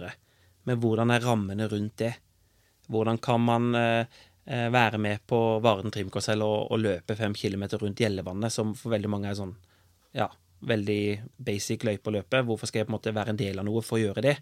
Men 0.69 0.81
hvordan 0.81 1.13
er 1.13 1.25
rammene 1.25 1.69
rundt 1.69 2.01
det? 2.01 2.15
Hvordan 2.91 3.21
kan 3.23 3.45
man 3.45 3.75
eh, 3.77 4.21
eh 4.51 4.69
være 4.73 4.99
med 4.99 5.27
på 5.29 5.61
Varen 5.61 5.93
trimkarsell 5.93 6.41
og, 6.43 6.73
og, 6.73 6.81
løpe 6.81 7.17
fem 7.17 7.35
kilometer 7.37 7.79
rundt 7.79 8.01
Gjellevannet, 8.01 8.53
som 8.53 8.73
for 8.75 8.97
veldig 8.97 9.11
mange 9.13 9.29
er 9.29 9.37
sånn 9.37 9.53
ja, 10.17 10.31
veldig 10.67 11.03
basic 11.41 11.87
løype 11.87 12.11
å 12.11 12.17
løpe. 12.19 12.43
Hvorfor 12.47 12.71
skal 12.71 12.83
jeg 12.83 12.89
på 12.89 12.93
en 12.95 12.99
måte 12.99 13.15
være 13.17 13.35
en 13.35 13.41
del 13.41 13.61
av 13.61 13.67
noe 13.69 13.83
for 13.85 13.99
å 13.99 14.03
gjøre 14.05 14.25
det? 14.27 14.37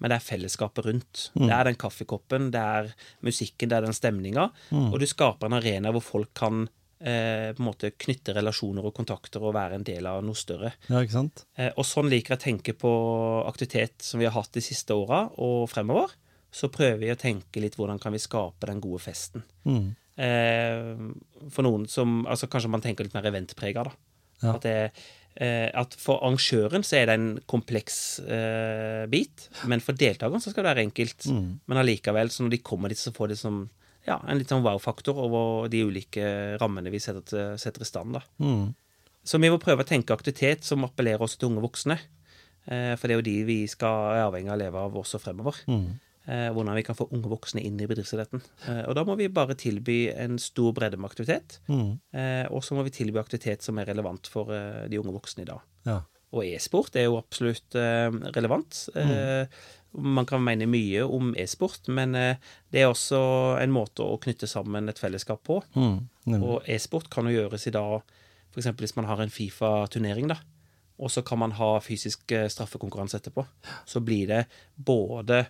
Men 0.00 0.12
det 0.12 0.16
er 0.16 0.24
fellesskapet 0.26 0.86
rundt. 0.86 1.22
Mm. 1.36 1.46
Det 1.46 1.54
er 1.54 1.68
den 1.68 1.80
kaffekoppen, 1.80 2.50
det 2.54 2.60
er 2.60 2.92
musikken, 3.26 3.70
det 3.70 3.78
er 3.78 3.86
den 3.86 3.96
stemninga. 3.96 4.48
Mm. 4.72 4.88
Og 4.90 5.00
du 5.02 5.06
skaper 5.08 5.50
en 5.50 5.58
arena 5.58 5.92
hvor 5.92 6.04
folk 6.04 6.32
kan 6.40 6.64
eh, 6.64 7.52
på 7.52 7.60
en 7.60 7.68
måte 7.68 7.92
knytte 8.00 8.34
relasjoner 8.36 8.88
og 8.88 8.96
kontakter 8.96 9.44
og 9.44 9.54
være 9.58 9.76
en 9.76 9.86
del 9.86 10.08
av 10.08 10.22
noe 10.24 10.38
større. 10.38 10.72
Ja, 10.88 11.04
ikke 11.04 11.18
sant? 11.18 11.44
Eh, 11.56 11.72
og 11.74 11.86
sånn 11.88 12.10
liker 12.12 12.34
jeg 12.34 12.40
å 12.40 12.46
tenke 12.46 12.76
på 12.80 12.92
aktivitet 13.44 14.00
som 14.06 14.22
vi 14.22 14.28
har 14.28 14.36
hatt 14.38 14.56
de 14.56 14.64
siste 14.64 14.96
åra 14.96 15.26
og 15.36 15.68
fremover. 15.72 16.16
Så 16.50 16.72
prøver 16.72 16.98
vi 17.04 17.12
å 17.12 17.20
tenke 17.20 17.62
litt 17.62 17.76
hvordan 17.78 18.00
kan 18.02 18.16
vi 18.16 18.22
skape 18.22 18.72
den 18.72 18.80
gode 18.82 19.04
festen. 19.04 19.44
Mm. 19.68 19.92
Eh, 20.20 20.94
for 21.52 21.64
noen 21.64 21.86
som 21.88 22.24
altså 22.28 22.48
Kanskje 22.50 22.72
man 22.72 22.82
tenker 22.84 23.06
litt 23.06 23.14
mer 23.16 23.28
eventprega, 23.30 23.86
da. 23.86 23.92
Ja. 24.40 24.54
At, 24.56 24.64
det, 24.64 24.76
eh, 24.88 25.08
at 25.38 25.94
for 25.96 26.18
arrangøren 26.20 26.82
så 26.84 26.98
er 26.98 27.06
det 27.08 27.14
en 27.16 27.28
kompleks 27.48 28.18
eh, 28.24 29.04
bit, 29.08 29.46
men 29.70 29.80
for 29.84 29.96
deltakeren 29.96 30.42
så 30.42 30.52
skal 30.52 30.66
det 30.66 30.72
være 30.72 30.86
enkelt. 30.88 31.28
Mm. 31.30 31.46
Men 31.70 31.80
allikevel, 31.80 32.32
så 32.34 32.44
når 32.44 32.56
de 32.56 32.64
kommer 32.66 32.92
dit, 32.92 33.00
så 33.00 33.14
får 33.14 33.32
de 33.32 33.38
som 33.40 33.62
ja, 34.08 34.18
en 34.26 34.40
litt 34.40 34.50
sånn 34.50 34.64
wow-faktor 34.64 35.18
over 35.22 35.68
de 35.72 35.82
ulike 35.86 36.24
rammene 36.60 36.92
vi 36.92 37.00
setter, 37.02 37.24
til, 37.26 37.58
setter 37.60 37.84
i 37.84 37.88
stand. 37.88 38.16
da. 38.18 38.24
Mm. 38.42 38.70
Så 39.24 39.40
vi 39.40 39.50
må 39.52 39.60
prøve 39.60 39.84
å 39.84 39.88
tenke 39.88 40.16
aktivitet 40.16 40.64
som 40.66 40.86
appellerer 40.86 41.22
også 41.22 41.40
til 41.40 41.50
unge 41.50 41.64
voksne. 41.64 41.98
Eh, 42.66 42.94
for 42.96 43.06
det 43.06 43.14
er 43.14 43.20
jo 43.20 43.26
de 43.26 43.36
vi 43.48 43.58
skal 43.70 44.14
er 44.16 44.26
avhengig 44.26 44.52
av 44.52 44.56
å 44.56 44.62
leve 44.62 44.84
av 44.86 44.96
også 45.02 45.20
fremover. 45.22 45.60
Mm. 45.70 45.98
Eh, 46.30 46.52
hvordan 46.54 46.76
vi 46.78 46.84
kan 46.86 46.94
få 46.94 47.08
unge 47.10 47.26
voksne 47.32 47.62
inn 47.66 47.80
i 47.82 47.88
bedriftsidretten. 47.90 48.42
Eh, 48.68 48.84
og 48.84 48.94
da 48.94 49.02
må 49.06 49.16
vi 49.18 49.26
bare 49.34 49.56
tilby 49.58 50.12
en 50.12 50.38
stor 50.38 50.70
bredde 50.76 51.00
med 51.00 51.10
aktivitet. 51.10 51.56
Mm. 51.66 51.96
Eh, 52.14 52.44
og 52.54 52.62
så 52.62 52.76
må 52.76 52.84
vi 52.86 52.92
tilby 52.94 53.18
aktivitet 53.18 53.66
som 53.66 53.80
er 53.80 53.88
relevant 53.90 54.30
for 54.30 54.52
de 54.52 55.00
unge 55.00 55.14
voksne 55.16 55.42
i 55.42 55.48
dag. 55.48 55.64
Ja. 55.88 55.98
Og 56.30 56.46
e-sport 56.46 56.94
er 56.94 57.08
jo 57.08 57.16
absolutt 57.18 57.74
relevant. 58.36 58.84
Mm. 58.94 59.48
Man 60.14 60.28
kan 60.30 60.44
mene 60.46 60.68
mye 60.70 61.02
om 61.02 61.32
e-sport, 61.34 61.88
men 61.90 62.14
det 62.14 62.78
er 62.78 62.86
også 62.86 63.18
en 63.58 63.74
måte 63.74 64.06
å 64.06 64.20
knytte 64.22 64.46
sammen 64.46 64.86
et 64.92 65.00
fellesskap 65.02 65.42
på. 65.48 65.56
Mm, 65.74 66.36
og 66.38 66.68
e-sport 66.70 67.10
kan 67.10 67.26
jo 67.26 67.34
gjøres 67.34 67.66
i 67.66 67.74
dag 67.74 67.96
f.eks. 68.54 68.70
hvis 68.78 68.94
man 68.94 69.10
har 69.10 69.24
en 69.24 69.34
Fifa-turnering, 69.34 70.30
da. 70.30 70.38
Og 71.02 71.10
så 71.10 71.24
kan 71.26 71.42
man 71.42 71.56
ha 71.58 71.72
fysisk 71.82 72.30
straffekonkurranse 72.54 73.18
etterpå. 73.18 73.42
Så 73.82 73.98
blir 74.04 74.30
det 74.30 74.44
både 74.78 75.42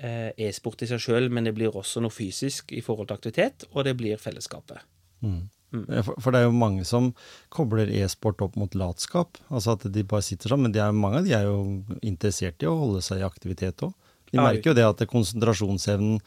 e-sport 0.00 0.84
i 0.84 0.90
seg 0.90 1.02
sjøl, 1.02 1.30
men 1.32 1.44
det 1.44 1.52
blir 1.56 1.74
også 1.76 2.00
noe 2.00 2.14
fysisk 2.14 2.72
i 2.72 2.80
forhold 2.84 3.10
til 3.10 3.18
aktivitet, 3.18 3.66
og 3.74 3.84
det 3.84 3.96
blir 4.00 4.20
fellesskapet. 4.20 4.80
Mm. 5.20 5.48
Mm. 5.70 5.86
For, 6.02 6.32
det 6.32 6.40
er 6.40 6.48
jo 6.48 6.56
mange 6.56 6.84
som 6.88 7.10
kobler 7.54 7.90
e-sport 8.00 8.42
opp 8.42 8.56
mot 8.58 8.74
latskap. 8.78 9.38
Altså 9.48 9.76
at 9.76 9.86
de 9.94 10.06
bare 10.06 10.26
sitter 10.26 10.52
sånn. 10.52 10.64
Men 10.66 10.74
er, 10.74 10.94
mange 10.96 11.20
av 11.20 11.28
de 11.28 11.34
er 11.36 11.46
jo 11.46 11.60
interessert 12.02 12.62
i 12.62 12.70
å 12.70 12.78
holde 12.80 13.02
seg 13.06 13.22
i 13.22 13.26
aktivitet 13.26 13.84
òg. 13.86 13.94
De 14.30 14.38
merker 14.38 14.70
jo 14.70 14.76
det 14.78 14.86
at 14.86 15.00
konsentrasjonsevnen 15.10 16.20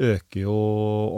øker 0.00 0.46
jo 0.46 0.56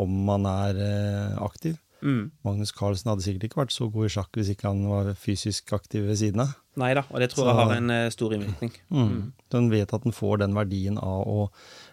om 0.02 0.14
man 0.26 0.46
er 0.50 0.80
eh, 0.82 1.36
aktiv. 1.42 1.76
Mm. 2.02 2.24
Magnus 2.46 2.72
Carlsen 2.74 3.12
hadde 3.12 3.24
sikkert 3.24 3.46
ikke 3.48 3.60
vært 3.62 3.74
så 3.74 3.86
god 3.92 4.08
i 4.08 4.12
sjakk 4.16 4.38
hvis 4.38 4.50
ikke 4.52 4.68
han 4.72 4.82
var 4.90 5.12
fysisk 5.18 5.72
aktiv 5.76 6.08
ved 6.08 6.18
siden 6.20 6.44
av. 6.44 6.56
Nei 6.82 6.90
da, 6.98 7.04
og 7.08 7.22
det 7.22 7.30
tror 7.32 7.44
så, 7.44 7.48
jeg 7.50 7.60
har 7.60 7.74
en 7.76 7.94
uh, 7.94 8.10
stor 8.14 8.34
innvirkning. 8.36 8.74
Mm. 8.90 9.08
Mm. 9.08 9.24
Den 9.54 9.70
vet 9.72 9.94
at 9.94 10.04
den 10.06 10.16
får 10.16 10.42
den 10.42 10.56
verdien 10.56 10.98
av 11.00 11.24
å 11.28 11.48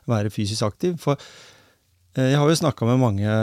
være 0.09 0.33
fysisk 0.33 0.65
aktiv. 0.69 0.97
For 1.01 1.19
uh, 1.19 2.25
jeg 2.25 2.39
har 2.39 2.49
jo 2.49 2.61
snakka 2.65 2.89
med 2.89 3.03
mange 3.05 3.39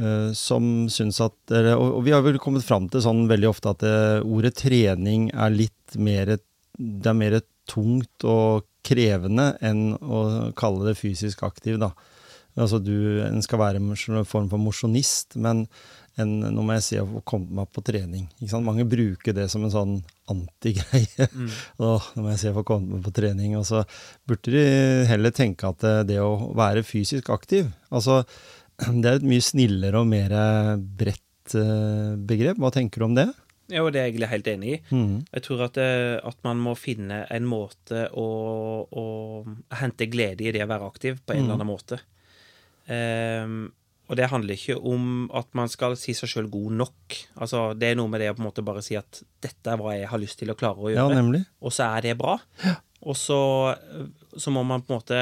Uh, 0.00 0.30
som 0.38 0.86
syns 0.88 1.18
at 1.20 1.50
Og 1.50 1.98
vi 2.06 2.12
har 2.14 2.22
vel 2.24 2.38
kommet 2.40 2.62
fram 2.64 2.86
til 2.88 3.02
sånn 3.04 3.24
veldig 3.28 3.48
ofte 3.50 3.72
at 3.74 3.82
uh, 3.84 4.22
ordet 4.22 4.54
trening 4.56 5.26
er 5.34 5.50
litt 5.52 5.96
mer 5.98 6.30
Det 6.38 7.10
er 7.10 7.18
mer 7.18 7.34
tungt 7.68 8.24
og 8.24 8.68
krevende 8.86 9.50
enn 9.60 9.90
å 10.00 10.22
kalle 10.56 10.88
det 10.88 10.96
fysisk 10.96 11.42
aktiv, 11.44 11.76
da. 11.82 11.90
Altså 12.58 12.80
du, 12.82 13.22
En 13.24 13.42
skal 13.44 13.60
være 13.60 13.80
en 13.80 14.24
form 14.26 14.50
for 14.50 14.58
mosjonist, 14.60 15.36
men 15.40 15.66
en, 16.18 16.32
nå 16.42 16.64
må 16.66 16.74
jeg 16.76 16.84
si 16.84 16.98
å 17.00 17.22
komme 17.24 17.60
meg 17.60 17.70
på 17.72 17.82
trening. 17.86 18.26
Mange 18.64 18.84
bruker 18.88 19.36
det 19.36 19.46
som 19.52 19.64
en 19.64 19.72
sånn 19.72 19.92
antigreie. 20.30 21.28
Mm. 21.32 21.50
nå 21.82 21.92
må 22.18 22.32
jeg 22.34 22.42
si 22.42 22.50
å 22.50 22.56
få 22.58 22.64
komme 22.66 22.96
meg 22.96 23.04
på 23.06 23.14
trening. 23.16 23.54
Og 23.60 23.66
så 23.68 23.84
burde 24.28 24.54
de 24.54 24.64
heller 25.10 25.34
tenke 25.34 25.70
at 25.70 25.80
det, 25.84 25.94
det 26.12 26.18
å 26.22 26.50
være 26.58 26.84
fysisk 26.86 27.30
aktiv 27.32 27.70
altså 27.90 28.22
det 29.00 29.06
er 29.06 29.20
et 29.20 29.28
mye 29.28 29.44
snillere 29.44 30.00
og 30.00 30.10
mer 30.10 30.34
bredt 30.78 31.56
eh, 31.58 32.16
begrep. 32.16 32.60
Hva 32.60 32.72
tenker 32.74 33.02
du 33.02 33.10
om 33.10 33.16
det? 33.18 33.28
Jo, 33.70 33.86
det 33.90 34.00
er 34.00 34.08
jeg 34.08 34.14
egentlig 34.14 34.30
helt 34.32 34.48
enig 34.50 34.70
i. 34.70 34.78
Mm. 34.90 35.16
Jeg 35.30 35.44
tror 35.46 35.66
at, 35.68 35.78
eh, 35.80 36.16
at, 36.26 36.38
man 36.46 36.62
må 36.62 36.74
finne 36.78 37.22
en 37.30 37.46
måte 37.46 38.06
å, 38.18 38.28
å, 38.90 39.04
hente 39.80 40.08
glede 40.10 40.48
i 40.48 40.54
det 40.54 40.64
å 40.64 40.70
være 40.70 40.88
aktiv, 40.88 41.20
på 41.22 41.34
en 41.34 41.42
mm. 41.42 41.44
eller 41.44 41.58
annen 41.58 41.70
måte. 41.70 42.00
Um, 42.88 43.72
og 44.10 44.16
det 44.18 44.26
handler 44.32 44.56
ikke 44.56 44.74
om 44.90 45.28
at 45.38 45.52
man 45.54 45.70
skal 45.70 45.94
si 45.98 46.12
seg 46.18 46.32
sjøl 46.32 46.48
god 46.50 46.72
nok. 46.80 47.18
Altså, 47.38 47.78
Det 47.78 47.92
er 47.92 47.98
noe 48.00 48.10
med 48.10 48.20
det 48.20 48.32
å 48.32 48.34
på 48.34 48.42
en 48.42 48.48
måte 48.48 48.64
bare 48.66 48.82
si 48.82 48.96
at 48.98 49.22
'dette 49.40 49.70
er 49.70 49.78
hva 49.78 49.94
jeg 49.94 50.08
har 50.10 50.18
lyst 50.18 50.38
til 50.40 50.50
å 50.50 50.56
klare 50.58 50.82
å 50.82 50.90
gjøre', 50.90 51.36
ja, 51.38 51.44
og 51.62 51.70
så 51.72 51.96
er 51.96 52.00
det 52.02 52.18
bra. 52.18 52.40
Ja. 52.64 52.74
Og 53.02 53.16
så, 53.16 53.38
så, 54.36 54.50
må 54.50 54.64
man 54.66 54.82
på 54.82 54.92
en 54.92 54.98
måte 54.98 55.20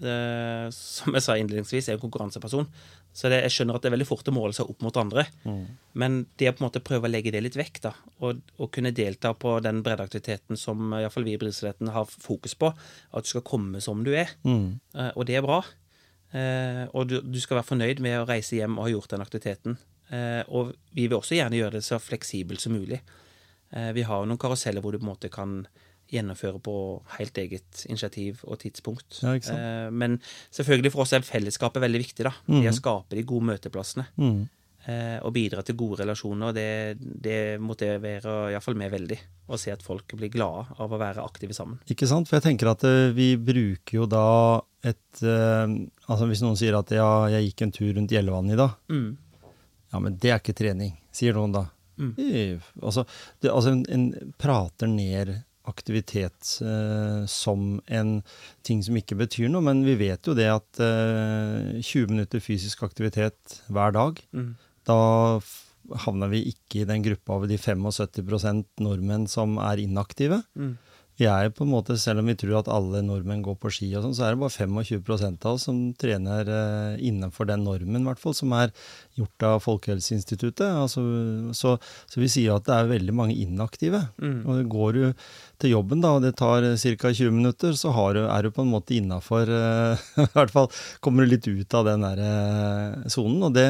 eh, 0.00 0.70
som 0.72 1.12
jeg 1.12 1.22
sa 1.22 1.36
innledningsvis, 1.36 1.88
er 1.90 1.98
en 1.98 2.00
konkurranseperson. 2.00 2.68
Så 3.12 3.28
det, 3.28 3.42
jeg 3.42 3.50
skjønner 3.50 3.74
at 3.74 3.82
det 3.82 3.90
er 3.90 3.96
veldig 3.96 4.06
fort 4.06 4.28
å 4.30 4.32
måle 4.32 4.54
seg 4.54 4.70
opp 4.70 4.84
mot 4.86 4.96
andre. 4.96 5.26
Mm. 5.42 5.64
Men 5.98 6.26
det 6.38 6.48
å 6.48 6.54
på 6.54 6.62
en 6.62 6.68
måte 6.68 6.82
prøve 6.86 7.08
å 7.08 7.10
legge 7.10 7.32
det 7.34 7.42
litt 7.42 7.58
vekk, 7.58 7.80
da, 7.82 7.92
og, 8.22 8.38
og 8.56 8.70
kunne 8.70 8.94
delta 8.94 9.34
på 9.34 9.56
den 9.64 9.82
breddeaktiviteten 9.82 10.56
som 10.56 10.94
iallfall 10.94 11.26
vi 11.26 11.34
i 11.34 11.40
Bridgestedten 11.42 11.90
har 11.92 12.06
fokus 12.06 12.54
på, 12.54 12.70
at 12.70 13.26
du 13.26 13.32
skal 13.32 13.42
komme 13.42 13.82
som 13.84 14.04
du 14.06 14.14
er, 14.14 14.30
Mm. 14.46 14.78
eh, 14.94 15.10
og 15.16 15.26
det 15.26 15.40
er 15.40 15.42
bra. 15.42 15.60
Eh, 16.30 16.84
og 16.94 17.08
du, 17.10 17.18
du 17.22 17.40
skal 17.42 17.58
være 17.60 17.70
fornøyd 17.72 18.02
med 18.04 18.20
å 18.20 18.26
reise 18.28 18.58
hjem 18.58 18.78
og 18.78 18.86
ha 18.86 18.92
gjort 18.92 19.14
den 19.14 19.24
aktiviteten. 19.24 19.78
Eh, 20.10 20.42
og 20.48 20.72
vi 20.94 21.06
vil 21.06 21.18
også 21.18 21.38
gjerne 21.38 21.58
gjøre 21.58 21.78
det 21.78 21.86
så 21.86 22.00
fleksibelt 22.02 22.62
som 22.62 22.74
mulig. 22.74 23.00
Eh, 23.70 23.90
vi 23.96 24.04
har 24.06 24.22
jo 24.22 24.30
noen 24.30 24.40
karuseller 24.40 24.82
hvor 24.82 24.94
du 24.94 25.00
på 25.00 25.06
en 25.06 25.12
måte 25.12 25.30
kan 25.32 25.62
gjennomføre 26.10 26.58
på 26.62 26.74
helt 27.16 27.38
eget 27.38 27.84
initiativ 27.86 28.40
og 28.42 28.58
tidspunkt. 28.64 29.20
Ja? 29.22 29.36
Eh, 29.38 29.90
men 29.94 30.18
selvfølgelig 30.50 30.94
for 30.94 31.04
oss 31.04 31.14
er 31.14 31.26
fellesskapet 31.26 31.82
veldig 31.84 32.02
viktig. 32.02 32.26
da. 32.26 32.34
Det 32.50 32.72
å 32.72 32.78
skape 32.80 33.18
de 33.18 33.26
gode 33.26 33.52
møteplassene. 33.52 34.08
Mm. 34.18 34.48
Eh, 34.90 35.18
og 35.26 35.34
bidra 35.36 35.62
til 35.66 35.76
gode 35.78 36.00
relasjoner. 36.02 36.54
Det, 36.56 36.66
det 36.98 37.38
motiverer 37.62 38.54
iallfall 38.54 38.78
meg 38.80 38.92
veldig. 38.94 39.18
Å 39.50 39.58
se 39.60 39.72
at 39.74 39.84
folk 39.84 40.14
blir 40.18 40.32
glade 40.32 40.66
av 40.80 40.90
å 40.92 41.00
være 41.00 41.22
aktive 41.24 41.54
sammen. 41.56 41.80
Ikke 41.90 42.08
sant? 42.10 42.30
For 42.30 42.38
jeg 42.38 42.48
tenker 42.48 42.72
at 42.72 42.86
eh, 42.88 43.10
vi 43.16 43.34
bruker 43.36 44.00
jo 44.00 44.06
da 44.10 44.26
et 44.80 45.20
eh, 45.20 45.74
Altså 46.10 46.26
hvis 46.30 46.40
noen 46.42 46.56
sier 46.58 46.78
at 46.78 46.90
ja, 46.96 47.10
jeg 47.34 47.50
gikk 47.50 47.66
en 47.66 47.74
tur 47.76 47.92
rundt 47.98 48.14
Gjellevannet 48.14 48.56
i 48.56 48.60
dag. 48.62 48.78
Mm. 48.90 49.10
Ja, 49.92 50.00
men 50.00 50.16
det 50.22 50.32
er 50.32 50.40
ikke 50.40 50.56
trening, 50.56 50.96
sier 51.14 51.36
noen 51.36 51.54
da. 51.54 51.66
Mm. 52.00 52.14
Altså, 52.80 53.04
det, 53.42 53.50
altså 53.52 53.74
en, 53.74 53.84
en 53.92 54.32
prater 54.40 54.88
ned 54.88 55.34
aktivitet 55.68 56.54
eh, 56.64 57.26
som 57.28 57.76
en 57.92 58.14
ting 58.66 58.80
som 58.86 58.96
ikke 58.98 59.18
betyr 59.20 59.50
noe, 59.52 59.62
men 59.66 59.84
vi 59.86 59.98
vet 60.00 60.26
jo 60.26 60.34
det 60.38 60.48
at 60.50 60.80
eh, 60.82 61.76
20 61.82 62.10
minutter 62.14 62.42
fysisk 62.42 62.82
aktivitet 62.88 63.60
hver 63.68 63.94
dag, 63.98 64.24
Mm. 64.32 64.54
Da 64.88 65.00
havner 66.04 66.30
vi 66.30 66.44
ikke 66.52 66.82
i 66.82 66.88
den 66.88 67.02
gruppa 67.02 67.40
av 67.40 67.48
de 67.50 67.58
75% 67.58 68.66
nordmenn 68.84 69.26
som 69.30 69.58
er 69.62 69.82
inaktive. 69.82 70.42
Mm. 70.54 70.76
Vi 71.20 71.26
er 71.28 71.50
på 71.52 71.66
en 71.66 71.72
måte, 71.74 71.98
Selv 72.00 72.22
om 72.22 72.30
vi 72.30 72.36
tror 72.38 72.60
at 72.62 72.70
alle 72.72 73.02
nordmenn 73.04 73.42
går 73.44 73.58
på 73.60 73.70
ski, 73.74 73.90
og 73.98 74.06
sånn, 74.06 74.14
så 74.16 74.24
er 74.24 74.32
det 74.32 74.40
bare 74.40 74.54
25 74.56 75.36
av 75.44 75.50
oss 75.52 75.66
som 75.68 75.80
trener 76.00 76.48
eh, 76.48 77.02
innenfor 77.10 77.48
den 77.50 77.66
normen, 77.66 78.00
i 78.00 78.08
hvert 78.08 78.22
fall, 78.22 78.36
som 78.36 78.54
er 78.56 78.72
gjort 79.18 79.44
av 79.44 79.58
Folkehelseinstituttet. 79.66 80.64
Altså, 80.64 81.04
så, 81.56 81.76
så 82.08 82.22
vi 82.22 82.30
sier 82.32 82.56
at 82.56 82.64
det 82.68 82.78
er 82.78 82.92
veldig 82.94 83.16
mange 83.16 83.36
inaktive. 83.36 84.06
Mm. 84.16 84.38
Og 84.48 84.72
går 84.72 84.96
du 84.96 85.02
til 85.60 85.74
jobben, 85.74 86.02
da, 86.02 86.14
og 86.16 86.24
det 86.24 86.34
tar 86.40 86.64
ca. 86.64 87.12
20 87.12 87.34
minutter, 87.34 87.76
så 87.78 87.92
du, 88.16 88.20
er 88.24 88.42
du 88.42 88.50
på 88.54 88.64
en 88.64 88.72
måte 88.72 88.96
innafor 88.96 89.50
I 90.24 90.28
hvert 90.34 90.54
fall 90.54 90.68
kommer 91.04 91.24
du 91.24 91.34
litt 91.34 91.48
ut 91.48 91.76
av 91.78 91.88
den 91.88 92.04
der 92.06 92.22
eh, 92.24 93.08
sonen. 93.12 93.42
og 93.48 93.56
det, 93.56 93.68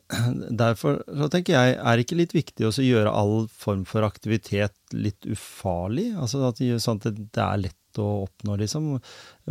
Derfor 0.64 1.02
så 1.06 1.30
tenker 1.32 1.56
jeg, 1.56 1.78
er 1.78 1.96
det 1.96 2.06
ikke 2.06 2.20
litt 2.20 2.36
viktig 2.36 2.68
å 2.68 2.74
gjøre 2.82 3.14
all 3.14 3.36
form 3.52 3.84
for 3.88 4.06
aktivitet 4.06 4.74
litt 4.96 5.28
ufarlig? 5.28 6.12
Altså 6.16 6.46
at 6.48 6.62
sånn 6.82 7.02
at 7.02 7.10
det 7.16 7.42
er 7.42 7.66
lett 7.66 8.00
å 8.02 8.26
oppnå 8.26 8.56
liksom, 8.60 8.94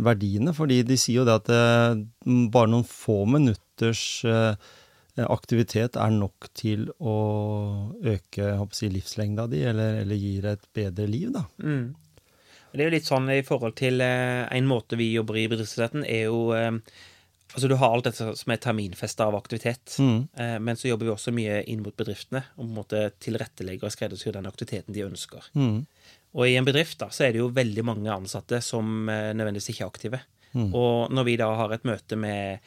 verdiene. 0.06 0.54
Fordi 0.56 0.82
de 0.86 0.98
sier 1.00 1.22
jo 1.22 1.28
det 1.28 1.38
at 1.40 1.50
det, 1.50 2.06
bare 2.54 2.72
noen 2.72 2.86
få 2.88 3.24
minutters 3.30 4.02
eh, 4.28 4.54
aktivitet 5.24 5.96
er 5.96 6.10
nok 6.12 6.48
til 6.54 6.90
å 7.00 7.14
øke 8.04 8.50
si, 8.76 8.90
livslengda 8.92 9.46
di, 9.48 9.62
eller, 9.64 10.02
eller 10.02 10.18
gir 10.20 10.44
et 10.52 10.66
bedre 10.76 11.06
liv, 11.08 11.30
da. 11.32 11.46
Mm. 11.62 11.94
Det 12.76 12.82
er 12.84 12.90
jo 12.90 12.94
litt 12.98 13.08
sånn 13.08 13.30
i 13.32 13.40
forhold 13.46 13.76
til 13.78 14.02
eh, 14.04 14.44
en 14.52 14.66
måte 14.68 14.98
vi 15.00 15.12
jobber 15.14 15.38
i 15.40 15.46
bedriftsretten, 15.48 16.04
er 16.04 16.26
jo 16.28 16.50
eh, 16.56 16.72
Altså, 17.54 17.68
du 17.70 17.76
har 17.78 17.92
alt 17.94 18.04
dette 18.08 18.24
som 18.36 18.52
er 18.52 18.58
terminfesta 18.60 19.28
av 19.30 19.36
aktivitet, 19.38 19.94
Mm. 20.02 20.28
eh, 20.36 20.56
men 20.58 20.76
så 20.76 20.88
jobber 20.90 21.06
vi 21.06 21.12
også 21.12 21.32
mye 21.32 21.60
inn 21.70 21.80
mot 21.80 21.94
bedriftene 21.96 22.42
og 22.58 22.58
på 22.58 22.66
en 22.66 22.74
måte 22.74 23.00
tilrettelegger 23.22 23.86
og 23.86 23.94
skreddersyr 23.94 24.34
den 24.34 24.48
aktiviteten 24.50 24.92
de 24.92 25.04
ønsker. 25.06 25.46
Mm. 25.54 25.86
Og 26.34 26.42
i 26.50 26.56
en 26.58 26.66
bedrift 26.66 26.98
da, 27.00 27.06
så 27.08 27.24
er 27.24 27.32
det 27.32 27.40
jo 27.40 27.48
veldig 27.54 27.84
mange 27.86 28.10
ansatte 28.12 28.58
som 28.60 29.08
eh, 29.08 29.30
nødvendigvis 29.32 29.70
ikke 29.72 29.84
er 29.86 29.92
aktive. 29.94 30.20
Og 30.56 31.12
når 31.12 31.24
vi 31.24 31.36
da 31.36 31.48
har 31.54 31.72
et 31.72 31.84
møte 31.84 32.16
med 32.16 32.58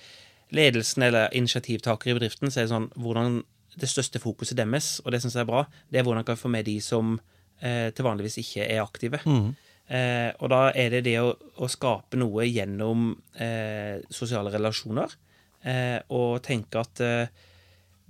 ledelsen 0.55 1.05
eller 1.05 1.33
initiativtakere 1.37 2.13
i 2.13 2.19
bedriften, 2.19 2.51
så 2.51 2.61
er 2.61 2.67
det 2.67 2.73
sånn 2.73 2.91
hvordan 2.99 3.41
det 3.79 3.89
største 3.89 4.21
fokuset 4.21 4.57
deres, 4.57 4.97
og 5.05 5.13
det 5.13 5.21
syns 5.23 5.37
jeg 5.37 5.45
er 5.45 5.49
bra, 5.49 5.65
det 5.89 6.01
er 6.01 6.07
hvordan 6.07 6.25
kan 6.27 6.37
vi 6.37 6.43
få 6.43 6.51
med 6.51 6.67
de 6.67 6.77
som 6.83 7.17
eh, 7.61 7.89
til 7.95 8.07
vanligvis 8.07 8.39
ikke 8.41 8.65
er 8.65 8.81
aktive. 8.83 9.21
Mm. 9.25 9.51
Eh, 9.89 10.29
og 10.37 10.51
da 10.53 10.63
er 10.77 10.91
det 10.93 11.03
det 11.07 11.17
å, 11.21 11.31
å 11.33 11.69
skape 11.69 12.17
noe 12.19 12.47
gjennom 12.49 13.11
eh, 13.41 14.01
sosiale 14.13 14.51
relasjoner, 14.53 15.15
eh, 15.63 15.99
og 16.13 16.41
tenke 16.45 16.81
at 16.81 17.01
eh, 17.05 17.47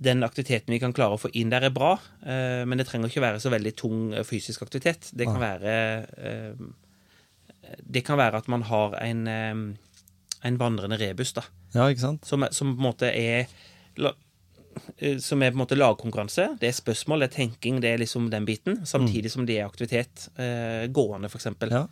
den 0.00 0.24
aktiviteten 0.24 0.72
vi 0.72 0.80
kan 0.80 0.94
klare 0.96 1.16
å 1.16 1.20
få 1.20 1.30
inn 1.36 1.52
der, 1.52 1.68
er 1.68 1.76
bra, 1.76 1.94
eh, 2.24 2.62
men 2.64 2.80
det 2.80 2.88
trenger 2.88 3.12
ikke 3.12 3.24
være 3.24 3.40
så 3.42 3.52
veldig 3.52 3.74
tung 3.76 4.14
fysisk 4.24 4.64
aktivitet. 4.64 5.12
Det 5.12 5.28
kan 5.28 5.40
være 5.42 5.74
eh, 6.16 6.68
Det 7.86 8.02
kan 8.02 8.18
være 8.18 8.40
at 8.40 8.48
man 8.48 8.64
har 8.66 8.96
en, 8.98 9.26
en 10.46 10.58
vandrende 10.60 10.98
rebus, 11.00 11.34
da, 11.36 11.44
Ja, 11.74 11.88
ikke 11.90 12.00
sant? 12.06 12.26
som, 12.26 12.46
som 12.50 12.74
på 12.74 12.80
en 12.80 12.86
måte 12.86 13.10
er 13.12 13.48
eh, 14.98 15.18
som 15.20 15.42
er 15.42 15.52
på 15.52 15.58
en 15.58 15.62
måte 15.64 15.78
lagkonkurranse. 15.78 16.56
Det 16.60 16.68
er 16.70 16.76
spørsmål, 16.76 17.20
det 17.24 17.30
er 17.30 17.36
tenking, 17.36 17.80
det 17.82 17.90
er 17.92 18.02
liksom 18.02 18.30
den 18.32 18.46
biten. 18.48 18.80
Samtidig 18.86 19.32
som 19.34 19.46
det 19.46 19.58
er 19.58 19.66
aktivitet. 19.68 20.28
Eh, 20.40 20.86
gående, 20.94 21.28
eksempel. 21.28 21.74
Ja. 21.74 21.86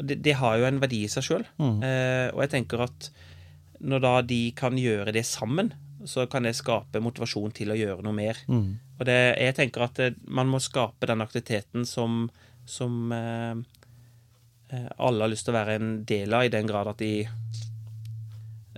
Det, 0.00 0.20
det 0.22 0.36
har 0.38 0.58
jo 0.60 0.68
en 0.68 0.80
verdi 0.80 1.02
i 1.04 1.10
seg 1.12 1.26
sjøl. 1.26 1.44
Mm. 1.58 1.78
Eh, 1.82 2.28
og 2.34 2.44
jeg 2.44 2.52
tenker 2.54 2.84
at 2.86 3.10
når 3.80 4.02
da 4.04 4.14
de 4.22 4.42
kan 4.56 4.76
gjøre 4.78 5.12
det 5.16 5.24
sammen, 5.26 5.72
så 6.08 6.26
kan 6.30 6.44
det 6.46 6.54
skape 6.56 7.00
motivasjon 7.02 7.52
til 7.56 7.72
å 7.72 7.76
gjøre 7.76 8.04
noe 8.04 8.16
mer. 8.16 8.38
Mm. 8.48 8.78
Og 9.00 9.04
det, 9.08 9.18
jeg 9.40 9.56
tenker 9.56 9.84
at 9.84 9.98
det, 10.00 10.14
man 10.28 10.48
må 10.52 10.60
skape 10.62 11.08
den 11.08 11.24
aktiviteten 11.24 11.86
som, 11.88 12.26
som 12.68 13.12
eh, 13.16 13.56
eh, 14.72 14.88
alle 14.96 15.24
har 15.24 15.32
lyst 15.32 15.48
til 15.48 15.54
å 15.54 15.58
være 15.58 15.76
en 15.80 15.92
del 16.08 16.36
av, 16.36 16.46
i 16.46 16.52
den 16.52 16.68
grad 16.68 16.92
at 16.92 17.00
de 17.00 17.26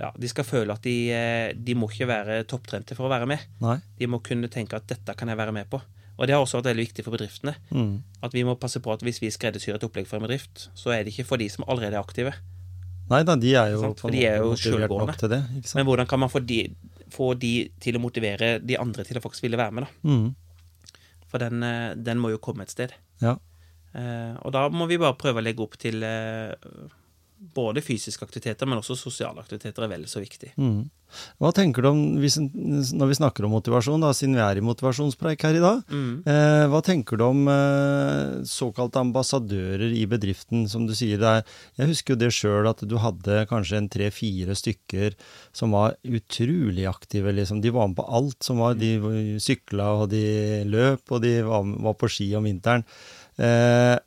ja, 0.02 0.10
de 0.18 0.30
skal 0.30 0.46
føle 0.46 0.74
at 0.74 0.82
de, 0.82 0.96
eh, 1.14 1.52
de 1.54 1.74
må 1.78 1.88
ikke 1.90 2.08
være 2.10 2.42
topptrente 2.50 2.96
for 2.98 3.06
å 3.06 3.12
være 3.12 3.28
med. 3.30 3.42
Nei. 3.62 3.78
De 4.00 4.08
må 4.10 4.18
kunne 4.24 4.50
tenke 4.50 4.78
at 4.78 4.88
dette 4.90 5.14
kan 5.18 5.30
jeg 5.30 5.38
være 5.38 5.54
med 5.54 5.70
på. 5.70 5.78
Og 6.18 6.28
det 6.28 6.34
har 6.34 6.42
også 6.42 6.58
vært 6.60 6.72
veldig 6.72 6.86
viktig 6.88 7.04
for 7.06 7.14
bedriftene. 7.14 7.54
Mm. 7.70 7.94
At 8.26 8.34
vi 8.36 8.42
må 8.46 8.56
passe 8.60 8.82
på 8.82 8.92
at 8.92 9.02
hvis 9.06 9.22
vi 9.22 9.30
skreddersyr 9.32 9.78
et 9.78 9.86
opplegg 9.86 10.08
for 10.10 10.18
en 10.18 10.26
bedrift, 10.26 10.68
så 10.78 10.92
er 10.94 11.04
det 11.04 11.14
ikke 11.14 11.28
for 11.30 11.40
de 11.40 11.48
som 11.50 11.64
allerede 11.66 11.96
er 11.96 12.02
aktive. 12.02 12.34
Nei 13.10 13.22
da, 13.26 13.36
de 13.36 13.54
er 13.58 13.72
jo 13.74 13.92
for 13.98 14.14
de 14.14 14.22
er 14.28 14.42
jo 14.42 14.52
selvgående. 14.58 15.16
til 15.20 15.32
det. 15.32 15.40
Men 15.76 15.86
hvordan 15.88 16.08
kan 16.10 16.20
man 16.22 16.30
få 16.32 16.42
de, 16.46 16.60
få 17.12 17.32
de 17.38 17.54
til 17.82 17.98
å 17.98 18.02
motivere 18.02 18.56
de 18.62 18.78
andre 18.78 19.06
til 19.08 19.18
å 19.18 19.24
faktisk 19.24 19.46
ville 19.46 19.60
være 19.60 19.78
med, 19.78 19.86
da? 19.86 20.12
Mm. 20.12 20.98
For 21.32 21.42
den, 21.42 21.62
eh, 21.64 21.94
den 21.96 22.20
må 22.20 22.30
jo 22.34 22.42
komme 22.42 22.66
et 22.66 22.74
sted. 22.74 22.92
Ja. 23.22 23.38
Eh, 23.94 24.34
og 24.42 24.52
da 24.54 24.66
må 24.72 24.86
vi 24.88 25.00
bare 25.00 25.18
prøve 25.18 25.40
å 25.40 25.44
legge 25.44 25.64
opp 25.64 25.78
til 25.80 26.04
eh, 26.06 26.52
både 27.54 27.82
fysiske 27.82 28.22
aktiviteter, 28.22 28.68
men 28.70 28.78
også 28.78 28.94
sosiale 28.96 29.42
aktiviteter 29.42 29.82
er 29.82 29.90
vel 29.90 30.04
så 30.06 30.20
viktig. 30.22 30.52
Mm. 30.56 30.84
Hva 31.42 31.50
tenker 31.52 31.84
du 31.84 31.88
om, 31.90 31.98
når 32.16 33.08
vi 33.10 33.16
snakker 33.18 33.44
om 33.44 33.52
motivasjon, 33.52 34.00
da, 34.00 34.12
siden 34.16 34.36
vi 34.38 34.40
er 34.40 34.56
i 34.60 34.64
motivasjonspreik 34.64 35.42
her 35.44 35.58
i 35.58 35.60
dag, 35.60 35.82
Mm. 35.92 36.22
eh, 36.24 36.66
hva 36.72 36.80
tenker 36.86 37.18
du 37.20 37.24
om 37.26 37.42
eh, 37.52 38.44
såkalte 38.48 39.02
ambassadører 39.02 39.92
i 39.92 40.06
bedriften, 40.08 40.64
som 40.70 40.86
du 40.86 40.94
sier 40.94 41.18
det 41.20 41.28
er 41.28 41.42
Jeg 41.76 41.88
husker 41.90 42.14
jo 42.14 42.20
det 42.22 42.30
sjøl, 42.32 42.68
at 42.70 42.80
du 42.88 42.96
hadde 42.96 43.42
kanskje 43.50 43.76
en 43.82 43.88
tre-fire 43.92 44.54
stykker 44.56 45.14
som 45.52 45.72
var 45.72 45.96
utrolig 46.04 46.86
aktive, 46.88 47.34
liksom. 47.34 47.60
De 47.60 47.70
var 47.70 47.88
med 47.88 47.96
på 47.96 48.08
alt 48.08 48.40
som 48.42 48.58
var 48.62 48.74
De 48.80 48.94
sykla, 49.38 49.90
og 50.02 50.08
de 50.14 50.64
løp, 50.64 51.02
og 51.10 51.20
de 51.22 51.42
var, 51.42 51.62
var 51.62 51.94
på 52.00 52.08
ski 52.08 52.30
om 52.38 52.44
vinteren. 52.48 52.84
Eh, 53.36 53.98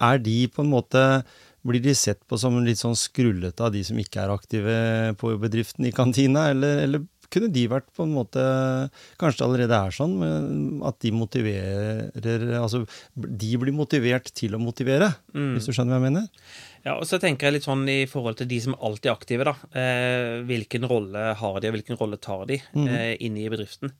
er 0.00 0.18
de 0.24 0.46
på 0.48 0.62
en 0.64 0.70
måte 0.72 1.24
blir 1.66 1.82
de 1.84 1.94
sett 1.94 2.20
på 2.28 2.38
som 2.40 2.56
litt 2.64 2.80
sånn 2.80 2.96
skrullete 2.96 3.60
av 3.66 3.72
de 3.74 3.82
som 3.84 3.98
ikke 4.00 4.22
er 4.24 4.32
aktive 4.34 4.76
på 5.20 5.34
bedriften 5.42 5.84
i 5.88 5.92
kantina, 5.92 6.48
eller, 6.54 6.84
eller 6.86 7.04
kunne 7.30 7.46
de 7.54 7.62
vært 7.70 7.86
på 7.94 8.02
en 8.02 8.10
måte 8.16 8.42
Kanskje 9.20 9.38
det 9.38 9.44
allerede 9.46 9.76
er 9.86 9.92
sånn, 9.94 10.16
at 10.82 10.96
de 11.04 11.12
motiverer 11.14 12.56
Altså, 12.58 12.80
de 13.14 13.50
blir 13.62 13.76
motivert 13.76 14.32
til 14.34 14.56
å 14.56 14.62
motivere, 14.62 15.12
Mm. 15.30 15.52
hvis 15.54 15.68
du 15.68 15.72
skjønner 15.76 15.94
hva 15.94 16.00
jeg 16.00 16.06
mener? 16.08 16.26
Ja, 16.82 16.96
og 16.96 17.04
så 17.06 17.20
tenker 17.22 17.46
jeg 17.46 17.58
litt 17.60 17.68
sånn 17.68 17.84
i 17.92 18.00
forhold 18.10 18.40
til 18.40 18.48
de 18.50 18.58
som 18.64 18.74
alltid 18.80 19.06
er 19.10 19.14
aktive, 19.14 19.44
da. 19.46 19.54
Eh, 19.78 20.40
hvilken 20.48 20.88
rolle 20.90 21.34
har 21.38 21.60
de, 21.60 21.68
og 21.70 21.76
hvilken 21.76 21.98
rolle 22.00 22.18
tar 22.18 22.46
de 22.50 22.56
eh, 22.56 23.14
inne 23.20 23.44
i 23.44 23.50
bedriften? 23.52 23.92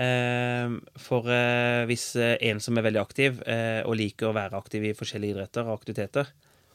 Eh, 0.00 0.70
for 1.02 1.26
eh, 1.30 1.84
hvis 1.90 2.14
en 2.16 2.60
som 2.62 2.78
er 2.78 2.86
veldig 2.88 3.02
aktiv, 3.02 3.40
eh, 3.46 3.82
og 3.84 3.98
liker 4.00 4.30
å 4.30 4.34
være 4.36 4.56
aktiv 4.58 4.86
i 4.90 4.94
forskjellige 4.96 5.36
idretter 5.36 5.66
og 5.68 5.76
aktiviteter, 5.80 6.30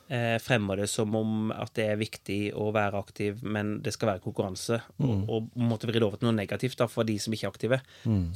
fremmer 0.08 0.78
det 0.78 0.86
som 0.92 1.16
om 1.18 1.52
at 1.52 1.72
det 1.74 1.88
er 1.90 1.98
viktig 1.98 2.52
å 2.54 2.68
være 2.76 3.00
aktiv, 3.00 3.40
men 3.42 3.82
det 3.82 3.94
skal 3.96 4.12
være 4.12 4.22
konkurranse, 4.22 4.78
og, 5.02 5.24
og 5.30 5.48
måtte 5.58 5.88
vri 5.90 5.98
det 5.98 6.06
over 6.06 6.18
til 6.22 6.28
noe 6.30 6.36
negativt 6.38 6.78
da, 6.78 6.86
for 6.88 7.04
de 7.08 7.16
som 7.20 7.34
ikke 7.34 7.48
er 7.48 7.54
aktive, 7.56 7.80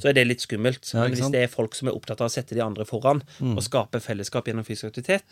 så 0.02 0.08
er 0.10 0.16
det 0.18 0.26
litt 0.26 0.42
skummelt. 0.42 0.82
Ja, 0.92 1.04
men 1.04 1.14
hvis 1.14 1.30
det 1.30 1.44
er 1.44 1.52
folk 1.52 1.74
som 1.78 1.88
er 1.88 1.94
opptatt 1.94 2.20
av 2.20 2.26
å 2.26 2.34
sette 2.34 2.54
de 2.58 2.64
andre 2.64 2.84
foran, 2.84 3.22
og 3.40 3.62
skape 3.62 4.00
fellesskap 4.02 4.50
gjennom 4.50 4.66
fysisk 4.66 4.90
aktivitet, 4.90 5.22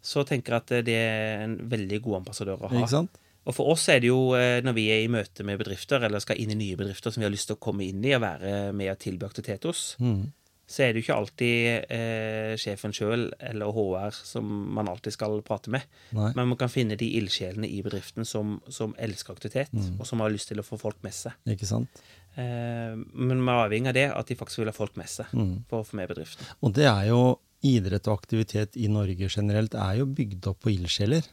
så 0.00 0.22
tenker 0.24 0.54
jeg 0.54 0.62
at 0.62 0.86
det 0.86 0.94
er 0.94 1.42
en 1.48 1.56
veldig 1.68 1.98
god 2.04 2.20
ambassadør 2.22 2.62
å 2.62 2.68
ha. 2.70 2.76
Ikke 2.78 2.92
sant? 2.94 3.18
Og 3.48 3.54
for 3.56 3.70
oss 3.72 3.88
er 3.88 3.98
det 4.04 4.10
jo, 4.10 4.34
eh, 4.36 4.60
når 4.62 4.74
vi 4.76 4.86
er 4.92 5.02
i 5.02 5.08
møte 5.10 5.42
med 5.42 5.58
bedrifter, 5.58 6.02
eller 6.04 6.20
skal 6.20 6.36
inn 6.38 6.50
i 6.52 6.58
nye 6.58 6.76
bedrifter 6.76 7.10
som 7.10 7.22
vi 7.22 7.26
har 7.26 7.32
lyst 7.32 7.48
til 7.48 7.56
å 7.56 7.62
komme 7.64 7.82
inn 7.86 8.04
i 8.04 8.12
og 8.14 8.20
være 8.22 8.72
med 8.76 8.90
og 8.92 8.98
tilby 9.00 9.24
aktivitet 9.26 9.64
hos, 9.64 9.96
Mm. 9.98 10.30
Så 10.68 10.82
er 10.84 10.92
det 10.92 11.00
jo 11.00 11.06
ikke 11.06 11.16
alltid 11.16 11.90
eh, 11.96 12.52
sjefen 12.60 12.92
sjøl 12.92 13.22
eller 13.40 13.72
HR 13.72 14.12
som 14.12 14.44
man 14.76 14.90
alltid 14.92 15.14
skal 15.16 15.38
prate 15.46 15.72
med. 15.72 15.86
Nei. 16.12 16.30
Men 16.36 16.50
man 16.52 16.58
kan 16.60 16.68
finne 16.68 16.98
de 17.00 17.08
ildsjelene 17.18 17.64
i 17.72 17.80
bedriften 17.86 18.28
som, 18.28 18.58
som 18.68 18.94
elsker 19.00 19.32
aktivitet, 19.32 19.72
Mm. 19.72 19.96
og 20.00 20.06
som 20.06 20.20
har 20.20 20.30
lyst 20.30 20.48
til 20.52 20.60
å 20.60 20.66
få 20.66 20.76
folk 20.80 21.00
med 21.02 21.12
seg. 21.16 21.32
Ikke 21.48 21.66
sant? 21.68 22.02
Eh, 22.36 22.94
men 22.94 23.40
vi 23.40 23.48
er 23.50 23.64
avhengig 23.64 23.88
av 23.88 23.96
det, 23.96 24.06
at 24.12 24.26
de 24.28 24.36
faktisk 24.36 24.60
vil 24.62 24.68
ha 24.70 24.76
folk 24.76 24.96
med 25.00 25.08
seg 25.08 25.26
Mm. 25.32 25.64
for 25.70 25.80
å 25.82 25.86
få 25.88 25.96
med 25.96 26.08
bedriften. 26.12 26.44
Og 26.62 26.72
det 26.76 26.84
er 26.86 27.08
jo 27.08 27.38
idrett 27.64 28.06
og 28.06 28.20
aktivitet 28.20 28.76
i 28.78 28.86
Norge 28.92 29.26
generelt 29.28 29.74
er 29.74 29.96
jo 29.98 30.06
bygd 30.06 30.46
opp 30.52 30.60
på 30.62 30.70
ildsjeler. 30.76 31.24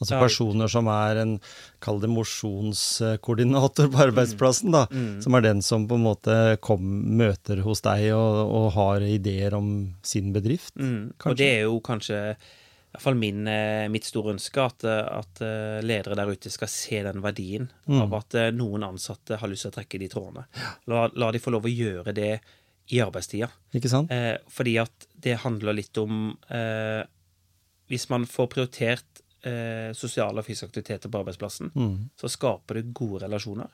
Altså 0.00 0.16
personer 0.16 0.70
som 0.72 0.86
er 0.88 1.18
en, 1.20 1.34
kall 1.84 1.98
det 2.00 2.08
mosjonskoordinator 2.08 3.90
på 3.92 4.00
arbeidsplassen, 4.06 4.72
da. 4.72 4.86
Mm. 4.90 5.20
Som 5.24 5.36
er 5.36 5.44
den 5.44 5.60
som 5.62 5.84
på 5.90 5.98
en 5.98 6.06
måte 6.06 6.36
kom, 6.64 6.86
møter 7.20 7.60
hos 7.66 7.82
deg 7.84 8.06
og, 8.16 8.40
og 8.48 8.70
har 8.78 9.04
ideer 9.04 9.54
om 9.58 9.70
sin 10.02 10.32
bedrift. 10.32 10.72
Mm. 10.80 11.12
Og 11.24 11.36
det 11.36 11.50
er 11.58 11.62
jo 11.66 11.80
kanskje 11.84 12.20
i 12.90 12.96
hvert 12.96 13.04
fall 13.04 13.14
min, 13.20 13.44
eh, 13.46 13.84
mitt 13.92 14.08
store 14.08 14.32
ønske 14.34 14.58
at, 14.64 14.82
eh, 14.82 15.10
at 15.20 15.42
eh, 15.46 15.76
ledere 15.86 16.16
der 16.18 16.32
ute 16.32 16.50
skal 16.50 16.66
se 16.72 17.02
den 17.06 17.20
verdien 17.22 17.68
Mm. 17.90 18.00
av 18.04 18.12
at 18.20 18.34
noen 18.54 18.82
ansatte 18.86 19.36
har 19.38 19.48
lyst 19.50 19.64
til 19.66 19.70
å 19.72 19.76
trekke 19.76 19.98
de 19.98 20.08
trådene. 20.10 20.44
La, 20.90 21.04
la 21.14 21.30
de 21.34 21.38
få 21.42 21.50
lov 21.54 21.64
å 21.66 21.70
gjøre 21.70 22.12
det 22.14 22.40
i 22.90 22.98
arbeidstida. 23.02 23.48
Ikke 23.74 23.90
sant? 23.90 24.10
Eh, 24.10 24.36
fordi 24.50 24.76
at 24.82 25.06
det 25.22 25.36
handler 25.44 25.74
litt 25.78 25.98
om 25.98 26.36
eh, 26.50 27.02
Hvis 27.90 28.08
man 28.10 28.22
får 28.30 28.46
prioritert 28.52 29.22
eh, 29.46 29.92
sosiale 29.96 30.38
og 30.42 30.46
fysiske 30.46 30.68
aktiviteter 30.70 31.08
på 31.10 31.20
arbeidsplassen, 31.22 31.70
Mm. 31.74 32.10
så 32.20 32.28
skaper 32.28 32.74
det 32.80 32.92
gode 32.94 33.22
relasjoner. 33.24 33.68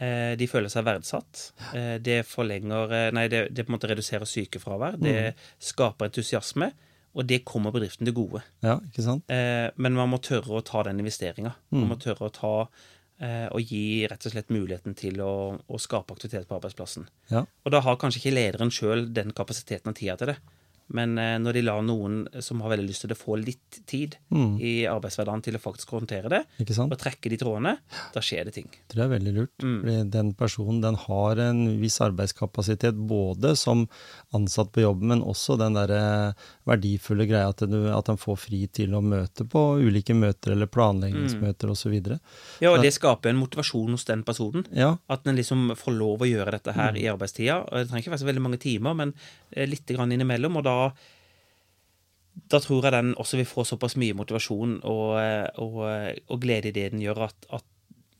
Eh, 0.00 0.34
de 0.36 0.46
føler 0.48 0.68
seg 0.72 0.84
verdsatt. 0.86 1.52
Eh, 1.76 1.98
det 2.00 2.22
forlenger 2.26 2.92
eh, 2.96 3.10
Nei, 3.12 3.26
det, 3.28 3.48
det 3.52 3.66
på 3.66 3.72
en 3.72 3.76
måte 3.78 3.90
reduserer 3.90 4.24
sykefravær. 4.24 4.96
Det 5.00 5.34
skaper 5.60 6.08
entusiasme, 6.08 6.70
og 7.14 7.26
det 7.26 7.42
kommer 7.44 7.72
bedriften 7.74 8.06
til 8.08 8.14
gode. 8.16 8.40
Ja, 8.64 8.78
ikke 8.86 9.02
sant? 9.04 9.24
Eh, 9.28 9.68
men 9.76 9.92
man 9.98 10.08
må 10.12 10.20
tørre 10.24 10.56
å 10.60 10.64
ta 10.64 10.82
den 10.86 11.02
investeringa. 11.02 11.52
Man 11.74 11.88
må 11.90 11.98
tørre 12.00 12.30
å 12.30 12.32
ta 12.32 12.54
eh, 13.20 13.48
og 13.52 13.60
gi 13.60 14.06
rett 14.08 14.24
og 14.24 14.32
slett 14.32 14.48
muligheten 14.54 14.94
til 14.96 15.20
å, 15.20 15.58
å 15.68 15.76
skape 15.82 16.14
aktivitet 16.16 16.48
på 16.48 16.56
arbeidsplassen. 16.56 17.04
Ja. 17.28 17.42
Og 17.66 17.74
da 17.74 17.82
har 17.84 17.98
kanskje 18.00 18.22
ikke 18.22 18.32
lederen 18.38 18.70
sjøl 18.72 19.04
den 19.12 19.34
kapasiteten 19.36 19.92
og 19.92 19.98
tida 20.00 20.16
til 20.16 20.32
det. 20.32 20.38
Men 20.92 21.16
eh, 21.18 21.36
når 21.38 21.52
de 21.54 21.62
lar 21.62 21.82
noen 21.86 22.24
som 22.42 22.60
har 22.64 22.72
veldig 22.74 22.88
lyst 22.88 23.04
til 23.04 23.12
det, 23.12 23.18
få 23.20 23.36
litt 23.38 23.80
tid 23.86 24.16
Mm. 24.30 24.60
i 24.62 24.72
arbeidshverdagen 24.86 25.42
til 25.42 25.56
å 25.56 25.60
faktisk 25.62 25.90
håndtere 25.94 26.28
det, 26.30 26.40
og 26.78 26.96
trekke 26.98 27.30
de 27.30 27.36
trådene, 27.40 27.76
da 28.14 28.20
skjer 28.22 28.44
det 28.46 28.54
ting. 28.54 28.68
Det 28.88 28.98
er 29.02 29.08
veldig 29.10 29.32
lurt. 29.34 29.62
Mm. 29.62 30.10
Den 30.10 30.32
personen 30.34 30.80
den 30.82 30.94
har 30.96 31.36
en 31.38 31.80
viss 31.80 31.98
arbeidskapasitet 32.00 32.94
både 33.10 33.56
som 33.58 33.88
ansatt 34.34 34.70
på 34.72 34.82
jobben, 34.84 35.08
men 35.08 35.22
også 35.22 35.56
den 35.58 35.74
der 35.74 36.34
verdifulle 36.68 37.26
greia 37.28 37.48
at, 37.50 37.62
du, 37.70 37.78
at 37.92 38.06
han 38.10 38.18
får 38.20 38.38
fri 38.46 38.60
til 38.72 38.94
å 38.94 39.00
møte 39.02 39.46
på 39.50 39.62
ulike 39.82 40.14
møter 40.16 40.54
eller 40.54 40.70
planleggingsmøter 40.70 41.70
osv. 41.72 41.96
Ja, 42.62 42.70
og 42.74 42.82
det 42.84 42.92
skaper 42.96 43.32
en 43.32 43.40
motivasjon 43.40 43.90
hos 43.96 44.06
den 44.08 44.22
personen. 44.26 44.66
Ja, 44.74 44.96
At 45.10 45.26
en 45.26 45.36
liksom 45.38 45.72
får 45.78 45.96
lov 45.98 46.22
å 46.24 46.28
gjøre 46.30 46.52
dette 46.58 46.70
Mm. 46.70 46.76
her 46.80 46.96
i 46.96 47.06
arbeidstida. 47.10 47.54
Det 47.72 47.88
trenger 47.88 48.04
ikke 48.04 48.12
være 48.14 48.22
så 48.22 48.28
veldig 48.30 48.42
mange 48.44 48.58
timer, 48.62 48.94
men 48.94 49.14
eh, 49.52 49.66
litt 49.66 49.86
grann 49.90 50.12
innimellom. 50.14 50.56
Og 50.60 50.64
da, 50.64 50.79
da 52.50 52.60
tror 52.62 52.86
jeg 52.86 52.94
den 52.94 53.12
også 53.20 53.40
vil 53.40 53.48
få 53.48 53.64
såpass 53.68 53.96
mye 54.00 54.16
motivasjon 54.16 54.78
og, 54.88 55.06
eh, 55.20 55.46
og, 55.62 55.80
og 56.30 56.40
glede 56.42 56.70
i 56.70 56.76
det 56.76 56.90
den 56.94 57.02
gjør, 57.04 57.26
at, 57.28 57.50
at 57.52 57.66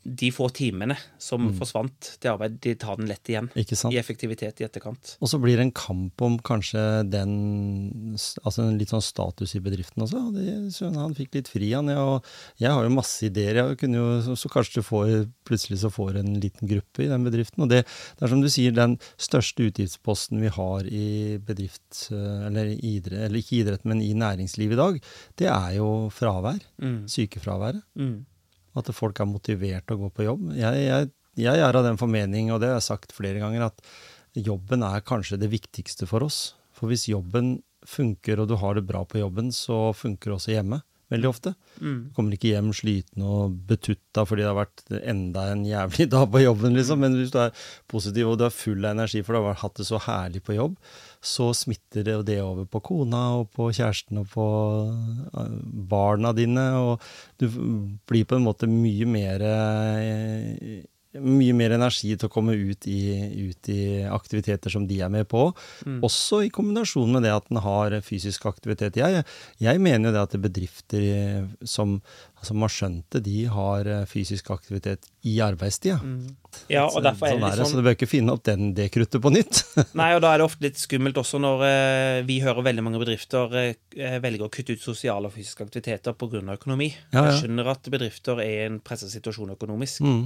de 0.03 0.31
få 0.33 0.47
timene 0.49 0.95
som 1.21 1.51
forsvant 1.57 2.13
til 2.21 2.31
arbeid, 2.33 2.57
de 2.63 2.73
tar 2.79 2.97
den 2.97 3.09
lett 3.09 3.29
igjen. 3.29 3.49
Mm. 3.53 3.91
I 3.93 3.99
effektivitet 4.01 4.61
i 4.61 4.65
etterkant. 4.65 5.15
Og 5.21 5.29
så 5.29 5.37
blir 5.41 5.59
det 5.59 5.67
en 5.67 5.75
kamp 5.77 6.23
om 6.25 6.39
kanskje 6.41 6.81
den 7.07 7.31
Altså 8.41 8.65
en 8.65 8.77
litt 8.79 8.91
sånn 8.91 9.03
status 9.03 9.53
i 9.55 9.61
bedriften 9.63 10.03
også. 10.03 10.19
Det, 10.35 10.45
han 10.97 11.13
fikk 11.15 11.37
litt 11.37 11.51
fri, 11.51 11.69
han. 11.73 11.89
Ja, 11.91 12.01
og 12.17 12.27
jeg 12.61 12.73
har 12.73 12.85
jo 12.85 12.93
masse 12.93 13.27
ideer. 13.27 13.61
Jeg 13.61 13.77
kunne 13.81 14.01
jo, 14.01 14.07
så, 14.25 14.35
så 14.39 14.51
kanskje 14.51 14.81
du 14.81 14.87
får 14.87 15.11
plutselig 15.47 15.81
så 15.83 15.91
får 15.93 16.19
en 16.21 16.33
liten 16.41 16.69
gruppe 16.69 17.05
i 17.05 17.09
den 17.11 17.25
bedriften. 17.27 17.65
Og 17.65 17.71
det, 17.71 17.83
det 18.17 18.25
er 18.25 18.33
som 18.33 18.43
du 18.43 18.49
sier, 18.51 18.73
den 18.75 18.97
største 19.21 19.69
utgiftsposten 19.69 20.41
vi 20.41 20.51
har 20.53 20.87
i 20.87 21.37
bedrift, 21.45 22.07
eh, 22.13 22.47
eller, 22.49 22.73
idrett, 22.73 23.27
eller 23.27 23.41
ikke 23.41 23.61
idrett, 23.61 23.87
men 23.89 24.03
i 24.03 24.11
næringslivet 24.17 24.77
i 24.77 24.81
dag, 24.81 24.99
det 25.41 25.49
er 25.51 25.77
jo 25.77 25.89
fravær. 26.13 26.61
Mm. 26.81 26.99
Sykefraværet. 27.11 27.85
Mm. 27.99 28.19
At 28.77 28.91
folk 28.95 29.19
er 29.19 29.27
motivert 29.27 29.87
til 29.87 29.97
å 29.97 30.05
gå 30.05 30.11
på 30.15 30.27
jobb. 30.27 30.51
Jeg, 30.55 30.85
jeg, 30.85 31.09
jeg 31.43 31.63
er 31.63 31.77
av 31.77 31.85
den 31.87 31.99
formening, 31.99 32.53
og 32.53 32.61
det 32.61 32.71
har 32.71 32.79
jeg 32.79 32.87
sagt 32.87 33.15
flere 33.15 33.41
ganger, 33.41 33.67
at 33.67 33.83
jobben 34.37 34.85
er 34.87 35.03
kanskje 35.03 35.39
det 35.41 35.51
viktigste 35.51 36.07
for 36.07 36.23
oss. 36.23 36.53
For 36.75 36.91
hvis 36.91 37.09
jobben 37.11 37.57
funker, 37.87 38.39
og 38.39 38.51
du 38.51 38.55
har 38.61 38.77
det 38.77 38.85
bra 38.87 39.03
på 39.07 39.19
jobben, 39.19 39.51
så 39.55 39.89
funker 39.97 40.31
det 40.31 40.37
også 40.37 40.55
hjemme. 40.55 40.81
Veldig 41.11 41.27
ofte. 41.27 41.51
Mm. 41.83 41.97
Kommer 42.15 42.35
ikke 42.35 42.53
hjem 42.53 42.69
sliten 42.75 43.23
og 43.27 43.55
betutta 43.67 44.23
fordi 44.27 44.45
det 44.45 44.47
har 44.47 44.59
vært 44.61 44.83
enda 45.01 45.47
en 45.51 45.65
jævlig 45.67 46.07
dag 46.13 46.27
på 46.31 46.43
jobben, 46.43 46.77
liksom. 46.77 47.01
Men 47.03 47.17
hvis 47.19 47.33
du 47.33 47.39
er 47.43 47.65
positiv 47.91 48.31
og 48.31 48.37
du 48.39 48.45
er 48.47 48.55
full 48.55 48.85
av 48.85 48.95
energi 48.95 49.23
for 49.25 49.35
du 49.35 49.49
har 49.49 49.59
hatt 49.59 49.75
det 49.81 49.87
så 49.89 49.99
herlig 50.05 50.43
på 50.47 50.55
jobb, 50.55 50.77
så 51.21 51.49
smitter 51.57 52.07
det 52.07 52.15
det 52.31 52.39
over 52.41 52.69
på 52.69 52.81
kona 52.87 53.25
og 53.41 53.51
på 53.57 53.67
kjæresten 53.75 54.23
og 54.23 54.31
på 54.31 54.47
eh, 55.35 55.59
barna 55.91 56.31
dine. 56.37 56.65
Og 56.79 57.11
du 57.41 57.49
blir 58.07 58.25
på 58.25 58.39
en 58.39 58.47
måte 58.47 58.71
mye 58.71 59.09
mer 59.09 59.45
eh, 59.45 60.81
mye 61.19 61.55
mer 61.57 61.75
energi 61.75 62.13
til 62.15 62.29
å 62.29 62.31
komme 62.31 62.55
ut 62.55 62.87
i, 62.87 63.01
ut 63.51 63.69
i 63.71 63.81
aktiviteter 64.07 64.71
som 64.71 64.85
de 64.87 65.01
er 65.03 65.11
med 65.11 65.27
på. 65.31 65.49
Også 66.05 66.43
i 66.45 66.51
kombinasjon 66.53 67.11
med 67.11 67.25
det 67.27 67.33
at 67.35 67.51
en 67.51 67.61
har 67.65 67.97
fysisk 68.05 68.47
aktivitet. 68.49 68.99
Jeg, 68.99 69.25
jeg 69.59 69.81
mener 69.83 70.09
jo 70.09 70.15
det 70.15 70.23
at 70.23 70.37
bedrifter 70.41 71.49
som, 71.67 71.99
som 72.45 72.63
har 72.63 72.71
skjønt 72.71 73.07
det, 73.17 73.25
de 73.27 73.45
har 73.51 73.89
fysisk 74.09 74.53
aktivitet 74.55 75.09
i 75.27 75.35
arbeidstida. 75.43 75.99
Ja, 76.71 76.83
og 76.87 77.03
derfor 77.03 77.27
er 77.27 77.35
sånn 77.35 77.43
det 77.43 77.51
sånn. 77.59 77.69
så 77.69 77.79
du 77.79 77.85
bør 77.85 77.95
ikke 77.95 78.09
finne 78.09 78.33
opp 78.35 78.43
den, 78.47 78.71
det 78.77 78.87
kruttet 78.93 79.21
på 79.23 79.31
nytt. 79.33 79.61
Nei, 79.99 80.11
og 80.15 80.23
da 80.23 80.33
er 80.33 80.41
det 80.41 80.47
ofte 80.47 80.65
litt 80.65 80.79
skummelt 80.81 81.19
også 81.21 81.39
når 81.41 81.65
eh, 81.67 82.17
vi 82.27 82.39
hører 82.43 82.65
veldig 82.65 82.85
mange 82.85 83.01
bedrifter 83.01 83.55
eh, 83.61 84.17
velger 84.23 84.47
å 84.47 84.51
kutte 84.53 84.75
ut 84.75 84.83
sosiale 84.83 85.29
og 85.29 85.35
fysiske 85.35 85.67
aktiviteter 85.67 86.15
pga. 86.17 86.41
økonomi. 86.55 86.91
Ja, 87.11 87.21
ja. 87.21 87.25
Jeg 87.29 87.43
skjønner 87.43 87.71
at 87.75 87.91
bedrifter 87.93 88.41
er 88.43 88.51
i 88.51 88.65
en 88.69 88.79
presset 88.83 89.13
situasjon 89.13 89.53
økonomisk. 89.55 90.01
mm, 90.03 90.23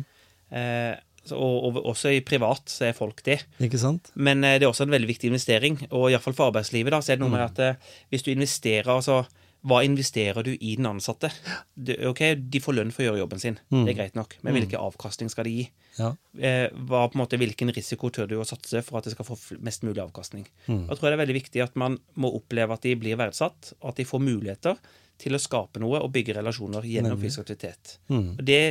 og, 1.32 1.56
og 1.70 1.80
også 1.89 2.12
i 2.14 2.20
privat 2.26 2.70
så 2.70 2.86
er 2.89 2.93
folk 2.97 3.24
det. 3.26 3.39
ikke 3.60 3.80
sant? 3.82 4.12
Men 4.16 4.43
eh, 4.43 4.60
det 4.60 4.68
er 4.68 4.72
også 4.74 4.86
en 4.86 4.93
veldig 4.93 5.10
viktig 5.10 5.32
investering. 5.32 5.80
Og 5.91 6.12
iallfall 6.12 6.36
for 6.38 6.51
arbeidslivet 6.51 6.93
da, 6.93 6.99
så 7.01 7.14
er 7.14 7.18
det 7.18 7.26
noe 7.26 7.34
med 7.34 7.41
Mm. 7.41 7.49
at 7.49 7.60
eh, 7.60 7.76
hvis 8.14 8.24
du 8.28 8.32
investerer 8.36 8.91
altså 8.93 9.24
hva 9.66 9.80
investerer 9.82 10.43
du 10.45 10.51
i 10.53 10.76
den 10.78 10.86
ansatte? 10.86 11.32
Du, 11.74 11.89
ok, 12.12 12.20
De 12.38 12.60
får 12.62 12.76
lønn 12.78 12.91
for 12.93 13.01
å 13.01 13.06
gjøre 13.08 13.18
jobben 13.24 13.39
sin, 13.41 13.56
Mm. 13.74 13.86
det 13.88 13.95
er 13.95 13.97
greit 13.97 14.16
nok. 14.16 14.36
Men 14.45 14.53
hvilken 14.53 14.78
avkastning 14.78 15.32
skal 15.34 15.43
de 15.49 15.53
gi? 15.56 15.64
Ja. 15.97 16.12
eh, 16.38 16.68
hva, 16.76 17.08
på 17.10 17.16
en 17.18 17.22
måte, 17.24 17.39
hvilken 17.41 17.74
risiko 17.74 18.12
tør 18.14 18.28
du 18.30 18.36
å 18.38 18.45
satse 18.45 18.84
for 18.86 18.99
at 18.99 19.06
det 19.10 19.14
skal 19.16 19.26
få 19.26 19.38
mest 19.66 19.82
mulig 19.82 20.03
avkastning. 20.03 20.45
Mm. 20.68 20.84
Jeg 20.89 20.97
tror 20.99 21.10
det 21.10 21.14
er 21.18 21.24
veldig 21.26 21.38
viktig 21.41 21.64
at 21.64 21.76
man 21.76 21.97
må 22.16 22.30
oppleve 22.38 22.74
at 22.78 22.82
de 22.86 22.93
blir 22.95 23.18
verdsatt, 23.18 23.74
og 23.82 23.89
at 23.89 23.95
de 23.97 24.06
får 24.06 24.22
muligheter 24.22 24.78
til 25.18 25.34
å 25.34 25.39
skape 25.41 25.80
noe 25.82 25.97
og 26.03 26.12
bygge 26.14 26.36
relasjoner 26.38 26.84
gjennom 26.86 27.18
fysisk 27.18 27.39
aktivitet. 27.47 27.97
Mm, 28.12 28.38
Og 28.38 28.45
det, 28.45 28.62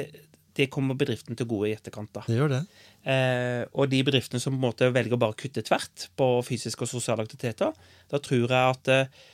det 0.55 0.71
kommer 0.73 0.97
bedriften 0.99 1.37
til 1.39 1.49
gode 1.51 1.71
i 1.71 1.75
etterkant. 1.77 2.13
da. 2.15 2.25
det 2.29 2.39
gjør 2.39 2.53
det. 2.53 2.63
Eh, 3.11 3.63
og 3.75 3.91
de 3.91 4.01
bedriftene 4.07 4.41
som 4.43 4.55
på 4.55 4.61
en 4.61 4.67
måte 4.69 4.91
velger 4.95 5.17
å 5.17 5.21
bare 5.21 5.39
kutte 5.39 5.65
tvert 5.67 6.09
på 6.19 6.29
fysiske 6.47 6.87
og 6.87 6.91
sosiale 6.91 7.25
aktiviteter, 7.27 7.75
da 8.11 8.21
tror 8.23 8.45
jeg 8.47 8.75
at, 8.75 8.93
eh, 8.95 9.25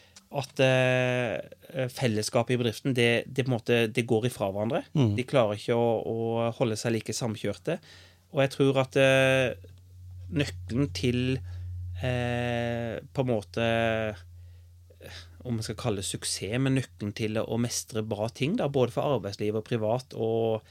at 0.41 0.63
eh, 0.65 1.89
fellesskapet 1.93 2.57
i 2.57 2.61
bedriften 2.63 2.97
det, 2.97 3.11
det, 3.27 3.45
på 3.45 3.53
en 3.53 3.59
måte, 3.59 3.83
det 3.93 4.07
går 4.09 4.31
ifra 4.31 4.49
hverandre. 4.51 4.85
Mm. 4.97 5.13
De 5.19 5.29
klarer 5.29 5.61
ikke 5.61 5.77
å, 5.77 5.91
å 6.01 6.49
holde 6.57 6.79
seg 6.81 6.97
like 6.97 7.17
samkjørte. 7.17 7.81
Og 8.33 8.45
jeg 8.45 8.55
tror 8.57 8.81
at 8.85 8.99
eh, 9.01 9.53
nøkkelen 10.31 10.91
til 10.97 11.23
eh, 12.01 12.97
på 13.13 13.27
en 13.27 13.33
måte 13.33 13.71
om 15.41 15.57
man 15.57 15.65
skal 15.65 15.79
kalle 15.81 16.03
det 16.03 16.09
suksess, 16.09 16.59
men 16.61 16.77
nøkkelen 16.77 17.15
til 17.17 17.39
å 17.41 17.59
mestre 17.61 18.03
bra 18.05 18.29
ting, 18.33 18.59
da, 18.61 18.69
både 18.69 18.93
for 18.95 19.17
arbeidsliv 19.17 19.57
og 19.57 19.67
privat 19.67 20.17
og 20.17 20.67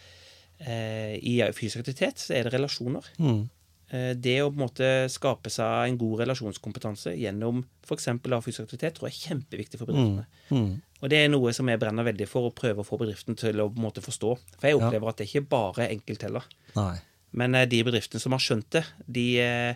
i 0.61 1.37
fysisk 1.55 1.79
aktivitet, 1.79 2.19
så 2.19 2.33
er 2.35 2.43
det 2.49 2.53
relasjoner. 2.57 3.05
Mm, 3.17 3.47
Eh, 3.89 4.13
det 4.13 4.35
å 4.43 4.51
på 4.51 4.59
en 4.59 4.61
måte 4.67 4.87
skape 5.09 5.49
seg 5.49 5.89
en 5.89 5.95
god 5.97 6.19
relasjonskompetanse 6.21 7.15
gjennom 7.17 7.63
f.eks. 7.87 8.05
fysisk 8.45 8.67
aktivitet, 8.67 8.93
tror 8.99 9.09
jeg 9.09 9.15
er 9.17 9.23
kjempeviktig 9.29 9.79
for 9.81 9.89
bedriftene. 9.89 10.25
mm, 10.51 10.81
Og 11.01 11.09
det 11.09 11.17
er 11.23 11.31
noe 11.31 11.53
som 11.57 11.67
jeg 11.71 11.79
brenner 11.81 12.05
veldig 12.05 12.27
for, 12.29 12.49
å 12.49 12.53
prøve 12.53 12.83
å 12.83 12.85
få 12.85 12.99
bedriften 13.01 13.35
til 13.39 13.57
å 13.63 13.69
på 13.71 13.79
en 13.81 13.87
måte 13.87 14.03
forstå. 14.05 14.35
For 14.59 14.67
jeg 14.67 14.77
Ja. 14.77 14.85
opplever 14.85 15.09
at 15.09 15.17
det 15.17 15.27
ikke 15.27 15.47
bare 15.49 15.87
er 15.87 15.95
enkelt 15.95 16.21
heller. 16.21 16.43
nei. 16.75 16.99
Men 17.31 17.55
eh, 17.55 17.65
de 17.65 17.83
bedriftene 17.83 18.19
som 18.21 18.31
har 18.31 18.39
skjønt 18.39 18.69
det, 18.69 18.85
de 19.07 19.39
eh, 19.39 19.75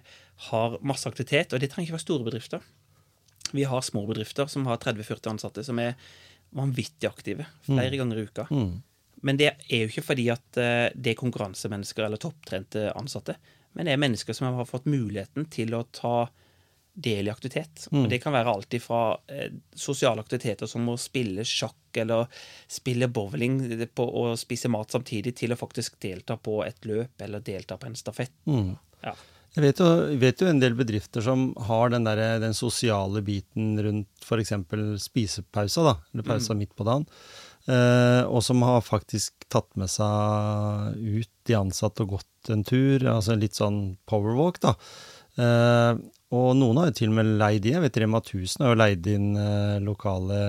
har 0.50 0.78
masse 0.82 1.06
aktivitet, 1.10 1.54
og 1.54 1.60
det 1.60 1.72
trenger 1.72 1.88
ikke 1.90 1.98
være 1.98 2.06
store 2.08 2.24
bedrifter. 2.30 2.62
Vi 3.54 3.64
har 3.64 3.82
små 3.82 4.06
bedrifter 4.08 4.46
som 4.48 4.66
har 4.66 4.78
30-40 4.78 5.30
ansatte, 5.32 5.64
som 5.64 5.80
er 5.80 5.96
vanvittig 6.54 7.10
aktive 7.10 7.46
flere 7.66 7.98
ganger 7.98 8.18
i 8.18 8.26
uka. 8.30 8.46
Mm, 8.52 8.82
men 9.24 9.40
det 9.40 9.50
er 9.54 9.84
jo 9.84 9.90
ikke 9.92 10.06
fordi 10.12 10.30
at 10.34 10.60
eh, 10.60 10.88
det 10.96 11.14
er 11.14 11.20
konkurransemennesker 11.20 12.06
eller 12.06 12.22
topptrente 12.22 12.90
ansatte. 12.92 13.38
Men 13.74 13.88
det 13.88 13.96
er 13.96 14.02
mennesker 14.04 14.36
som 14.36 14.54
har 14.54 14.70
fått 14.70 14.90
muligheten 14.90 15.48
til 15.52 15.74
å 15.78 15.86
ta 15.96 16.28
del 16.94 17.28
i 17.28 17.32
aktivitet. 17.32 17.88
Mm. 17.92 18.04
Og 18.04 18.10
det 18.12 18.20
kan 18.22 18.36
være 18.36 18.52
alt 18.54 18.76
fra 18.84 19.02
eh, 19.32 19.54
sosiale 19.74 20.22
aktiviteter 20.22 20.70
som 20.70 20.90
å 20.92 20.98
spille 21.00 21.46
sjakk 21.48 21.98
eller 22.04 22.28
spille 22.70 23.10
bowling 23.10 23.62
på, 23.96 24.06
og 24.06 24.36
spise 24.40 24.70
mat 24.72 24.94
samtidig, 24.94 25.36
til 25.40 25.56
å 25.56 25.60
faktisk 25.60 25.98
delta 26.04 26.38
på 26.38 26.62
et 26.66 26.86
løp 26.90 27.24
eller 27.26 27.44
delta 27.46 27.80
på 27.80 27.90
en 27.90 27.98
stafett. 27.98 28.36
Mm. 28.46 28.76
Ja. 29.06 29.16
Jeg 29.54 29.68
vet 29.68 29.82
jo, 29.84 29.88
vet 30.18 30.42
jo 30.42 30.50
en 30.50 30.62
del 30.62 30.74
bedrifter 30.78 31.22
som 31.22 31.52
har 31.70 31.92
den, 31.94 32.08
der, 32.08 32.22
den 32.42 32.56
sosiale 32.58 33.22
biten 33.26 33.76
rundt 33.86 34.26
f.eks. 34.26 34.54
spisepausa, 35.04 35.84
da, 35.86 35.98
eller 36.14 36.26
pausa 36.26 36.58
midt 36.58 36.74
på 36.74 36.88
dagen. 36.88 37.06
Eh, 37.68 38.22
og 38.28 38.42
som 38.44 38.62
har 38.68 38.82
faktisk 38.84 39.46
tatt 39.54 39.70
med 39.80 39.88
seg 39.92 40.98
ut 41.00 41.30
de 41.48 41.56
ansatte 41.56 42.04
og 42.04 42.18
gått 42.18 42.52
en 42.52 42.64
tur, 42.68 43.06
altså 43.08 43.38
litt 43.40 43.56
sånn 43.56 43.96
powerwalk, 44.10 44.60
da. 44.64 44.74
Eh, 45.40 45.94
og 46.34 46.52
noen 46.58 46.80
har 46.82 46.90
jo 46.90 46.98
til 46.98 47.12
og 47.14 47.18
med 47.22 47.32
leid 47.40 47.66
inn, 47.66 47.78
jeg 47.78 47.86
vet 47.86 47.98
Rema 48.04 48.20
1000 48.24 48.66
har 48.66 48.74
jo 48.74 48.80
leid 48.82 49.08
inn 49.14 49.32
eh, 49.38 49.80
lokale 49.86 50.40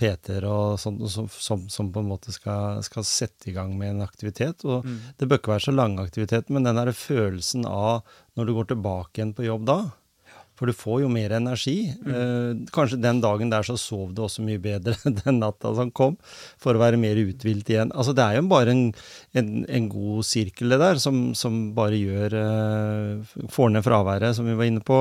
PT-er 0.00 0.46
og 0.48 0.78
sånt, 0.80 1.02
som, 1.12 1.26
som, 1.28 1.66
som 1.68 1.90
på 1.92 2.00
en 2.00 2.08
måte 2.08 2.32
skal, 2.32 2.78
skal 2.86 3.04
sette 3.04 3.50
i 3.50 3.54
gang 3.56 3.74
med 3.76 3.96
en 3.96 4.06
aktivitet. 4.06 4.64
Og 4.64 4.86
Mm. 4.86 4.98
det 5.18 5.28
bør 5.28 5.40
ikke 5.42 5.52
være 5.52 5.66
så 5.66 5.74
lang 5.76 5.98
aktivitet, 6.00 6.48
men 6.48 6.64
den 6.64 6.78
der 6.80 6.92
følelsen 6.96 7.66
av 7.68 8.00
når 8.38 8.46
du 8.48 8.54
går 8.56 8.70
tilbake 8.72 9.18
igjen 9.20 9.34
på 9.36 9.44
jobb 9.44 9.66
da, 9.68 9.78
for 10.60 10.68
du 10.68 10.76
får 10.76 10.98
jo 11.00 11.08
mer 11.08 11.32
energi. 11.32 11.88
Eh, 11.88 12.50
kanskje 12.74 12.98
den 13.00 13.22
dagen 13.24 13.48
der 13.48 13.64
så 13.64 13.78
sov 13.80 14.10
du 14.12 14.20
også 14.26 14.44
mye 14.44 14.60
bedre 14.60 14.92
den 15.22 15.40
natta 15.40 15.72
som 15.78 15.88
kom, 15.96 16.18
for 16.60 16.76
å 16.76 16.82
være 16.82 17.00
mer 17.00 17.16
uthvilt 17.16 17.72
igjen. 17.72 17.94
Altså 17.96 18.12
Det 18.12 18.26
er 18.26 18.36
jo 18.36 18.44
bare 18.50 18.74
en, 18.74 18.82
en, 19.40 19.50
en 19.64 19.88
god 19.88 20.28
sirkel, 20.28 20.74
det 20.74 20.80
der, 20.82 21.00
som, 21.00 21.30
som 21.38 21.70
bare 21.76 21.96
gjør 21.96 22.36
eh, 22.42 23.34
Får 23.50 23.72
ned 23.72 23.84
fraværet, 23.86 24.36
som 24.36 24.44
vi 24.48 24.58
var 24.58 24.68
inne 24.68 24.84
på. 24.84 25.00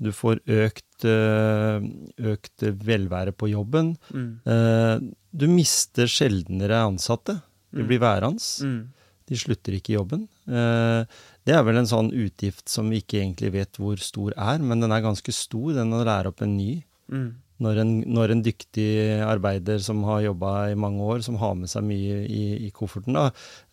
Du 0.00 0.08
får 0.16 0.40
økt, 0.48 1.04
eh, 1.04 1.84
økt 2.32 2.64
velvære 2.64 3.36
på 3.36 3.52
jobben. 3.52 3.92
Mm. 4.08 4.28
Eh, 4.48 4.94
du 5.36 5.50
mister 5.52 6.08
sjeldnere 6.08 6.80
ansatte. 6.88 7.42
Du 7.74 7.82
blir 7.84 8.00
værende. 8.00 8.40
Mm. 8.64 9.03
De 9.28 9.36
slutter 9.40 9.76
ikke 9.78 9.94
i 9.94 9.96
jobben. 9.98 10.26
Eh, 10.48 11.04
Det 11.44 11.54
er 11.54 11.62
vel 11.64 11.76
en 11.76 11.88
sånn 11.88 12.10
utgift 12.12 12.68
som 12.72 12.88
vi 12.88 13.02
ikke 13.02 13.20
egentlig 13.20 13.52
vet 13.52 13.76
hvor 13.80 13.96
stor 14.00 14.32
er, 14.36 14.58
men 14.58 14.80
den 14.80 14.92
er 14.92 15.02
ganske 15.04 15.32
stor, 15.32 15.74
den 15.76 15.92
å 15.92 16.04
lære 16.04 16.28
opp 16.32 16.40
en 16.44 16.56
ny. 16.56 16.84
Mm. 17.12 17.34
Når 17.62 17.78
en, 17.84 17.90
når 18.10 18.32
en 18.34 18.40
dyktig 18.42 18.88
arbeider 19.22 19.78
som 19.78 20.00
har 20.08 20.24
jobba 20.24 20.70
i 20.72 20.74
mange 20.74 20.98
år, 21.06 21.20
som 21.22 21.36
har 21.38 21.54
med 21.54 21.70
seg 21.70 21.84
mye 21.86 22.24
i, 22.26 22.66
i 22.66 22.70
kofferten, 22.74 23.14
da, 23.14 23.28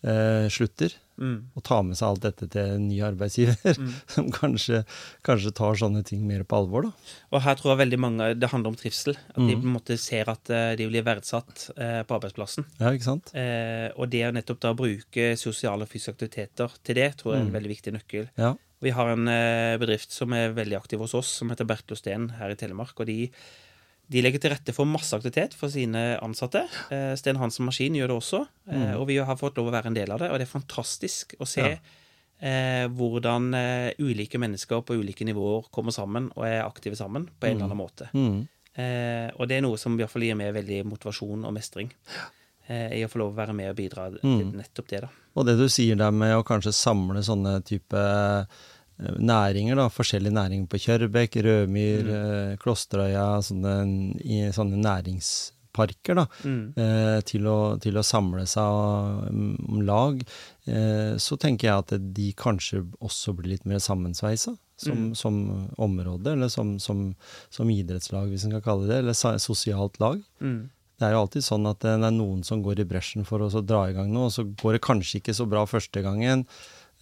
eh, 0.06 0.46
slutter. 0.54 0.94
Mm. 1.18 1.50
Og 1.58 1.62
tar 1.66 1.82
med 1.84 1.98
seg 1.98 2.06
alt 2.08 2.22
dette 2.22 2.46
til 2.50 2.70
en 2.76 2.86
ny 2.88 3.00
arbeidsgiver, 3.02 3.58
Mm. 3.82 3.90
som 4.14 4.30
kanskje, 4.30 4.84
kanskje 5.26 5.52
tar 5.58 5.74
sånne 5.74 6.04
ting 6.06 6.22
mer 6.26 6.44
på 6.46 6.56
alvor. 6.62 6.86
da. 6.86 6.92
Og 7.32 7.42
her 7.42 7.54
tror 7.58 7.72
jeg 7.74 7.82
veldig 7.82 7.98
mange 8.00 8.30
det 8.38 8.50
handler 8.54 8.70
om 8.72 8.78
trivsel. 8.78 9.16
At 9.34 9.42
de 9.42 9.50
Mm. 9.56 9.60
på 9.62 9.66
en 9.66 9.74
måte 9.76 9.98
ser 9.98 10.30
at 10.30 10.50
eh, 10.50 10.76
de 10.78 10.86
blir 10.88 11.02
verdsatt 11.02 11.70
eh, 11.76 12.02
på 12.06 12.20
arbeidsplassen. 12.20 12.64
Ja, 12.80 12.90
ikke 12.94 13.08
sant? 13.10 13.34
Eh, 13.34 13.90
og 13.98 14.10
det 14.14 14.22
å 14.28 14.32
nettopp 14.38 14.60
da 14.62 14.72
bruke 14.78 15.32
sosiale 15.36 15.82
og 15.82 15.90
fysiske 15.90 16.14
aktiviteter 16.14 16.70
til 16.84 16.94
det, 17.02 17.16
tror 17.18 17.34
jeg 17.34 17.40
er 17.42 17.44
en 17.46 17.50
Mm. 17.50 17.58
veldig 17.58 17.74
viktig 17.76 17.92
nøkkel. 17.98 18.28
Ja. 18.38 18.54
Vi 18.82 18.90
har 18.90 19.10
en 19.12 19.28
eh, 19.28 19.76
bedrift 19.78 20.10
som 20.10 20.32
er 20.34 20.54
veldig 20.54 20.74
aktiv 20.80 20.98
hos 20.98 21.14
oss, 21.14 21.28
som 21.38 21.50
heter 21.50 21.64
Bertil 21.66 21.96
Steen 21.96 22.30
her 22.38 22.50
i 22.50 22.54
Telemark. 22.58 22.98
og 22.98 23.06
de 23.06 23.30
de 24.08 24.20
legger 24.22 24.40
til 24.42 24.50
rette 24.52 24.72
for 24.74 24.84
masse 24.84 25.14
aktivitet 25.16 25.54
for 25.54 25.68
sine 25.72 26.18
ansatte. 26.20 26.64
Eh, 26.90 27.14
Sten 27.16 27.36
Hansen 27.40 27.64
Maskin 27.64 27.94
gjør 27.96 28.08
det 28.08 28.16
også. 28.18 28.40
Eh, 28.68 28.94
og 28.98 29.06
vi 29.08 29.16
har 29.16 29.36
fått 29.40 29.56
lov 29.56 29.68
å 29.70 29.72
være 29.72 29.86
en 29.86 29.94
del 29.96 30.10
av 30.12 30.18
det. 30.18 30.30
Og 30.30 30.38
det 30.38 30.48
er 30.48 30.58
fantastisk 30.58 31.34
å 31.40 31.46
se 31.48 31.62
Ja. 31.62 31.76
eh, 32.42 32.88
hvordan 32.88 33.54
eh, 33.54 33.92
ulike 34.02 34.38
mennesker 34.42 34.82
på 34.82 34.98
ulike 34.98 35.24
nivåer 35.24 35.70
kommer 35.70 35.92
sammen 35.92 36.30
og 36.36 36.44
er 36.44 36.64
aktive 36.66 36.96
sammen 36.98 37.28
på 37.40 37.46
en 37.46 37.56
eller 37.56 37.64
annen 37.70 37.78
måte. 37.78 38.10
Mm. 38.12 38.48
Eh, 38.74 39.30
og 39.38 39.48
det 39.48 39.56
er 39.58 39.62
noe 39.62 39.76
som 39.78 39.94
i 39.94 40.02
hvert 40.02 40.10
fall 40.10 40.22
gir 40.26 40.34
meg 40.36 40.52
veldig 40.56 40.84
motivasjon 40.88 41.44
og 41.44 41.52
mestring. 41.54 41.90
Eh, 42.68 42.98
I 43.00 43.04
å 43.04 43.08
få 43.10 43.18
lov 43.22 43.32
å 43.32 43.36
være 43.36 43.54
med 43.54 43.70
og 43.70 43.76
bidra 43.76 44.10
til 44.10 44.20
Mm. 44.28 44.52
nettopp 44.60 44.88
det, 44.88 45.00
da. 45.02 45.08
Og 45.36 45.46
det 45.46 45.56
du 45.58 45.68
sier 45.68 45.96
der 45.96 46.10
med 46.10 46.34
å 46.36 46.44
kanskje 46.44 46.72
samle 46.72 47.22
sånne 47.24 47.62
type 47.64 47.96
næringer, 49.00 49.76
da, 49.76 49.88
forskjellige 49.88 50.32
næringer 50.34 50.68
på 50.68 50.78
Kjørbekk, 50.78 51.36
Rødmyr, 51.44 52.02
mm. 52.06 52.58
Klosterøya, 52.62 53.26
sånne, 53.42 53.74
i 54.24 54.42
sånne 54.54 54.78
næringsparker, 54.82 56.14
da, 56.14 56.26
Mm. 56.44 56.74
eh, 56.76 57.20
til, 57.22 57.42
å, 57.46 57.78
til 57.80 57.94
å 57.96 58.02
samle 58.04 58.46
seg 58.46 58.62
om 58.62 59.56
om 59.72 59.80
lag, 59.86 60.20
eh, 60.66 61.16
så 61.16 61.38
tenker 61.38 61.68
jeg 61.68 61.78
at 61.78 62.14
de 62.14 62.32
kanskje 62.32 62.84
også 63.00 63.34
blir 63.34 63.50
litt 63.56 63.64
mer 63.66 63.78
sammensveisa 63.78 64.56
som, 64.76 64.96
Mm. 65.10 65.14
som 65.16 65.68
område, 65.78 66.32
eller 66.32 66.48
som, 66.48 66.78
som, 66.78 67.14
som 67.50 67.68
idrettslag, 67.70 68.28
hvis 68.28 68.44
en 68.44 68.52
kan 68.52 68.62
kalle 68.62 68.86
det, 68.88 68.98
eller 68.98 69.12
sosialt 69.38 69.98
lag. 70.00 70.20
Mm. 70.40 70.68
Det 70.98 71.08
er 71.08 71.12
jo 71.16 71.22
alltid 71.24 71.42
sånn 71.42 71.66
at 71.66 71.80
det 71.80 71.90
er 71.96 72.10
noen 72.14 72.44
som 72.44 72.62
går 72.62 72.78
i 72.80 72.84
bresjen 72.84 73.24
for 73.26 73.38
å 73.40 73.48
dra 73.66 73.88
i 73.88 73.92
gang 73.96 74.12
noe, 74.12 74.26
og 74.26 74.32
så 74.32 74.44
går 74.44 74.72
det 74.76 74.82
kanskje 74.82 75.18
ikke 75.20 75.34
så 75.34 75.48
bra 75.48 75.64
første 75.66 76.02
gangen. 76.02 76.46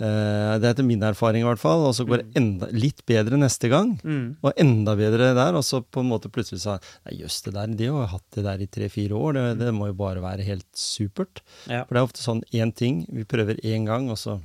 Eh, 0.01 0.59
Det 0.59 0.65
er 0.65 0.73
etter 0.73 0.87
min 0.87 1.03
erfaring 1.05 1.45
i 1.45 1.47
hvert 1.49 1.61
fall. 1.61 1.85
Og 1.87 1.95
så 1.95 2.07
går 2.09 2.23
det 2.23 2.37
enda 2.41 2.69
litt 2.73 3.03
bedre 3.07 3.37
neste 3.41 3.69
gang. 3.69 3.95
Mm. 4.03 4.37
Og 4.43 4.53
enda 4.57 4.95
bedre 4.97 5.33
der. 5.37 5.55
Og 5.59 5.65
så 5.67 5.83
på 5.85 6.01
en 6.01 6.09
måte 6.11 6.31
plutselig 6.33 6.63
sa 6.65 6.79
Nei, 7.07 7.19
jøss, 7.21 7.43
det 7.45 7.55
der, 7.55 7.67
de 7.77 7.91
har 7.93 8.07
hatt 8.15 8.25
det 8.37 8.45
der 8.49 8.65
i 8.65 8.67
tre-fire 8.67 9.13
år. 9.19 9.37
Det, 9.37 9.47
det 9.65 9.75
må 9.77 9.91
jo 9.91 9.99
bare 10.01 10.23
være 10.25 10.47
helt 10.47 10.67
supert. 10.75 11.43
Ja. 11.69 11.85
For 11.85 11.95
det 11.95 12.01
er 12.03 12.09
ofte 12.09 12.25
sånn 12.25 12.43
én 12.57 12.73
ting, 12.75 13.05
vi 13.13 13.25
prøver 13.29 13.61
én 13.63 13.85
gang, 13.89 14.09
og 14.11 14.19
så 14.21 14.41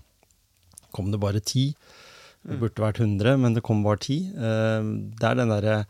kom 0.95 1.11
det 1.11 1.19
bare 1.23 1.39
ti. 1.43 1.69
Det 2.45 2.59
burde 2.61 2.77
vært 2.83 2.99
100, 3.01 3.39
men 3.41 3.55
det 3.57 3.63
kom 3.65 3.79
bare 3.83 3.97
ti. 4.05 4.19
Eh, 4.35 4.83
Det 5.17 5.23
er 5.31 5.39
den 5.39 5.49
derre 5.49 5.85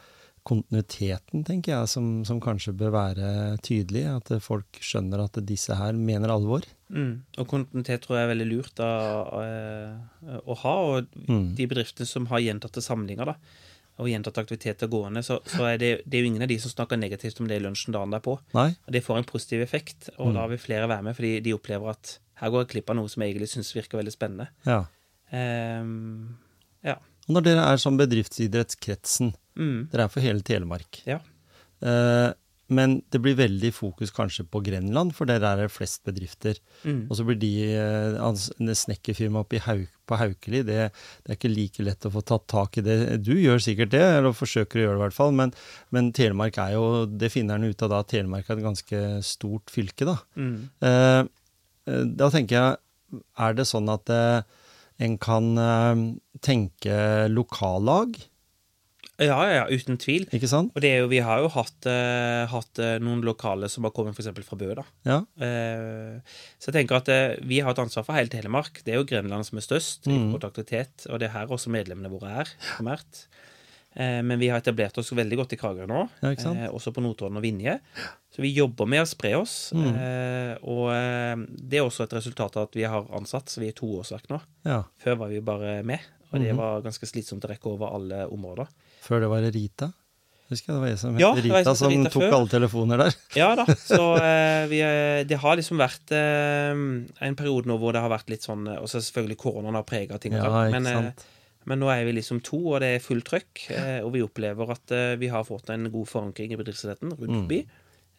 kontinuiteten, 0.45 1.43
tenker 1.47 1.73
jeg, 1.73 1.89
som, 1.91 2.09
som 2.27 2.39
kanskje 2.43 2.73
bør 2.77 2.91
være 2.95 3.29
tydelig. 3.65 4.03
At 4.13 4.31
folk 4.45 4.79
skjønner 4.83 5.23
at 5.25 5.39
disse 5.49 5.75
her 5.77 5.97
mener 5.97 6.31
alvor. 6.33 6.65
Mm. 6.93 7.23
Og 7.41 7.47
kontinuitet 7.49 8.03
tror 8.05 8.19
jeg 8.19 8.27
er 8.27 8.33
veldig 8.33 8.47
lurt 8.51 8.81
å, 8.85 8.89
å, 9.39 9.45
å 10.45 10.59
ha. 10.63 10.75
Og 10.95 11.15
Mm. 11.25 11.55
de 11.57 11.65
bedriftene 11.71 12.05
som 12.05 12.27
har 12.29 12.43
gjentatte 12.45 12.83
samlinger, 12.85 13.25
da, 13.31 13.35
og 13.97 14.09
gjentatte 14.11 14.41
aktiviteter 14.43 14.89
gående, 14.91 15.21
så, 15.23 15.39
så 15.47 15.63
er 15.71 15.77
det, 15.81 15.89
det 16.05 16.17
er 16.19 16.25
jo 16.25 16.29
ingen 16.33 16.43
av 16.43 16.49
de 16.51 16.57
som 16.59 16.69
snakker 16.73 16.99
negativt 16.99 17.39
om 17.39 17.47
det 17.47 17.57
i 17.57 17.63
lunsjen 17.63 17.95
dagen 17.95 18.11
derpå. 18.13 18.35
Nei? 18.53 18.67
Og 18.85 18.91
det 18.93 19.01
får 19.05 19.21
en 19.21 19.27
positiv 19.29 19.63
effekt, 19.63 20.09
og 20.19 20.33
da 20.35 20.43
vil 20.51 20.59
flere 20.61 20.89
være 20.91 21.05
med, 21.07 21.15
fordi 21.17 21.39
de 21.45 21.53
opplever 21.55 21.93
at 21.95 22.17
her 22.41 22.51
går 22.51 22.65
jeg 22.65 22.71
glipp 22.73 22.91
av 22.91 22.97
noe 22.99 23.07
som 23.09 23.23
jeg 23.23 23.31
egentlig 23.33 23.47
syns 23.53 23.71
virker 23.77 24.01
veldig 24.01 24.13
spennende. 24.13 24.49
Ja. 24.67 24.81
Um, 25.31 26.35
ja. 26.85 26.97
Og 27.25 27.35
når 27.37 27.45
dere 27.49 27.67
er 27.73 27.77
som 27.81 27.97
bedriftsidrettskretsen, 27.97 29.33
Mm. 29.57 29.87
dere 29.91 30.03
er 30.03 30.09
for 30.11 30.21
hele 30.21 30.41
Telemark. 30.43 31.01
Ja. 31.07 31.19
Eh, 31.81 32.33
men 32.67 33.03
det 33.13 33.21
blir 33.21 33.35
veldig 33.37 33.69
fokus 33.73 34.09
kanskje 34.11 34.43
på 34.49 34.59
Grenland, 34.65 35.13
for 35.13 35.25
der 35.29 35.43
er 35.45 35.55
det 35.61 35.71
flest 35.71 36.03
bedrifter. 36.03 36.57
Mm. 36.83 37.07
Og 37.09 37.15
så 37.17 37.23
blir 37.27 37.37
de 37.37 37.51
eh, 37.77 38.73
snekkerfirmaet 38.73 39.45
oppe 39.45 39.57
i 39.59 39.61
Hauk, 39.61 39.91
på 40.05 40.17
Haukeli, 40.17 40.59
det, 40.65 40.91
det 41.25 41.31
er 41.31 41.37
ikke 41.37 41.49
like 41.55 41.83
lett 41.85 42.05
å 42.05 42.11
få 42.13 42.21
tatt 42.25 42.43
tak 42.47 42.77
i 42.77 42.81
det. 42.85 43.23
Du 43.25 43.33
gjør 43.33 43.57
sikkert 43.61 43.89
det, 43.93 44.01
eller 44.01 44.33
forsøker 44.37 44.77
å 44.77 44.83
gjøre 44.83 44.97
det 44.97 44.99
i 44.99 45.03
hvert 45.05 45.17
fall, 45.17 45.31
men, 45.33 45.53
men 45.89 46.11
Telemark 46.13 46.57
er 46.61 46.75
jo 46.75 46.83
Det 47.09 47.31
finner 47.33 47.55
en 47.57 47.65
ut 47.69 47.81
av 47.81 47.89
da 47.89 48.03
Telemark 48.03 48.49
er 48.49 48.57
et 48.59 48.65
ganske 48.67 49.01
stort 49.25 49.73
fylke, 49.73 50.05
da. 50.05 50.17
Mm. 50.37 50.69
Eh, 50.81 51.23
eh, 51.89 52.03
da 52.21 52.29
tenker 52.33 52.59
jeg, 52.59 52.77
er 53.37 53.57
det 53.57 53.65
sånn 53.69 53.89
at 53.93 54.09
eh, 54.13 54.41
en 54.99 55.17
kan 55.21 55.57
eh, 55.57 56.05
tenke 56.41 56.95
lokallag, 57.33 58.15
Ja, 59.15 59.37
ja, 59.47 59.51
ja, 59.61 59.65
uten 59.71 59.95
tvil. 59.95 60.25
ikke 60.35 60.47
sant? 60.51 60.73
Og 60.75 60.81
det 60.83 60.89
er 60.91 60.97
jo, 60.99 61.07
vi 61.07 61.21
har 61.23 61.39
jo 61.39 61.47
hatt, 61.53 61.85
uh, 61.87 62.43
hatt 62.51 62.81
uh, 62.83 62.97
noen 62.99 63.21
lokale 63.23 63.69
som 63.71 63.85
har 63.87 63.93
kommet 63.95 64.11
f.eks. 64.17 64.27
fra 64.43 64.57
Bø. 64.59 64.73
da. 64.75 64.83
Ja. 65.07 65.21
Uh, 65.39 66.19
så 66.59 66.67
jeg 66.67 66.81
tenker 66.81 66.97
at 66.99 67.11
vi 67.47 67.61
har 67.63 67.71
et 67.71 67.79
ansvar 67.79 68.03
for 68.03 68.17
hele 68.17 68.27
Telemark. 68.33 68.81
Det 68.83 68.91
er 68.91 68.99
jo 68.99 69.07
Grenland 69.07 69.47
som 69.47 69.57
er 69.61 69.63
størst 69.63 70.09
i 70.09 70.17
Mm. 70.17 70.33
i 70.35 70.39
til 70.41 70.49
aktivitet, 70.49 71.07
og 71.07 71.19
det 71.23 71.29
er 71.29 71.37
her 71.37 71.47
også 71.47 71.71
medlemmene 71.71 72.11
våre 72.11 72.41
er, 72.43 72.51
primært. 72.75 73.23
Eh, 73.31 73.54
men 73.95 74.39
vi 74.41 74.49
har 74.51 74.59
etablert 74.59 74.97
oss 74.99 75.11
veldig 75.15 75.37
godt 75.39 75.53
i 75.55 75.57
Kragerø 75.61 75.85
nå, 75.87 76.01
Ja, 76.21 76.31
ikke 76.35 76.41
sant? 76.43 76.59
eh, 76.59 76.67
også 76.69 76.91
på 76.91 77.01
Notodden 77.05 77.37
og 77.39 77.43
Vinje. 77.45 77.77
Så 78.35 78.41
vi 78.43 78.51
jobber 78.51 78.85
med 78.91 79.01
å 79.05 79.07
spre 79.07 79.31
oss. 79.39 79.71
Mm. 79.73 79.85
Eh, 79.95 80.55
og 80.67 80.89
eh, 80.91 81.35
det 81.55 81.79
er 81.79 81.85
også 81.87 82.03
et 82.03 82.15
resultat 82.17 82.57
av 82.59 82.67
at 82.67 82.75
vi 82.75 82.83
har 82.83 83.05
ansatt, 83.15 83.47
så 83.49 83.61
vi 83.63 83.69
er 83.71 83.77
to 83.77 83.87
årsverk 84.01 84.27
nå. 84.33 84.41
ja. 84.67 84.81
Før 84.99 85.15
var 85.23 85.29
vi 85.31 85.39
bare 85.39 85.77
med, 85.83 85.99
og 86.31 86.39
det 86.41 86.51
Mhm. 86.51 86.57
var 86.59 86.81
ganske 86.81 87.07
slitsomt 87.07 87.45
å 87.45 87.49
rekke 87.53 87.71
over 87.71 87.93
alle 87.95 88.25
områder. 88.27 88.67
Før 89.01 89.19
det 89.21 89.29
var 89.29 89.41
Rita. 89.55 89.93
Husker 90.49 90.73
jeg 90.73 90.75
det 90.75 90.81
var 90.83 90.89
jeg 90.91 90.99
som 91.01 91.13
het 91.15 91.21
Ja, 91.23 91.29
Rita, 91.33 91.73
som 91.75 91.89
Rita 91.89 92.09
tok 92.13 92.21
før. 92.21 92.33
alle 92.35 92.49
telefoner 92.51 92.97
der. 93.01 93.15
Ja 93.41 93.55
da, 93.55 93.63
så 93.65 94.01
eh, 94.21 94.67
vi, 94.69 94.81
eh, 94.85 95.23
det 95.25 95.39
har 95.41 95.55
liksom 95.57 95.79
vært 95.79 96.11
eh, 96.13 96.75
en 97.25 97.35
periode 97.39 97.65
nå 97.65 97.79
hvor 97.81 97.93
det 97.95 98.01
har 98.03 98.11
vært 98.13 98.29
litt 98.29 98.43
sånn 98.45 98.67
eh, 98.69 98.77
Og 98.77 98.85
så 98.91 98.99
selvfølgelig 99.01 99.37
koronaen 99.41 99.73
har 99.79 99.87
prega 99.89 100.19
ting. 100.21 100.33
Ja, 100.37 100.69
men, 100.69 100.85
eh. 100.85 101.09
Men 101.65 101.79
nå 101.79 101.89
er 101.89 102.05
vi 102.05 102.11
liksom 102.19 102.41
to, 102.43 102.57
og 102.73 102.79
det 102.81 102.95
er 102.95 102.99
fullt 103.03 103.25
trøkk. 103.25 103.69
eh, 103.71 103.99
Og 104.05 104.13
vi 104.13 104.21
opplever 104.21 104.69
at 104.71 104.91
eh, 104.91 105.15
vi 105.17 105.27
har 105.27 105.43
fått 105.43 105.69
en 105.69 105.89
god 105.91 106.07
forankring 106.07 106.51
i 106.53 106.55
bedriftsidretten 106.61 107.11
rundt 107.17 107.29
Mm. 107.29 107.41
forbi. 107.43 107.65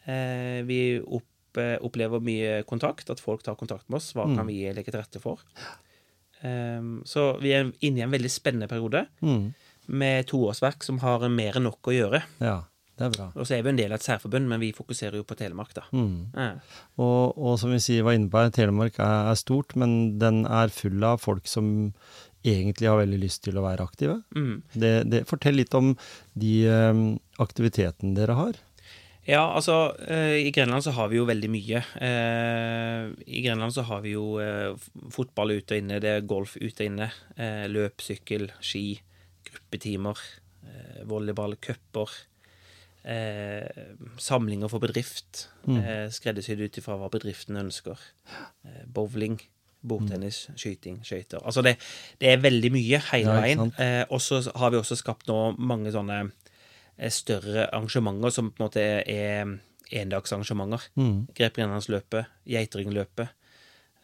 Mm. 0.07 0.65
Vi 0.67 0.79
opp, 1.01 1.57
opplever 1.83 2.21
mye 2.23 2.63
kontakt, 2.63 3.09
at 3.09 3.19
folk 3.19 3.41
tar 3.43 3.55
kontakt 3.55 3.89
med 3.89 3.97
oss. 3.97 4.13
Hva 4.13 4.25
Mm. 4.27 4.35
kan 4.37 4.47
vi 4.47 4.61
legge 4.73 4.91
til 4.91 5.01
rette 5.01 5.19
for? 5.19 5.39
Um, 6.43 7.01
så 7.03 7.39
vi 7.41 7.49
er 7.57 7.71
inne 7.81 7.97
i 7.97 8.05
en 8.05 8.11
veldig 8.13 8.29
spennende 8.29 8.67
periode 8.69 9.07
Mm. 9.23 9.53
med 9.87 10.27
to 10.27 10.37
årsverk 10.47 10.83
som 10.83 10.99
har 10.99 11.27
mer 11.29 11.53
enn 11.57 11.63
nok 11.63 11.81
å 11.81 11.91
gjøre. 11.95 12.21
Ja, 12.39 12.61
det 12.97 13.05
er 13.07 13.09
bra. 13.09 13.31
Og 13.35 13.47
så 13.47 13.57
er 13.57 13.63
vi 13.63 13.69
en 13.69 13.75
del 13.75 13.91
av 13.91 13.95
et 13.99 14.03
særforbund, 14.05 14.47
men 14.47 14.59
vi 14.59 14.71
fokuserer 14.71 15.13
jo 15.15 15.23
på 15.23 15.35
Telemark, 15.35 15.73
da. 15.73 15.81
Mm. 15.91 16.27
Ja. 16.35 16.51
Og, 16.99 17.37
og 17.37 17.57
som 17.59 17.71
vi 17.71 17.77
sier, 17.79 18.03
var 18.03 18.13
inne 18.13 18.29
på 18.29 18.51
Telemark 18.53 18.99
er, 18.99 19.31
er 19.31 19.35
stort, 19.35 19.75
men 19.75 20.19
den 20.19 20.45
er 20.45 20.67
full 20.69 21.03
av 21.03 21.19
folk 21.21 21.47
som 21.47 21.93
egentlig 22.45 22.89
har 22.89 22.99
veldig 23.01 23.19
lyst 23.21 23.43
til 23.47 23.57
å 23.59 23.65
være 23.65 23.85
aktive. 23.87 24.21
Mm. 24.35 24.61
Det, 24.73 24.93
det, 25.09 25.25
fortell 25.29 25.57
litt 25.59 25.73
om 25.77 25.93
de 26.37 26.53
um, 26.69 27.03
aktivitetene 27.43 28.17
dere 28.17 28.37
har. 28.37 28.59
Ja, 29.27 29.41
altså 29.51 29.91
eh, 30.07 30.37
I 30.47 30.51
Grenland 30.55 30.85
så 30.85 30.93
har 30.95 31.09
vi 31.11 31.17
jo 31.19 31.25
veldig 31.27 31.49
mye. 31.51 31.81
Eh, 31.99 33.09
I 33.27 33.41
Grenland 33.43 33.75
så 33.75 33.83
har 33.89 34.05
vi 34.05 34.13
jo 34.13 34.37
eh, 34.39 34.71
fotball 35.11 35.57
ute 35.57 35.75
og 35.75 35.81
inne, 35.83 35.99
det 35.99 36.13
er 36.13 36.29
golf 36.29 36.55
ute 36.55 36.85
og 36.85 36.87
inne. 36.87 37.09
Løp, 37.67 37.99
sykkel, 38.05 38.47
ski, 38.63 39.01
gruppetimer, 39.49 40.21
volleyball, 41.11 41.57
cuper. 41.59 42.15
Eh, 43.07 43.67
samlinger 44.19 44.71
for 44.71 44.83
bedrift. 44.83 45.49
Mm. 45.67 45.77
Eh, 45.77 46.07
skreddersydd 46.11 46.63
ut 46.63 46.79
ifra 46.79 46.97
hva 46.99 47.11
bedriften 47.11 47.59
ønsker. 47.59 47.99
Bowling. 48.87 49.39
Bordtennis, 49.87 50.47
skyting, 50.57 50.99
skøyter. 51.05 51.43
Altså 51.45 51.61
det, 51.65 51.77
det 52.21 52.31
er 52.31 52.43
veldig 52.43 52.71
mye 52.73 52.99
hele 53.11 53.29
Ja, 53.29 53.39
veien. 53.43 53.71
Eh, 53.77 54.03
og 54.09 54.21
så 54.23 54.41
har 54.55 54.73
vi 54.73 54.79
også 54.81 54.97
skapt 54.99 55.29
nå 55.29 55.53
mange 55.57 55.93
sånne 55.93 56.23
eh, 56.25 57.11
større 57.13 57.69
arrangementer 57.69 58.33
som 58.33 58.51
på 58.51 58.61
en 58.61 58.67
måte 58.67 58.85
er 59.03 59.57
endagsarrangementer. 59.93 60.89
Mm. 60.99 61.27
Grep 61.37 61.59
Grenlandsløpet, 61.59 62.33
Geiteringløpet, 62.49 63.29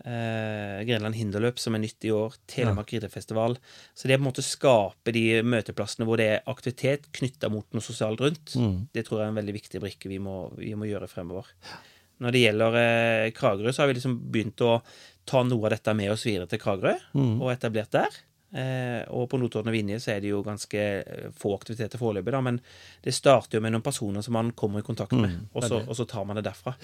eh, 0.05 0.83
Grenland 0.87 1.17
Hinderløp, 1.17 1.59
som 1.59 1.75
er 1.75 1.83
nytt 1.83 2.07
i 2.07 2.13
år, 2.15 2.35
Telemark 2.47 2.93
ridefestival. 2.93 3.57
Så 3.93 4.07
det 4.07 4.15
er 4.15 4.21
på 4.21 4.25
en 4.25 4.29
måte 4.29 4.45
skape 4.45 5.15
de 5.15 5.41
møteplassene 5.43 6.07
hvor 6.07 6.21
det 6.21 6.29
er 6.29 6.51
aktivitet 6.51 7.09
knytta 7.15 7.51
mot 7.53 7.67
noe 7.73 7.83
sosialt 7.83 8.23
rundt. 8.23 8.55
Mm. 8.55 8.87
Det 8.93 9.05
tror 9.07 9.21
jeg 9.21 9.27
er 9.27 9.33
en 9.33 9.41
veldig 9.41 9.57
viktig 9.57 9.83
brikke 9.83 10.11
vi 10.11 10.21
må, 10.23 10.37
vi 10.59 10.73
må 10.77 10.89
gjøre 10.89 11.11
fremover. 11.11 11.51
Når 12.23 12.35
det 12.35 12.43
gjelder 12.45 12.79
eh, 12.79 13.31
Kragerø, 13.35 13.73
så 13.73 13.83
har 13.83 13.91
vi 13.91 13.97
liksom 13.97 14.19
begynt 14.31 14.61
å 14.63 14.77
ta 15.25 15.43
noe 15.43 15.65
av 15.65 15.73
dette 15.75 15.93
med 15.95 16.11
oss 16.11 16.25
videre 16.27 16.47
til 16.51 16.59
Kragerø, 16.59 16.95
Mm. 17.13 17.41
og 17.41 17.51
etablert 17.53 17.91
der. 17.91 18.09
Eh, 18.53 19.01
og 19.09 19.29
på 19.31 19.39
Notodden 19.41 19.71
og 19.71 19.73
Vinje 19.73 19.97
så 19.99 20.11
er 20.13 20.19
det 20.21 20.29
jo 20.29 20.43
ganske 20.45 20.77
eh, 20.77 21.29
få 21.33 21.55
aktiviteter 21.57 21.97
foreløpig, 21.97 22.31
da, 22.35 22.41
men 22.41 22.59
det 23.01 23.13
starter 23.17 23.57
jo 23.57 23.61
med 23.65 23.71
noen 23.73 23.81
personer 23.81 24.21
som 24.21 24.33
man 24.37 24.51
kommer 24.51 24.79
i 24.83 24.85
kontakt 24.85 25.11
med, 25.17 25.31
Mm, 25.31 25.47
og, 25.55 25.63
så, 25.63 25.79
og 25.87 25.95
så 25.97 26.05
tar 26.05 26.25
man 26.25 26.37
det 26.37 26.43
derfra. 26.45 26.75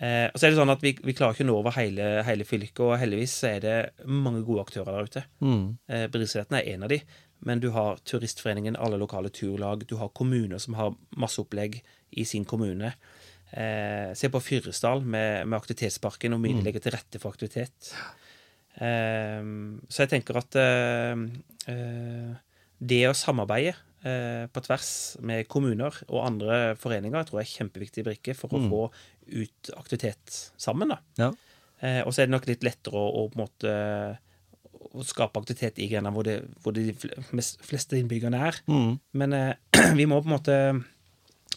Eh, 0.00 0.30
og 0.32 0.38
så 0.40 0.46
er 0.46 0.50
det 0.54 0.56
sånn 0.58 0.72
at 0.72 0.80
vi, 0.80 0.94
vi 1.04 1.12
klarer 1.12 1.34
ikke 1.36 1.44
å 1.44 1.50
nå 1.50 1.58
over 1.58 1.74
hele, 1.76 2.22
hele 2.24 2.44
fylket, 2.48 2.80
og 2.80 2.94
heldigvis 2.98 3.34
så 3.42 3.50
er 3.56 3.60
det 3.60 3.76
mange 4.08 4.40
gode 4.46 4.64
aktører 4.64 4.88
der 4.96 5.04
ute. 5.10 5.24
Mm. 5.44 5.66
Eh, 5.88 6.06
Bedriftsidretten 6.08 6.56
er 6.62 6.70
en 6.72 6.82
av 6.88 6.88
de, 6.94 7.02
men 7.44 7.60
du 7.60 7.68
har 7.74 7.98
Turistforeningen, 8.08 8.76
alle 8.80 8.96
lokale 8.96 9.28
turlag, 9.34 9.84
du 9.86 9.96
har 10.00 10.08
kommuner 10.16 10.58
som 10.62 10.74
har 10.78 10.94
masse 11.18 11.42
opplegg 11.42 11.82
i 12.16 12.24
sin 12.24 12.44
kommune. 12.48 12.94
Eh, 13.52 14.12
se 14.16 14.30
på 14.32 14.40
Fyresdal 14.40 15.02
med, 15.04 15.44
med 15.44 15.58
aktivitetsparken 15.58 16.32
og 16.32 16.40
mye 16.40 16.56
mm. 16.56 16.62
legger 16.64 16.84
til 16.84 16.94
rette 16.94 17.20
for 17.20 17.34
aktivitet. 17.34 17.92
Eh, 18.80 19.42
så 19.92 20.04
jeg 20.04 20.12
tenker 20.14 20.38
at 20.40 20.56
eh, 20.56 21.24
eh, 21.68 22.30
det 22.82 23.02
å 23.10 23.16
samarbeide 23.16 23.74
eh, 24.08 24.46
på 24.48 24.62
tvers 24.64 24.92
med 25.20 25.44
kommuner 25.52 25.98
og 26.08 26.22
andre 26.24 26.62
foreninger 26.80 27.20
jeg 27.20 27.28
tror 27.28 27.42
jeg 27.42 27.50
er 27.50 27.56
kjempeviktig 27.58 28.06
brikke 28.08 28.36
for 28.38 28.56
å 28.56 28.62
Mm. 28.62 28.70
få 28.72 28.82
ut 29.42 29.70
aktivitet 29.76 30.38
sammen. 30.56 30.96
Ja. 31.20 31.30
Eh, 31.82 32.00
og 32.06 32.14
så 32.14 32.22
er 32.22 32.30
det 32.30 32.36
nok 32.38 32.48
litt 32.48 32.64
lettere 32.64 32.96
å, 32.96 33.04
å 33.20 33.28
på 33.28 33.36
en 33.36 33.44
måte 33.44 33.76
å 34.92 35.04
skape 35.06 35.40
aktivitet 35.40 35.78
i 35.78 35.86
Grenland 35.92 36.16
hvor, 36.16 36.24
det, 36.26 36.40
hvor 36.64 36.74
de 36.74 36.88
fleste 36.96 38.00
innbyggerne 38.00 38.40
er. 38.48 38.58
Mm. 38.66 38.96
Men 39.12 39.36
vi 40.00 40.08
må 40.08 40.18
på 40.24 40.28
en 40.28 40.36
måte 40.38 40.58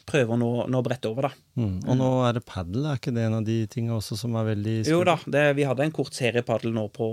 prøve 0.05 0.35
å 0.35 0.37
nå, 0.39 0.49
nå 0.71 0.81
brette 0.85 1.09
over, 1.09 1.27
da. 1.27 1.45
Mm. 1.57 1.77
Og 1.89 1.97
nå 1.97 2.09
er 2.27 2.37
det 2.37 2.43
padel, 2.47 2.85
er 2.85 2.99
ikke 2.99 3.13
det 3.15 3.25
en 3.25 3.37
av 3.39 3.45
de 3.47 3.57
tingene 3.71 3.97
også 3.97 4.17
som 4.19 4.35
er 4.39 4.47
veldig 4.51 4.75
Jo 4.87 4.99
da, 5.07 5.15
det, 5.35 5.43
vi 5.57 5.65
hadde 5.67 5.85
en 5.87 5.93
kort 5.95 6.13
serie 6.17 6.45
padel 6.45 6.75
nå 6.75 6.85
på, 6.93 7.07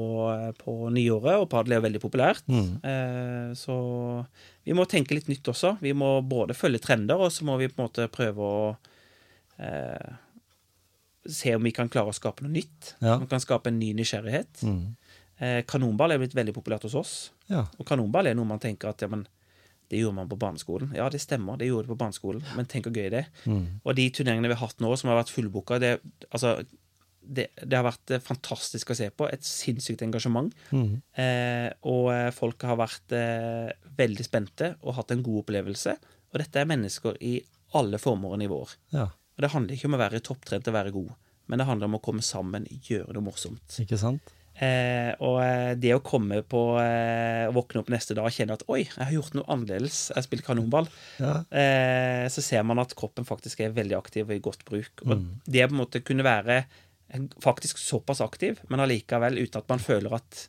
på 0.61 0.75
nyåret, 0.93 1.41
og 1.41 1.49
padel 1.53 1.77
er 1.77 1.81
jo 1.81 1.87
veldig 1.87 2.03
populært. 2.03 2.45
Mm. 2.53 2.71
Eh, 2.93 3.53
så 3.59 3.77
vi 4.69 4.77
må 4.77 4.87
tenke 4.91 5.17
litt 5.17 5.31
nytt 5.33 5.53
også. 5.53 5.77
Vi 5.83 5.95
må 5.97 6.15
både 6.29 6.57
følge 6.59 6.83
trender, 6.85 7.21
og 7.21 7.33
så 7.35 7.49
må 7.49 7.57
vi 7.61 7.71
på 7.73 7.81
en 7.81 7.89
måte 7.89 8.09
prøve 8.13 8.49
å 8.49 8.65
eh, 9.63 10.13
se 11.27 11.55
om 11.57 11.65
vi 11.65 11.75
kan 11.75 11.91
klare 11.93 12.13
å 12.13 12.17
skape 12.17 12.45
noe 12.45 12.55
nytt. 12.55 12.95
Ja. 13.01 13.17
Som 13.17 13.29
kan 13.31 13.43
skape 13.43 13.73
en 13.73 13.81
ny 13.81 13.93
nysgjerrighet. 13.99 14.65
Mm. 14.67 14.83
Eh, 15.43 15.61
kanonball 15.69 16.15
er 16.15 16.21
blitt 16.23 16.37
veldig 16.37 16.55
populært 16.57 16.85
hos 16.87 16.99
oss. 16.99 17.15
Ja. 17.51 17.67
Og 17.79 17.87
kanonball 17.89 18.29
er 18.31 18.37
noe 18.39 18.49
man 18.49 18.63
tenker 18.63 18.93
at 18.93 19.03
ja, 19.03 19.11
men 19.11 19.25
det 19.93 20.01
gjorde 20.01 20.17
man 20.17 20.31
på 20.31 20.39
barneskolen. 20.41 20.95
Ja, 20.97 21.09
det 21.13 21.21
stemmer, 21.21 21.59
det 21.61 21.69
gjorde 21.69 21.87
det 21.87 21.93
på 21.93 22.01
barneskolen, 22.01 22.45
men 22.57 22.69
tenk 22.71 22.89
hvor 22.89 22.97
gøy 22.97 23.11
det 23.13 23.27
er. 23.27 23.33
Mm. 23.45 23.65
Og 23.85 23.99
de 23.99 24.07
turneringene 24.17 24.49
vi 24.49 24.57
har 24.57 24.65
hatt 24.65 24.81
nå, 24.81 24.93
som 24.97 25.13
har 25.13 25.21
vært 25.21 25.33
fullbooka, 25.35 25.79
det, 25.83 25.91
altså, 26.31 26.55
det, 27.21 27.51
det 27.61 27.77
har 27.77 27.85
vært 27.87 28.15
eh, 28.15 28.23
fantastisk 28.25 28.93
å 28.93 28.97
se 28.99 29.11
på. 29.13 29.29
Et 29.29 29.45
sinnssykt 29.47 30.05
engasjement. 30.07 30.53
Mm. 30.73 30.95
Eh, 31.21 31.69
og 31.93 32.09
eh, 32.15 32.31
folk 32.35 32.65
har 32.69 32.81
vært 32.81 33.17
eh, 33.19 33.69
veldig 34.01 34.27
spente 34.27 34.73
og 34.81 34.97
hatt 34.97 35.13
en 35.13 35.25
god 35.27 35.45
opplevelse. 35.45 35.97
Og 36.33 36.41
dette 36.41 36.63
er 36.63 36.71
mennesker 36.71 37.21
i 37.21 37.37
alle 37.77 38.01
former 38.01 38.37
og 38.37 38.41
nivåer. 38.43 38.79
ja. 38.97 39.11
Og 39.33 39.45
det 39.47 39.49
handler 39.55 39.77
ikke 39.79 39.89
om 39.89 39.95
å 39.97 40.01
være 40.03 40.19
topptrent 40.21 40.67
og 40.69 40.75
være 40.77 40.91
god, 40.93 41.13
men 41.49 41.61
det 41.61 41.65
handler 41.65 41.89
om 41.89 41.97
å 41.97 42.03
komme 42.05 42.25
sammen, 42.25 42.67
gjøre 42.69 43.15
det 43.17 43.23
morsomt. 43.25 43.79
Ikke 43.81 43.97
sant? 43.97 44.29
Eh, 44.61 45.15
og 45.25 45.39
eh, 45.43 45.73
det 45.81 45.95
å 45.97 46.03
komme 46.05 46.43
på 46.45 46.61
eh, 46.79 47.49
våkne 47.55 47.81
opp 47.81 47.89
neste 47.91 48.15
dag 48.15 48.27
og 48.29 48.35
kjenne 48.37 48.53
at 48.59 48.63
oi, 48.69 48.83
jeg 48.85 49.01
har 49.09 49.15
gjort 49.17 49.35
noe 49.39 49.49
annerledes, 49.49 50.11
jeg 50.13 50.19
har 50.21 50.27
spilt 50.27 50.45
kanonball, 50.47 50.89
Ja. 51.19 51.39
eh, 51.51 52.29
så 52.29 52.43
ser 52.45 52.63
man 52.69 52.79
at 52.79 52.93
kroppen 52.95 53.25
faktisk 53.27 53.61
er 53.65 53.73
veldig 53.73 53.97
aktiv 53.99 54.29
og 54.29 54.35
i 54.37 54.43
godt 54.45 54.65
bruk. 54.69 54.93
Og 55.07 55.17
Mm. 55.17 55.41
det 55.49 55.69
på 55.69 55.73
en 55.73 55.81
måte 55.81 56.05
kunne 56.05 56.23
være 56.27 56.65
eh, 57.11 57.21
faktisk 57.41 57.79
såpass 57.79 58.21
aktiv, 58.21 58.61
men 58.69 58.81
allikevel 58.81 59.39
uten 59.41 59.59
at 59.63 59.69
man 59.69 59.79
føler 59.79 60.15
at 60.21 60.49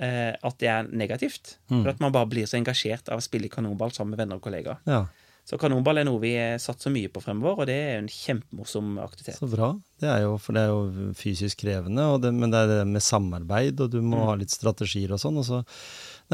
eh, 0.00 0.34
at 0.42 0.58
det 0.58 0.68
er 0.68 0.88
negativt. 0.92 1.56
Mm. 1.70 1.82
For 1.82 1.88
at 1.90 2.00
man 2.00 2.12
bare 2.12 2.26
blir 2.28 2.44
så 2.46 2.56
engasjert 2.58 3.08
av 3.08 3.18
å 3.18 3.24
spille 3.24 3.48
kanonball 3.48 3.92
sammen 3.92 4.10
med 4.16 4.18
venner 4.24 4.36
og 4.36 4.42
kollegaer. 4.42 4.78
ja. 4.86 5.06
Så 5.46 5.54
kanonball 5.62 6.00
er 6.00 6.06
noe 6.08 6.18
vi 6.18 6.32
satser 6.58 6.90
mye 6.90 7.06
på 7.14 7.20
fremover, 7.22 7.60
og 7.62 7.66
det 7.70 7.74
er 7.78 7.98
en 8.00 8.08
kjempemorsom 8.10 8.96
aktivitet. 8.98 9.36
Så 9.38 9.46
bra. 9.46 9.68
Det 10.02 10.08
er 10.10 10.24
jo, 10.24 10.32
for 10.42 10.56
det 10.56 10.64
er 10.66 10.72
jo 10.72 11.12
fysisk 11.14 11.60
krevende, 11.62 12.02
og 12.10 12.20
det, 12.24 12.32
men 12.34 12.50
det 12.50 12.64
er 12.64 12.72
det 12.72 12.78
med 12.90 13.04
samarbeid, 13.06 13.78
og 13.84 13.92
du 13.92 14.00
må 14.02 14.16
Mm. 14.18 14.24
ha 14.26 14.34
litt 14.40 14.50
strategier 14.50 15.12
og 15.14 15.20
sånn. 15.22 15.38
Så, 15.46 15.60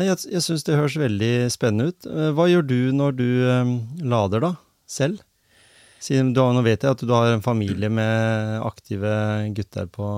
nei, 0.01 0.07
jeg, 0.09 0.17
jeg 0.33 0.41
syns 0.47 0.65
det 0.65 0.79
høres 0.81 0.97
veldig 0.97 1.51
spennende 1.53 1.89
ut. 1.93 2.07
Eh, 2.09 2.31
Hva 2.33 2.49
gjør 2.49 2.65
du 2.67 2.79
når 2.97 3.13
du 3.21 3.29
eh, 3.51 3.75
lader, 4.01 4.41
da? 4.41 4.53
Selv? 4.89 5.21
Siden 6.01 6.33
du 6.35 6.41
nå 6.41 6.63
vet 6.65 6.81
jeg 6.83 6.91
at 6.97 7.05
du 7.05 7.13
har 7.13 7.35
en 7.35 7.45
familie 7.45 7.91
med 7.93 8.63
aktive 8.65 9.13
gutter 9.55 9.87
på 9.93 10.09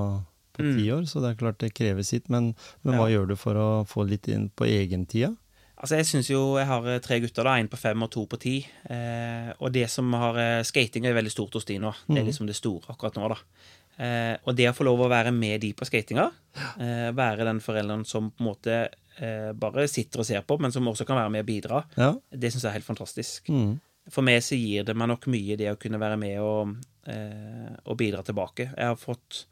på 0.54 0.62
Mm. 0.62 0.76
ti 0.78 0.84
år, 0.94 1.02
så 1.10 1.18
det 1.20 1.32
er 1.32 1.40
klart 1.40 1.58
det 1.58 1.74
krever 1.74 2.04
sitt. 2.06 2.28
Men, 2.30 2.54
men 2.84 2.94
hva 2.94 3.08
gjør 3.10 3.26
du 3.26 3.34
for 3.34 3.54
å 3.58 3.84
få 3.90 4.04
litt 4.06 4.28
inn 4.30 4.52
på 4.54 4.62
egentida? 4.70 5.32
Altså, 5.76 5.96
jeg 5.98 6.06
syns 6.06 6.28
jo 6.30 6.40
jeg 6.56 6.66
har 6.70 6.86
eh, 6.88 7.00
tre 7.02 7.18
gutter, 7.20 7.44
da. 7.44 7.56
Én 7.60 7.68
på 7.68 7.76
fem 7.80 8.02
og 8.06 8.10
to 8.14 8.24
på 8.30 8.38
ti. 8.40 8.56
Eh, 8.90 9.50
og 9.58 9.72
det 9.74 9.88
som 9.90 10.12
har 10.14 10.38
eh, 10.38 10.62
Skating 10.66 11.06
er 11.06 11.16
veldig 11.16 11.32
stort 11.34 11.54
hos 11.58 11.64
de 11.68 11.78
nå. 11.82 11.90
Det 12.06 12.18
er 12.18 12.22
Mhm. 12.22 12.28
liksom 12.30 12.46
det 12.46 12.56
store 12.56 12.94
akkurat 12.94 13.14
nå, 13.18 13.28
da. 13.28 13.38
Eh, 13.98 14.36
og 14.46 14.56
det 14.56 14.68
å 14.70 14.74
få 14.74 14.84
lov 14.84 14.98
å 15.04 15.08
være 15.10 15.32
med 15.34 15.60
de 15.60 15.72
på 15.72 15.84
skatinga, 15.86 16.30
eh, 16.80 17.10
være 17.14 17.44
den 17.46 17.60
forelderen 17.60 18.04
som 18.06 18.30
på 18.30 18.40
en 18.42 18.46
måte 18.48 18.88
eh, 19.20 19.52
bare 19.54 19.86
sitter 19.86 20.18
og 20.20 20.26
ser 20.26 20.40
på, 20.42 20.56
men 20.58 20.72
som 20.72 20.84
også 20.90 21.06
kan 21.06 21.14
være 21.16 21.30
med 21.30 21.44
og 21.44 21.46
bidra, 21.46 21.84
Ja. 21.96 22.14
det 22.32 22.50
syns 22.52 22.62
jeg 22.64 22.70
er 22.70 22.78
helt 22.80 22.84
fantastisk. 22.98 23.46
Mm. 23.48 23.80
For 24.10 24.22
meg 24.22 24.42
så 24.42 24.56
gir 24.58 24.82
det 24.84 24.96
meg 24.96 25.06
nok 25.08 25.26
mye, 25.30 25.56
det 25.56 25.70
å 25.70 25.78
kunne 25.78 26.00
være 26.00 26.18
med 26.18 26.38
og, 26.40 26.74
eh, 27.06 27.76
og 27.86 27.96
bidra 27.96 28.24
tilbake. 28.24 28.74
Jeg 28.76 28.84
har 28.86 28.96
fått 28.96 29.44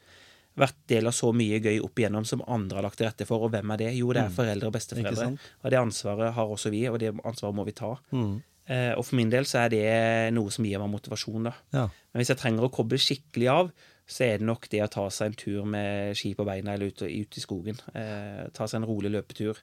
vært 0.58 0.76
del 0.88 1.06
av 1.08 1.12
så 1.16 1.30
mye 1.32 1.60
gøy 1.64 1.78
opp 1.82 1.96
igjennom 2.02 2.26
som 2.28 2.42
andre 2.46 2.76
har 2.80 2.82
lagt 2.86 2.98
til 3.00 3.06
rette 3.08 3.26
for, 3.26 3.46
og 3.46 3.52
hvem 3.54 3.70
er 3.72 3.76
det? 3.78 3.90
Jo, 3.96 4.12
det 4.12 4.22
er 4.22 4.28
Mm. 4.28 4.34
foreldre 4.36 4.66
og 4.68 4.72
besteforeldre. 4.74 5.38
Og 5.64 5.70
det 5.70 5.78
ansvaret 5.78 6.32
har 6.34 6.46
også 6.46 6.70
vi, 6.70 6.86
og 6.88 6.98
det 6.98 7.14
ansvaret 7.24 7.54
må 7.54 7.64
vi 7.64 7.72
ta. 7.72 7.94
Mm. 8.12 8.42
Eh, 8.68 8.92
og 8.96 9.04
for 9.04 9.16
min 9.16 9.30
del 9.30 9.44
så 9.44 9.64
er 9.64 9.68
det 9.70 10.34
noe 10.34 10.50
som 10.50 10.64
gir 10.64 10.78
meg 10.78 10.90
motivasjon, 10.92 11.44
da. 11.44 11.52
Ja. 11.72 11.88
Men 12.12 12.20
hvis 12.22 12.28
jeg 12.28 12.38
trenger 12.38 12.68
å 12.68 12.70
koble 12.72 12.98
skikkelig 12.98 13.48
av, 13.50 13.72
så 14.06 14.24
er 14.26 14.38
det 14.38 14.46
nok 14.46 14.68
det 14.68 14.82
å 14.82 14.90
ta 14.90 15.08
seg 15.08 15.26
en 15.26 15.34
tur 15.34 15.64
med 15.64 16.14
ski 16.16 16.34
på 16.34 16.44
beina 16.44 16.74
eller 16.74 16.86
ute, 16.92 17.08
ut 17.08 17.38
i 17.38 17.40
skogen. 17.40 17.78
Eh, 17.94 18.48
ta 18.52 18.66
seg 18.66 18.82
en 18.82 18.88
rolig 18.88 19.10
løpetur. 19.10 19.56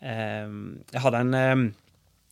Eh, 0.00 0.48
jeg 0.92 1.00
hadde 1.02 1.20
en 1.20 1.34
eh, 1.34 1.72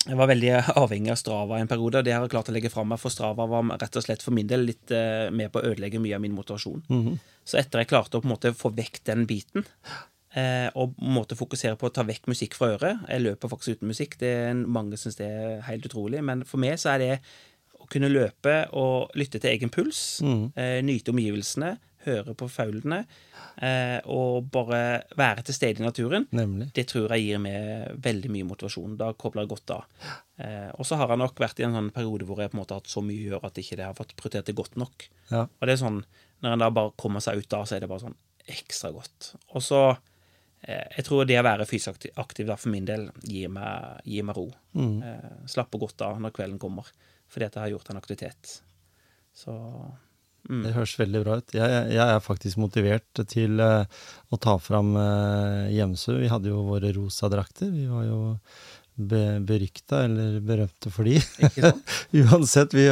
Jeg 0.09 0.17
var 0.17 0.31
veldig 0.31 0.53
avhengig 0.83 1.11
av 1.13 1.19
Strava 1.21 1.59
en 1.61 1.69
periode, 1.69 2.01
og 2.01 2.05
det 2.07 2.15
har 2.15 2.23
jeg 2.25 2.33
klart 2.33 2.49
å 2.49 2.55
legge 2.57 2.71
fra 2.73 2.85
meg, 2.89 3.01
for 3.03 3.13
Strava 3.13 3.45
var 3.51 3.67
rett 3.81 3.99
og 4.01 4.05
slett 4.07 4.23
for 4.25 4.33
min 4.37 4.49
del 4.49 4.65
litt 4.71 4.91
eh, 4.97 5.29
med 5.35 5.53
på 5.53 5.61
å 5.61 5.73
ødelegge 5.73 6.01
mye 6.01 6.17
av 6.17 6.23
min 6.25 6.37
motivasjon. 6.37 6.85
Mhm. 6.89 7.19
Så 7.51 7.59
etter 7.61 7.83
jeg 7.83 7.91
klarte 7.91 8.17
å 8.17 8.23
på 8.23 8.29
en 8.29 8.35
måte 8.35 8.53
få 8.55 8.71
vekk 8.77 9.01
den 9.09 9.27
biten, 9.29 9.65
eh, 10.39 10.69
og 10.79 10.95
på 10.97 11.05
en 11.05 11.17
måte 11.17 11.37
fokusere 11.37 11.77
på 11.81 11.89
å 11.89 11.93
ta 11.93 12.05
vekk 12.07 12.29
musikk 12.31 12.55
fra 12.55 12.69
øret 12.77 13.01
Jeg 13.09 13.25
løper 13.25 13.51
faktisk 13.51 13.77
uten 13.81 13.91
musikk. 13.91 14.17
Det 14.21 14.33
er, 14.49 14.55
mange 14.55 14.97
syns 15.01 15.19
det 15.19 15.27
er 15.29 15.61
helt 15.69 15.89
utrolig, 15.89 16.23
men 16.25 16.45
for 16.49 16.63
meg 16.63 16.79
så 16.81 16.95
er 16.95 16.99
det 17.05 17.13
å 17.81 17.89
kunne 17.91 18.13
løpe 18.13 18.69
og 18.77 19.11
lytte 19.19 19.41
til 19.41 19.51
egen 19.51 19.69
puls, 19.73 20.21
Mm. 20.23 20.53
-hmm. 20.55 20.83
nyte 20.85 21.11
omgivelsene, 21.11 21.79
høre 22.07 22.35
på 22.39 22.49
faulene, 22.49 23.03
eh, 23.61 23.99
og 24.09 24.47
bare 24.53 25.03
være 25.19 25.45
til 25.47 25.57
stede 25.57 25.83
i 25.83 25.85
naturen, 25.85 26.27
Nemlig. 26.33 26.71
det 26.77 26.87
tror 26.89 27.13
jeg 27.13 27.27
gir 27.27 27.43
meg 27.45 28.01
veldig 28.03 28.31
mye 28.33 28.49
motivasjon. 28.49 28.97
Da 29.01 29.13
kobler 29.13 29.45
jeg 29.45 29.53
godt 29.53 29.75
av. 29.77 29.85
Eh, 30.41 30.71
og 30.73 30.87
så 30.89 30.97
har 31.01 31.13
jeg 31.13 31.21
nok 31.21 31.43
vært 31.43 31.61
i 31.61 31.67
en 31.69 31.77
sånn 31.77 31.93
periode 31.95 32.29
hvor 32.29 32.41
jeg 32.41 32.53
på 32.53 32.57
en 32.57 32.63
måte 32.63 32.77
har 32.77 32.81
hatt 32.81 32.93
så 32.93 33.03
mye 33.05 33.21
å 33.21 33.29
gjøre 33.35 33.51
at 33.51 33.61
ikke 33.63 33.77
det 33.81 33.89
har 33.89 33.99
fått 33.99 34.17
prioritert 34.17 34.49
det 34.49 34.57
godt 34.57 34.79
nok. 34.81 35.09
Ja. 35.31 35.45
Og 35.45 35.69
det 35.69 35.77
er 35.77 35.83
sånn, 35.85 36.01
når 36.41 36.57
en 36.57 36.65
da 36.65 36.71
bare 36.81 36.97
kommer 36.97 37.25
seg 37.25 37.43
ut 37.43 37.51
da, 37.53 37.65
så 37.69 37.77
er 37.77 37.85
det 37.85 37.91
bare 37.93 38.07
sånn 38.07 38.19
ekstra 38.51 38.93
godt. 38.97 39.35
Og 39.55 39.63
så 39.63 39.83
eh, 39.91 40.87
Jeg 40.97 41.05
tror 41.07 41.29
det 41.29 41.39
å 41.41 41.47
være 41.47 41.69
fysisk 41.69 41.99
aktiv, 41.99 42.17
aktiv 42.17 42.49
da, 42.49 42.57
for 42.57 42.73
min 42.73 42.89
del 42.89 43.11
gir 43.29 43.53
meg, 43.53 44.01
gir 44.09 44.25
meg 44.25 44.41
ro. 44.41 44.49
Mm. 44.73 44.97
Eh, 45.05 45.33
slapper 45.53 45.85
godt 45.85 46.07
av 46.09 46.21
når 46.23 46.33
kvelden 46.37 46.61
kommer, 46.63 46.89
fordi 47.31 47.47
at 47.47 47.59
jeg 47.59 47.67
har 47.67 47.75
gjort 47.77 47.93
en 47.93 48.01
aktivitet. 48.01 48.61
Så 49.37 49.53
mm. 50.49 50.63
Det 50.65 50.73
høres 50.77 50.97
veldig 51.01 51.23
bra 51.25 51.37
ut. 51.41 51.55
Jeg, 51.57 51.85
jeg 51.95 52.05
er 52.17 52.21
faktisk 52.25 52.61
motivert 52.63 53.23
til 53.31 53.61
eh, 53.61 53.85
å 54.31 54.39
ta 54.41 54.57
fram 54.63 54.95
Hjemsø. 55.75 56.19
Vi 56.23 56.31
hadde 56.33 56.53
jo 56.53 56.63
våre 56.69 56.93
rosa 56.97 57.29
drakter. 57.33 57.71
Vi 57.75 57.87
var 57.91 58.05
jo 58.09 58.21
be, 59.01 59.23
berykta, 59.47 60.05
eller 60.07 60.41
berømte 60.45 60.91
for 60.93 61.09
de. 61.09 61.17
Uansett, 62.25 62.75
vi 62.77 62.85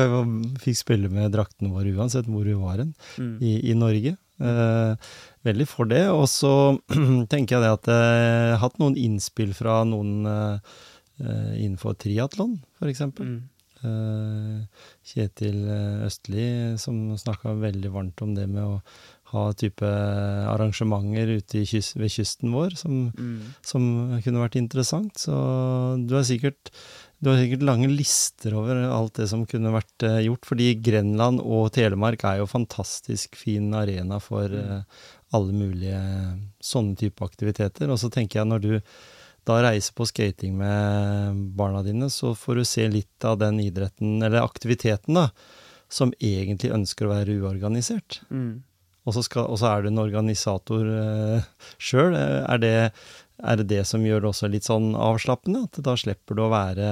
fikk 0.62 0.78
spille 0.78 1.10
med 1.12 1.32
draktene 1.34 1.72
våre 1.74 1.92
uansett 1.96 2.28
hvor 2.30 2.46
vi 2.48 2.56
var 2.58 2.80
hen 2.84 2.94
Mm. 3.18 3.36
i, 3.42 3.52
i 3.70 3.74
Norge. 3.76 4.14
Eh, 4.38 5.08
veldig 5.46 5.66
for 5.68 5.88
det. 5.90 6.04
Og 6.14 6.26
så 6.30 6.52
tenker 7.32 7.56
jeg 7.58 7.64
det 7.64 7.72
at 7.74 7.90
jeg 7.90 8.52
har 8.54 8.60
hatt 8.62 8.78
noen 8.82 8.96
innspill 8.98 9.50
fra 9.58 9.80
noen 9.88 10.26
eh, 10.30 10.74
eh, 11.24 11.54
innenfor 11.64 11.96
triatlon, 11.98 12.58
f.eks. 12.78 13.02
Mm. 13.18 13.38
Eh, 13.86 14.82
Kjetil 15.06 15.60
eh, 15.70 16.06
Østli, 16.08 16.48
som 16.82 17.16
snakka 17.18 17.54
veldig 17.60 17.92
varmt 17.94 18.22
om 18.24 18.34
det 18.34 18.48
med 18.50 18.64
å 18.64 18.80
ha 19.32 19.42
type 19.52 19.88
arrangementer 20.48 21.34
ute 21.36 21.60
i 21.60 21.66
kys 21.68 21.92
ved 22.00 22.10
kysten 22.10 22.54
vår, 22.54 22.78
som, 22.80 23.12
Mm. 23.12 23.52
som 23.62 23.82
kunne 24.24 24.40
vært 24.40 24.56
interessant. 24.56 25.12
Så 25.20 25.34
du 26.06 26.14
har 26.16 26.24
sikkert 26.24 26.72
du 27.20 27.30
har 27.30 27.38
sikkert 27.40 27.64
lange 27.66 27.88
lister 27.90 28.54
over 28.54 28.76
alt 28.94 29.14
det 29.18 29.26
som 29.28 29.44
kunne 29.44 29.74
vært 29.74 30.04
eh, 30.06 30.20
gjort, 30.28 30.46
fordi 30.46 30.68
Grenland 30.80 31.40
og 31.42 31.72
Telemark 31.74 32.22
er 32.24 32.38
jo 32.38 32.46
fantastisk 32.46 33.34
fin 33.34 33.74
arena 33.74 34.20
for 34.22 34.46
mm. 34.46 34.84
alle 35.34 35.52
mulige 35.52 36.02
sånne 36.62 36.94
type 36.96 37.24
aktiviteter. 37.26 37.90
Og 37.90 37.98
så 37.98 38.08
tenker 38.08 38.40
jeg 38.40 38.46
når 38.52 38.62
du 38.62 38.72
da 39.46 39.60
reiser 39.64 39.94
på 39.96 40.06
skating 40.08 40.56
med 40.58 41.38
barna 41.56 41.82
dine, 41.86 42.08
så 42.10 42.34
får 42.36 42.58
du 42.60 42.64
se 42.68 42.88
litt 42.90 43.24
av 43.24 43.38
den 43.40 43.60
idretten, 43.62 44.18
eller 44.22 44.42
aktiviteten, 44.42 45.14
da, 45.14 45.28
som 45.88 46.10
egentlig 46.20 46.72
ønsker 46.74 47.06
å 47.08 47.14
være 47.14 47.38
uorganisert. 47.40 48.20
Mm. 48.30 48.62
Og 49.08 49.14
så, 49.16 49.22
skal, 49.24 49.46
og 49.48 49.56
så 49.62 49.70
er 49.70 49.82
du 49.86 49.88
en 49.88 50.02
organisator 50.02 50.84
eh, 50.92 51.46
sjøl. 51.80 52.12
Er, 52.18 52.58
det- 52.60 52.90
er 53.38 53.56
det 53.56 53.68
det 53.70 53.84
som 53.88 54.02
gjør 54.04 54.20
det 54.20 54.28
også 54.34 54.50
litt 54.52 54.66
sånn 54.68 54.90
avslappende? 54.98 55.62
At 55.64 55.78
da 55.86 55.94
slipper 55.96 56.36
du 56.36 56.42
å 56.44 56.50
være 56.52 56.90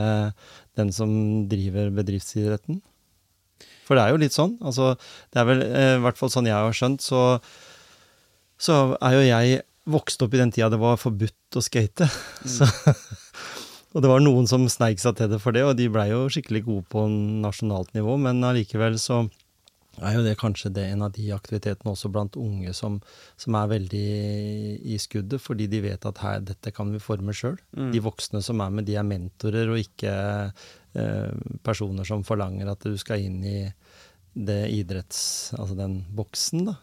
den 0.81 0.93
som 0.97 1.11
driver 1.51 1.91
bedriftsidretten? 1.93 2.81
For 3.85 3.99
det 3.99 4.07
er 4.07 4.15
jo 4.15 4.23
litt 4.25 4.33
sånn. 4.35 4.57
Altså, 4.65 4.95
det 5.35 5.43
er 5.43 5.51
vel 5.51 5.61
eh, 5.67 5.93
i 5.99 6.03
hvert 6.07 6.17
fall 6.19 6.33
sånn 6.33 6.49
jeg 6.49 6.57
har 6.57 6.73
skjønt, 6.75 7.05
så, 7.05 7.21
så 8.57 8.79
er 8.97 9.19
jo 9.19 9.27
jeg 9.29 9.61
vokst 9.87 10.23
opp 10.25 10.35
i 10.35 10.41
den 10.41 10.53
tida 10.55 10.71
det 10.73 10.81
var 10.83 10.99
forbudt 11.01 11.59
å 11.59 11.63
skate. 11.65 12.09
Så, 12.43 12.69
og 13.95 14.03
det 14.03 14.11
var 14.11 14.23
noen 14.23 14.49
som 14.51 14.67
sneik 14.71 15.03
seg 15.03 15.19
til 15.19 15.33
det 15.33 15.41
for 15.43 15.57
det, 15.57 15.65
og 15.67 15.77
de 15.79 15.89
blei 15.93 16.09
jo 16.11 16.27
skikkelig 16.33 16.65
gode 16.67 16.87
på 16.93 17.07
nasjonalt 17.47 17.95
nivå, 17.97 18.19
men 18.21 18.45
allikevel 18.47 18.99
så 19.01 19.25
er 20.05 20.19
jo 20.19 20.25
det 20.27 20.35
kanskje 20.37 20.71
det 20.77 20.85
en 20.93 21.07
av 21.07 21.13
de 21.17 21.31
aktivitetene 21.33 21.93
også 21.95 22.11
blant 22.13 22.37
unge 22.37 22.73
som, 22.77 22.99
som 23.41 23.57
er 23.57 23.71
veldig 23.71 24.09
i 24.93 24.99
skuddet, 25.01 25.41
fordi 25.41 25.69
de 25.73 25.81
vet 25.87 26.09
at 26.09 26.21
her, 26.21 26.43
dette 26.45 26.73
kan 26.77 26.91
vi 26.93 27.01
forme 27.01 27.33
sjøl. 27.37 27.57
Mm. 27.77 27.91
De 27.95 28.03
voksne 28.05 28.43
som 28.45 28.61
er 28.61 28.75
med, 28.75 28.89
de 28.89 28.99
er 29.01 29.07
mentorer, 29.09 29.73
og 29.73 29.81
ikke 29.81 30.13
eh, 30.53 31.33
personer 31.65 32.09
som 32.09 32.27
forlanger 32.29 32.69
at 32.73 32.85
du 32.85 32.99
skal 33.01 33.25
inn 33.25 33.41
i 33.47 33.61
det 34.37 34.57
idretts... 34.69 35.55
Altså 35.57 35.75
den 35.79 35.95
boksen, 36.13 36.67
da. 36.69 36.75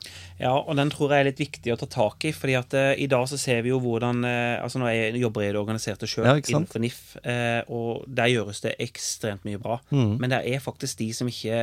Ja, 0.42 0.54
og 0.58 0.74
den 0.80 0.90
tror 0.90 1.12
jeg 1.14 1.22
er 1.22 1.28
litt 1.30 1.42
viktig 1.44 1.74
å 1.74 1.78
ta 1.78 1.86
tak 1.92 2.26
i. 2.26 2.32
fordi 2.34 2.56
at 2.58 2.74
uh, 2.74 2.90
i 2.98 3.06
dag 3.12 3.28
så 3.30 3.38
ser 3.38 3.62
vi 3.62 3.70
jo 3.70 3.78
hvordan 3.84 4.24
uh, 4.26 4.64
altså 4.64 4.82
Nå 4.82 4.90
jeg 4.90 5.22
jobber 5.22 5.46
i 5.46 5.52
det 5.54 5.62
organiserte 5.62 6.10
sjøl, 6.10 6.26
Ja, 6.26 6.36
innenfor 6.42 6.82
NIF, 6.82 7.02
uh, 7.22 7.62
og 7.70 8.08
der 8.10 8.32
gjøres 8.34 8.64
det 8.66 8.74
ekstremt 8.82 9.46
mye 9.46 9.62
bra. 9.62 9.78
Mm. 9.94 10.16
Men 10.24 10.34
det 10.34 10.42
er 10.50 10.64
faktisk 10.66 10.98
de 11.04 11.12
som 11.14 11.30
ikke 11.30 11.62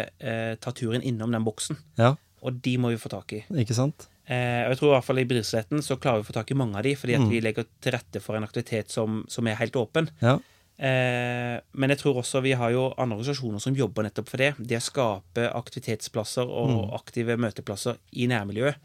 tar 0.63 0.77
turen 0.79 1.03
innom 1.03 1.33
den 1.35 1.45
boksen. 1.47 1.79
Ja, 1.99 2.15
Og 2.47 2.63
de 2.65 2.77
må 2.81 2.93
vi 2.95 3.01
få 3.03 3.11
tak 3.13 3.33
i. 3.37 3.43
ikke 3.51 3.75
sant? 3.77 4.07
Og 4.31 4.71
jeg 4.71 4.79
tror 4.79 4.93
i 4.93 4.95
hvert 4.95 5.05
fall 5.09 5.19
i 5.19 5.27
bedriftsretten 5.27 5.83
så 5.83 5.97
klarer 5.99 6.21
vi 6.21 6.29
å 6.29 6.29
få 6.31 6.37
tak 6.37 6.53
i 6.55 6.57
mange 6.57 6.79
av 6.79 6.85
de, 6.87 6.93
fordi 6.95 7.17
at 7.19 7.25
Mm. 7.25 7.31
vi 7.33 7.41
legger 7.43 7.67
til 7.83 7.93
rette 7.97 8.21
for 8.23 8.39
en 8.39 8.47
aktivitet 8.47 8.89
som, 8.95 9.25
som 9.29 9.47
er 9.51 9.59
helt 9.59 9.75
åpen. 9.75 10.07
Ja. 10.23 10.37
Eh, 10.81 11.61
men 11.77 11.93
jeg 11.93 11.99
tror 12.01 12.23
også 12.23 12.41
vi 12.45 12.55
har 12.57 12.71
jo 12.73 12.87
andre 12.97 13.19
organisasjoner 13.19 13.61
som 13.61 13.75
jobber 13.77 14.07
nettopp 14.07 14.31
for 14.33 14.41
det. 14.41 14.55
Det 14.59 14.79
å 14.79 14.85
skape 14.87 15.49
aktivitetsplasser 15.53 16.49
og 16.49 16.71
Mm. 16.71 16.95
aktive 16.97 17.37
møteplasser 17.37 17.99
i 18.17 18.27
nærmiljøet. 18.27 18.77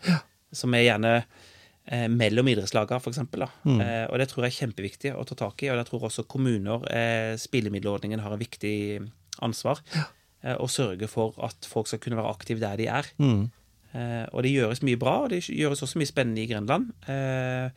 Som 0.52 0.74
er 0.76 0.84
gjerne 0.90 1.14
eh, 1.88 2.08
mellom 2.10 2.48
idrettslagene, 2.52 3.00
f.eks. 3.00 3.20
Mm. 3.64 3.80
Eh, 3.82 4.06
og 4.12 4.18
det 4.20 4.28
tror 4.30 4.44
jeg 4.46 4.52
er 4.54 4.60
kjempeviktig 4.68 5.16
å 5.16 5.24
ta 5.26 5.36
tak 5.36 5.64
i. 5.64 5.70
Og 5.70 5.78
jeg 5.78 5.86
tror 5.86 6.02
også 6.10 6.28
kommuner, 6.28 6.82
spillemiddelordningen, 7.38 8.20
har 8.24 8.34
et 8.34 8.40
viktig 8.44 8.78
ansvar. 9.46 9.80
Eh, 10.44 10.56
å 10.58 10.68
sørge 10.70 11.08
for 11.08 11.34
at 11.44 11.66
folk 11.70 11.88
skal 11.88 12.00
kunne 12.00 12.18
være 12.18 12.32
aktive 12.34 12.60
der 12.60 12.78
de 12.78 12.88
er. 12.88 13.06
Mm. 13.20 13.52
Eh, 13.96 14.26
og 14.34 14.44
det 14.44 14.52
gjøres 14.52 14.82
mye 14.84 14.98
bra, 15.00 15.22
og 15.24 15.30
det 15.32 15.44
gjøres 15.48 15.82
også 15.86 15.96
mye 16.02 16.10
spennende 16.12 16.42
i 16.44 16.48
Grenland. 16.52 16.92
Eh, 17.08 17.70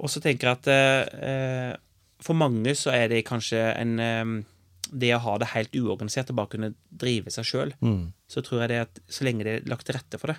og 0.00 0.08
så 0.12 0.20
tenker 0.20 0.48
jeg 0.48 0.58
at 0.58 0.68
eh, 0.68 1.76
for 2.22 2.34
mange 2.34 2.74
så 2.76 2.92
er 2.92 3.08
det 3.08 3.24
kanskje 3.28 3.60
en 3.80 4.44
Det 4.92 5.12
å 5.14 5.20
ha 5.22 5.38
det 5.38 5.46
helt 5.52 5.70
uorganisert 5.78 6.30
og 6.32 6.36
bare 6.40 6.50
kunne 6.50 6.74
drive 6.90 7.30
seg 7.30 7.44
sjøl, 7.46 7.72
Mm. 7.80 8.12
så 8.26 8.42
tror 8.42 8.60
jeg 8.64 8.68
det 8.72 8.80
at 8.88 8.98
så 9.08 9.22
lenge 9.24 9.44
det 9.44 9.52
er 9.62 9.68
lagt 9.70 9.86
til 9.86 9.94
rette 9.94 10.18
for 10.18 10.32
det, 10.32 10.36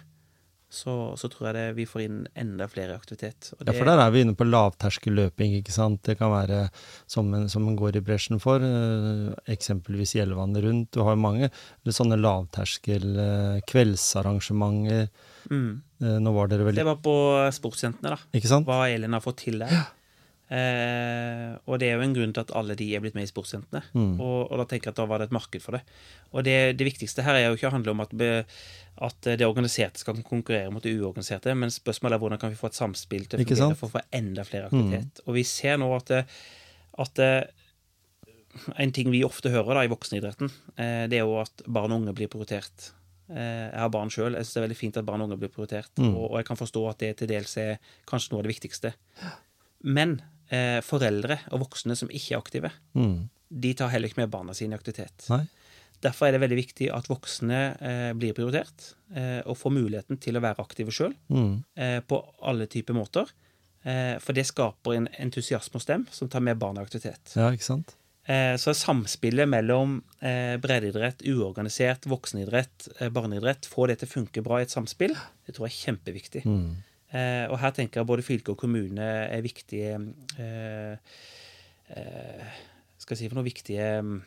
så, 0.72 1.18
så 1.20 1.30
tror 1.32 1.48
jeg 1.48 1.56
det 1.56 1.76
vi 1.78 1.86
får 1.86 2.02
inn 2.04 2.18
enda 2.36 2.68
flere 2.68 2.96
aktivitet. 2.96 3.54
Og 3.60 3.64
Ja, 3.68 3.74
for 3.76 3.86
der 3.88 4.00
er 4.00 4.12
vi 4.12 4.22
inne 4.26 4.36
på 4.36 4.44
lavterskelløping, 4.48 5.56
ikke 5.62 5.72
sant. 5.72 6.02
Det 6.04 6.18
kan 6.20 6.32
være 6.32 6.70
som 7.08 7.32
en, 7.36 7.48
som 7.52 7.66
en 7.68 7.76
går 7.80 7.96
i 8.00 8.04
bresjen 8.08 8.40
for, 8.44 8.60
eh, 8.64 9.32
eksempelvis 9.52 10.16
Gjellevannet 10.16 10.64
rundt. 10.64 10.92
Du 10.92 11.02
har 11.04 11.16
jo 11.16 11.22
mange 11.24 11.48
eller 11.50 11.96
sånne 11.96 12.20
lavterskel 12.20 13.08
eh, 13.20 13.62
kveldsarrangementer. 13.68 15.10
mm, 15.50 15.82
Eh, 16.02 16.18
nå 16.18 16.32
var 16.34 16.48
dere 16.50 16.64
vel 16.66 16.74
det 16.76 16.84
var 16.84 16.96
på 16.98 17.14
sportsjentene, 17.54 18.10
da. 18.16 18.18
Ikke 18.34 18.48
sant? 18.50 18.66
Hva 18.66 18.88
Elin 18.90 19.14
har 19.14 19.22
fått 19.22 19.38
til 19.46 19.60
der. 19.60 19.70
Eh, 20.52 21.52
og 21.64 21.80
det 21.80 21.88
er 21.88 21.96
jo 21.96 22.04
en 22.04 22.16
grunn 22.18 22.34
til 22.36 22.44
at 22.44 22.52
alle 22.60 22.76
de 22.76 22.90
er 22.92 23.04
blitt 23.04 23.16
med 23.16 23.24
i 23.24 23.30
sportsjentene. 23.32 23.82
Mm. 23.96 24.14
Og, 24.20 24.40
og 24.52 24.60
da 24.60 24.66
tenker 24.68 24.90
jeg 24.90 24.96
at 24.98 25.00
da 25.00 25.06
var 25.08 25.22
det 25.22 25.30
et 25.30 25.36
marked 25.38 25.64
for 25.64 25.78
det. 25.78 25.84
Og 26.36 26.44
det, 26.48 26.58
det 26.80 26.88
viktigste 26.90 27.24
her 27.24 27.40
er 27.40 27.46
jo 27.48 27.56
ikke 27.56 27.70
å 27.70 27.76
handle 27.78 27.94
om 27.96 28.04
at, 28.04 28.12
be, 28.20 28.30
at 29.08 29.30
det 29.40 29.48
organiserte 29.48 30.04
skal 30.04 30.20
konkurrere 30.28 30.74
mot 30.74 30.84
det 30.84 30.94
uorganiserte, 30.98 31.56
men 31.56 31.72
spørsmålet 31.72 32.18
er 32.18 32.24
hvordan 32.26 32.42
kan 32.42 32.52
vi 32.52 32.60
få 32.60 32.68
et 32.72 32.80
samspill 32.80 33.30
til 33.32 33.40
å 33.40 33.46
fungere 33.48 33.80
for 33.80 33.88
å 33.90 33.96
få 33.96 34.04
enda 34.20 34.46
flere 34.48 34.68
aktivitet. 34.68 35.24
Og 35.26 35.40
vi 35.40 35.46
ser 35.48 35.80
nå 35.80 35.88
at, 35.96 36.12
at 37.06 37.24
en 38.76 38.92
ting 38.92 39.12
vi 39.14 39.24
ofte 39.24 39.52
hører 39.54 39.78
da 39.80 39.86
i 39.88 39.92
voksenidretten, 39.92 40.52
eh, 40.76 41.06
det 41.12 41.22
er 41.22 41.24
jo 41.24 41.38
at 41.42 41.64
barn 41.68 41.94
og 41.96 42.02
unge 42.04 42.16
blir 42.18 42.28
prioritert. 42.32 42.92
Eh, 43.32 43.70
Jeg 43.72 43.80
har 43.80 43.94
barn 43.94 44.12
sjøl. 44.12 44.36
Jeg 44.36 44.44
syns 44.44 44.58
det 44.58 44.60
er 44.62 44.68
veldig 44.68 44.80
fint 44.82 45.00
at 45.00 45.08
barn 45.08 45.24
og 45.24 45.30
unge 45.30 45.40
blir 45.46 45.54
prioritert. 45.54 45.92
Mm. 45.96 46.12
Og, 46.12 46.26
og 46.34 46.36
jeg 46.42 46.50
kan 46.50 46.60
forstå 46.60 46.84
at 46.92 47.00
det 47.00 47.14
til 47.22 47.32
dels 47.32 47.56
er 47.62 47.80
kanskje 48.10 48.34
noe 48.34 48.42
av 48.42 48.48
det 48.50 48.54
viktigste. 48.56 48.94
Men 49.88 50.20
eh, 50.52 50.82
foreldre 50.86 51.40
og 51.52 51.64
voksne 51.66 51.96
som 51.98 52.10
ikke 52.12 52.36
er 52.36 52.42
aktive, 52.44 52.72
Mm. 52.96 53.30
de 53.52 53.74
tar 53.74 53.90
heller 53.90 54.08
ikke 54.12 54.22
med 54.24 54.30
barna 54.32 54.54
sine 54.54 54.76
i 54.76 54.80
aktivitet. 54.80 55.26
Nei. 55.30 55.46
Derfor 56.02 56.28
er 56.28 56.32
det 56.34 56.42
veldig 56.42 56.58
viktig 56.58 56.88
at 56.94 57.08
voksne 57.12 57.60
eh, 57.80 58.14
blir 58.18 58.34
prioritert, 58.34 58.94
eh, 59.16 59.42
og 59.46 59.58
får 59.58 59.72
muligheten 59.76 60.18
til 60.20 60.36
å 60.36 60.42
være 60.42 60.60
aktive 60.64 60.92
sjøl 60.92 61.14
Mm. 61.30 61.64
eh, 61.78 62.00
på 62.02 62.22
alle 62.42 62.66
typer 62.68 62.94
måter. 62.98 63.30
Eh, 63.86 64.18
for 64.20 64.34
det 64.34 64.46
skaper 64.46 64.94
en 64.96 65.08
entusiasme 65.20 65.74
hos 65.74 65.86
dem 65.86 66.08
som 66.12 66.30
tar 66.30 66.40
med 66.42 66.58
barna 66.60 66.82
i 66.82 66.86
aktivitet. 66.86 67.36
Ja, 67.36 67.50
ikke 67.52 67.64
sant? 67.66 67.96
Eh, 68.28 68.54
så 68.58 68.74
samspillet 68.78 69.50
mellom 69.50 70.04
eh, 70.22 70.58
breddeidrett, 70.62 71.24
uorganisert, 71.26 72.06
voksenidrett, 72.06 72.88
barneidrett, 73.12 73.66
få 73.66 73.88
det 73.88 73.98
til 74.00 74.08
å 74.08 74.12
funke 74.12 74.44
bra 74.46 74.60
i 74.60 74.62
et 74.68 74.70
samspill, 74.74 75.16
det 75.48 75.56
tror 75.56 75.68
jeg 75.68 75.74
er 75.74 75.86
kjempeviktig. 75.96 76.44
Mm. 76.46 76.76
Eh, 77.12 77.46
og 77.52 77.58
her 77.60 77.72
tenker 77.76 78.00
jeg 78.02 78.08
både 78.08 78.24
fylke 78.24 78.54
og 78.54 78.60
kommune 78.62 79.04
er 79.04 79.42
viktige 79.44 79.98
eh, 80.40 80.94
eh, 81.92 82.60
Skal 83.02 83.16
jeg 83.18 83.24
si 83.26 83.28
for 83.32 83.40
noen 83.42 83.50
viktige 83.50 83.88
mm, 84.06 84.20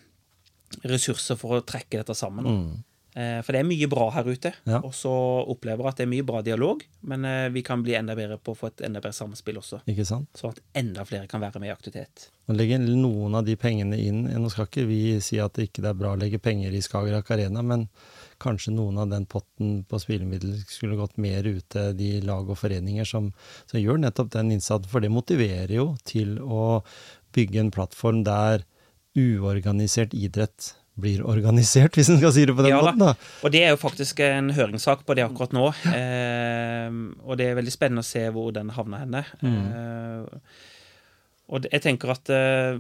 ressurser 0.90 1.38
for 1.40 1.56
å 1.60 1.64
trekke 1.64 2.00
dette 2.02 2.16
sammen. 2.18 2.44
Mm. 2.44 2.82
Eh, 3.14 3.38
For 3.46 3.54
det 3.54 3.60
er 3.62 3.68
mye 3.68 3.86
bra 3.88 4.08
her 4.10 4.26
ute, 4.26 4.50
Ja. 4.66 4.80
og 4.82 4.90
så 4.92 5.12
opplever 5.46 5.84
jeg 5.86 5.92
at 5.92 6.00
det 6.00 6.04
er 6.08 6.10
mye 6.10 6.26
bra 6.26 6.40
dialog, 6.42 6.82
men 7.06 7.24
eh, 7.24 7.48
vi 7.54 7.62
kan 7.62 7.80
bli 7.86 7.94
enda 7.94 8.16
bedre 8.18 8.40
på 8.42 8.52
å 8.52 8.58
få 8.58 8.72
et 8.72 8.82
enda 8.88 8.98
bedre 9.00 9.14
samspill 9.14 9.60
også, 9.62 9.80
Ikke 9.86 10.04
sant? 10.08 10.26
sånn 10.34 10.50
at 10.56 10.58
enda 10.82 11.04
flere 11.06 11.28
kan 11.30 11.40
være 11.44 11.62
med 11.62 11.70
i 11.70 11.74
aktivitet. 11.76 12.26
Å 12.50 12.56
legge 12.58 12.80
noen 12.82 13.38
av 13.38 13.46
de 13.46 13.54
pengene 13.56 13.96
inn 13.96 14.24
Nå 14.26 14.50
skal 14.52 14.66
ikke 14.66 14.84
vi 14.90 14.98
si 15.24 15.38
at 15.40 15.54
det 15.56 15.70
ikke 15.70 15.86
er 15.88 15.94
bra 15.96 16.10
å 16.12 16.18
legge 16.20 16.42
penger 16.42 16.74
i 16.74 16.82
Skagerrak 16.84 17.30
Arena, 17.30 17.62
men 17.62 17.86
kanskje 18.44 18.74
noen 18.76 19.00
av 19.02 19.10
den 19.10 19.24
potten 19.30 19.80
på 19.88 19.98
spillemidler 20.02 20.60
skulle 20.68 20.98
gått 21.00 21.16
mer 21.20 21.46
ut 21.48 21.66
til 21.72 21.96
de 21.98 22.12
lag 22.28 22.48
og 22.52 22.60
foreninger 22.60 23.08
som, 23.08 23.32
som 23.70 23.80
gjør 23.80 24.00
nettopp 24.04 24.30
den 24.36 24.52
innsatsen, 24.54 24.90
for 24.92 25.04
det 25.04 25.12
motiverer 25.12 25.74
jo 25.74 25.90
til 26.06 26.36
å 26.44 26.84
bygge 27.34 27.64
en 27.64 27.74
plattform 27.74 28.22
der 28.26 28.66
uorganisert 29.18 30.14
idrett 30.14 30.74
blir 30.94 31.24
organisert, 31.26 31.94
hvis 31.98 32.10
en 32.12 32.20
skal 32.20 32.34
si 32.34 32.44
det 32.46 32.54
på 32.54 32.62
den 32.62 32.74
Ja 32.74 32.80
måten. 32.82 33.02
da. 33.02 33.14
Og 33.42 33.54
det 33.54 33.64
er 33.64 33.74
jo 33.74 33.80
faktisk 33.82 34.22
en 34.22 34.52
høringssak 34.54 35.02
på 35.06 35.16
det 35.18 35.26
akkurat 35.26 35.54
nå. 35.56 35.66
Eh, 35.90 36.98
og 37.24 37.38
det 37.40 37.50
er 37.50 37.58
veldig 37.58 37.74
spennende 37.74 38.04
å 38.04 38.08
se 38.08 38.22
hvor 38.34 38.52
den 38.54 38.70
havner 38.76 39.02
henne. 39.02 39.24
Eh, 39.42 40.60
og 41.50 41.66
jeg 41.68 41.82
tenker 41.84 42.14
at 42.14 42.30
eh, 42.32 42.78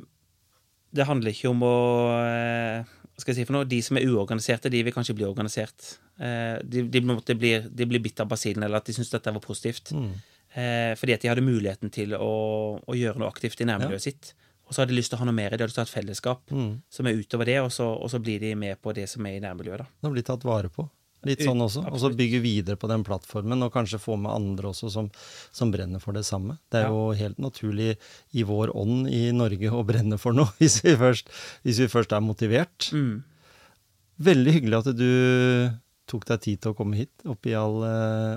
det 0.94 1.08
handler 1.08 1.34
ikke 1.34 1.50
om 1.50 1.64
å 1.66 1.76
eh, 2.22 2.94
skal 3.22 3.32
jeg 3.32 3.40
si 3.40 3.46
for 3.48 3.56
noe? 3.56 3.68
De 3.68 3.80
som 3.84 3.98
er 3.98 4.06
uorganiserte, 4.10 4.70
de 4.72 4.82
vil 4.86 4.94
kanskje 4.94 5.14
bli 5.18 5.26
organisert. 5.28 5.96
Eh, 6.18 6.56
de, 6.66 6.86
de, 6.90 7.02
på 7.06 7.36
blir, 7.38 7.68
de 7.70 7.86
blir 7.90 8.02
bitt 8.02 8.22
av 8.22 8.30
basillen, 8.30 8.66
eller 8.66 8.80
at 8.80 8.88
de 8.88 8.96
syns 8.96 9.12
dette 9.12 9.34
var 9.34 9.44
positivt. 9.44 9.94
Mm. 9.94 10.14
fordi 10.94 11.14
at 11.16 11.22
de 11.24 11.28
hadde 11.32 11.42
muligheten 11.42 11.90
til 11.90 12.12
å, 12.14 12.34
å 12.78 12.94
gjøre 12.94 13.18
noe 13.18 13.30
aktivt 13.30 13.62
i 13.62 13.66
nærmiljøet 13.66 14.04
sitt. 14.04 14.34
Og 14.64 14.74
så 14.74 14.82
hadde 14.82 14.94
de 14.94 14.98
lyst 15.00 15.10
til 15.12 15.18
å 15.18 15.22
ha 15.22 15.26
noe 15.28 15.36
mer 15.36 15.52
i 15.52 15.56
det, 15.56 15.58
de 15.58 15.64
hadde 15.64 15.72
lyst 15.72 15.80
til 15.80 15.82
å 15.82 15.86
ha 15.86 15.90
et 15.90 15.96
fellesskap 15.98 16.52
som 16.96 17.08
er 17.10 17.18
utover 17.18 17.48
det, 17.50 17.56
og 17.60 17.72
så, 17.74 17.88
og 17.90 18.10
så 18.12 18.20
blir 18.22 18.38
de 18.40 18.54
med 18.58 18.78
på 18.80 18.94
det 18.96 19.08
som 19.10 19.26
er 19.26 19.38
i 19.38 19.42
nærmiljøet. 19.42 19.82
da. 19.82 19.86
De 20.06 20.12
blir 20.14 20.26
tatt 20.26 20.46
vare 20.46 20.70
på. 20.72 20.86
Litt 21.26 21.42
sånn 21.44 21.60
også. 21.64 21.82
Og 21.90 21.98
så 22.02 22.10
bygge 22.14 22.40
videre 22.44 22.76
på 22.80 22.88
den 22.90 23.04
plattformen, 23.06 23.62
og 23.64 23.72
kanskje 23.72 24.00
få 24.02 24.16
med 24.20 24.32
andre 24.32 24.70
også 24.72 24.90
som, 24.92 25.10
som 25.52 25.70
brenner 25.74 26.00
for 26.02 26.12
det 26.16 26.24
samme. 26.28 26.58
Det 26.70 26.80
er 26.82 26.88
Ja. 26.88 26.90
jo 26.94 27.12
helt 27.18 27.38
naturlig 27.38 27.96
i 28.34 28.42
vår 28.44 28.74
ånd 28.76 29.08
i 29.08 29.30
Norge 29.32 29.70
å 29.72 29.84
brenne 29.86 30.18
for 30.18 30.32
noe, 30.36 30.52
hvis 30.60 30.80
vi 30.84 30.96
først, 30.96 31.28
hvis 31.64 31.78
vi 31.84 31.88
først 31.88 32.12
er 32.12 32.20
motivert. 32.20 32.90
Mm. 32.92 33.22
Veldig 34.20 34.52
hyggelig 34.58 34.78
at 34.84 34.92
du 34.96 35.08
tok 36.10 36.24
deg 36.28 36.40
tid 36.44 36.58
til 36.60 36.74
å 36.74 36.76
komme 36.76 36.98
hit, 36.98 37.12
oppi 37.28 37.54
alle, 37.56 37.90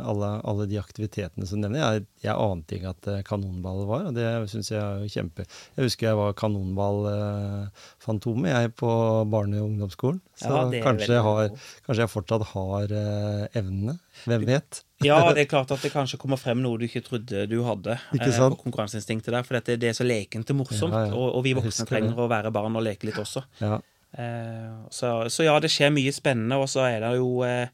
alle, 0.08 0.28
alle 0.48 0.66
de 0.72 0.78
aktivitetene 0.80 1.46
som 1.50 1.60
nevner. 1.60 1.80
Jeg, 1.82 2.06
jeg 2.24 2.32
ante 2.32 2.76
ikke 2.78 2.92
at 2.94 3.08
eh, 3.12 3.26
kanonball 3.28 3.80
var, 3.90 4.06
og 4.10 4.14
det 4.16 4.50
syns 4.52 4.70
jeg 4.72 4.80
er 4.80 5.08
kjempe 5.12 5.42
Jeg 5.44 5.84
husker 5.84 6.08
jeg 6.10 6.18
var 6.20 6.40
kanonballfantomet, 6.40 8.52
jeg, 8.54 8.68
på 8.80 8.90
barne- 9.32 9.62
og 9.62 9.68
ungdomsskolen. 9.72 10.20
Så 10.38 10.52
Ja, 10.54 10.62
kanskje, 10.86 11.14
jeg 11.18 11.24
har, 11.26 11.42
kanskje 11.88 12.04
jeg 12.06 12.14
fortsatt 12.14 12.44
har 12.54 12.86
eh, 13.02 13.60
evnene. 13.60 13.94
Hvem 14.24 14.42
vet? 14.48 14.72
Ja, 15.04 15.18
det 15.36 15.42
er 15.44 15.50
klart 15.52 15.72
at 15.76 15.82
det 15.84 15.92
kanskje 15.94 16.20
kommer 16.22 16.38
frem 16.40 16.60
noe 16.64 16.80
du 16.80 16.86
ikke 16.88 17.04
trodde 17.06 17.38
du 17.52 17.58
hadde. 17.68 17.94
Ikke 18.16 18.32
eh, 18.32 18.38
sant? 18.38 18.56
Eh, 18.56 18.62
konkurranseinstinktet 18.64 19.32
der, 19.36 19.44
For 19.48 19.54
dette, 19.60 19.72
det 19.82 19.90
er 19.92 19.98
så 19.98 20.06
lekent 20.08 20.48
og 20.56 20.60
morsomt. 20.64 20.96
Ja, 20.96 21.02
ja. 21.12 21.16
Og, 21.18 21.28
og 21.36 21.42
vi 21.46 21.52
voksne 21.58 21.84
det. 21.84 21.90
trenger 21.92 22.16
å 22.24 22.32
være 22.32 22.50
barn 22.56 22.74
og 22.80 22.84
leke 22.88 23.04
litt 23.10 23.20
også. 23.22 23.42
Ja. 23.60 23.76
Eh, 24.14 24.88
så, 24.90 25.30
så 25.30 25.44
ja, 25.44 25.60
det 25.60 25.70
skjer 25.74 25.92
mye 25.92 26.14
spennende, 26.16 26.56
og 26.62 26.70
så 26.72 26.86
er 26.88 27.00
det 27.04 27.18
jo 27.18 27.42
eh, 27.44 27.68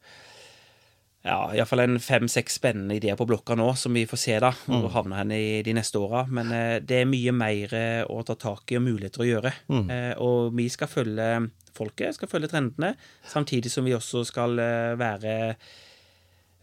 ja, 1.23 1.37
iallfall 1.55 1.79
en 1.85 1.99
fem-seks 2.03 2.57
spennende 2.59 2.97
ideer 2.97 3.15
på 3.15 3.27
blokka 3.29 3.55
nå, 3.55 3.69
som 3.79 3.93
vi 3.95 4.05
får 4.09 4.19
se 4.19 4.39
da, 4.43 4.49
Mm. 4.67 4.81
hvor 4.81 4.91
havner 4.97 5.21
hen 5.21 5.31
i 5.31 5.61
de 5.63 5.73
neste 5.77 6.01
åra. 6.01 6.25
Men 6.27 6.51
eh, 6.51 6.79
det 6.83 7.01
er 7.03 7.05
mye 7.07 7.31
mer 7.31 7.77
å 8.09 8.23
ta 8.27 8.35
tak 8.35 8.71
i 8.73 8.79
og 8.79 8.83
muligheter 8.89 9.23
å 9.23 9.29
gjøre. 9.29 9.53
Mm. 9.69 9.87
Og 10.25 10.53
vi 10.57 10.67
skal 10.73 10.87
følge 10.91 11.29
folket, 11.73 12.15
skal 12.17 12.27
følge 12.29 12.49
trendene, 12.51 12.95
samtidig 13.25 13.71
som 13.71 13.85
vi 13.87 13.95
også 13.95 14.25
skal 14.27 14.57
være 14.99 15.55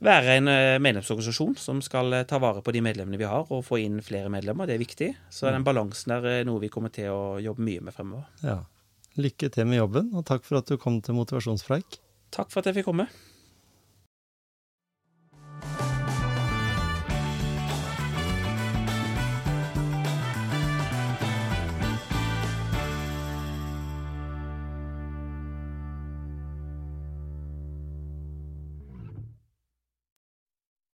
være 0.00 0.36
en 0.38 0.48
medlemsorganisasjon 0.80 1.58
som 1.60 1.82
skal 1.84 2.14
ta 2.24 2.38
vare 2.40 2.62
på 2.64 2.72
de 2.72 2.80
medlemmene 2.80 3.18
vi 3.20 3.26
har, 3.28 3.44
og 3.52 3.64
få 3.66 3.76
inn 3.82 3.98
flere 4.00 4.30
medlemmer. 4.32 4.64
Det 4.66 4.74
er 4.78 4.80
viktig. 4.80 5.08
Så 5.28 5.48
Mm. 5.50 5.52
den 5.58 5.64
balansen 5.66 6.12
er 6.16 6.44
noe 6.48 6.60
vi 6.62 6.70
kommer 6.72 6.88
til 6.92 7.10
å 7.12 7.36
jobbe 7.42 7.60
mye 7.60 7.80
med 7.82 7.92
fremover. 7.94 8.24
ja. 8.42 8.58
Lykke 9.20 9.50
til 9.52 9.68
med 9.68 9.82
jobben, 9.82 10.12
og 10.16 10.24
takk 10.28 10.46
for 10.46 10.60
at 10.60 10.70
du 10.70 10.78
kom 10.80 11.00
til 11.04 11.16
motivasjonspreik. 11.18 12.00
Takk 12.32 12.52
for 12.52 12.62
at 12.62 12.70
jeg 12.70 12.80
fikk 12.80 12.90
komme. 12.90 13.08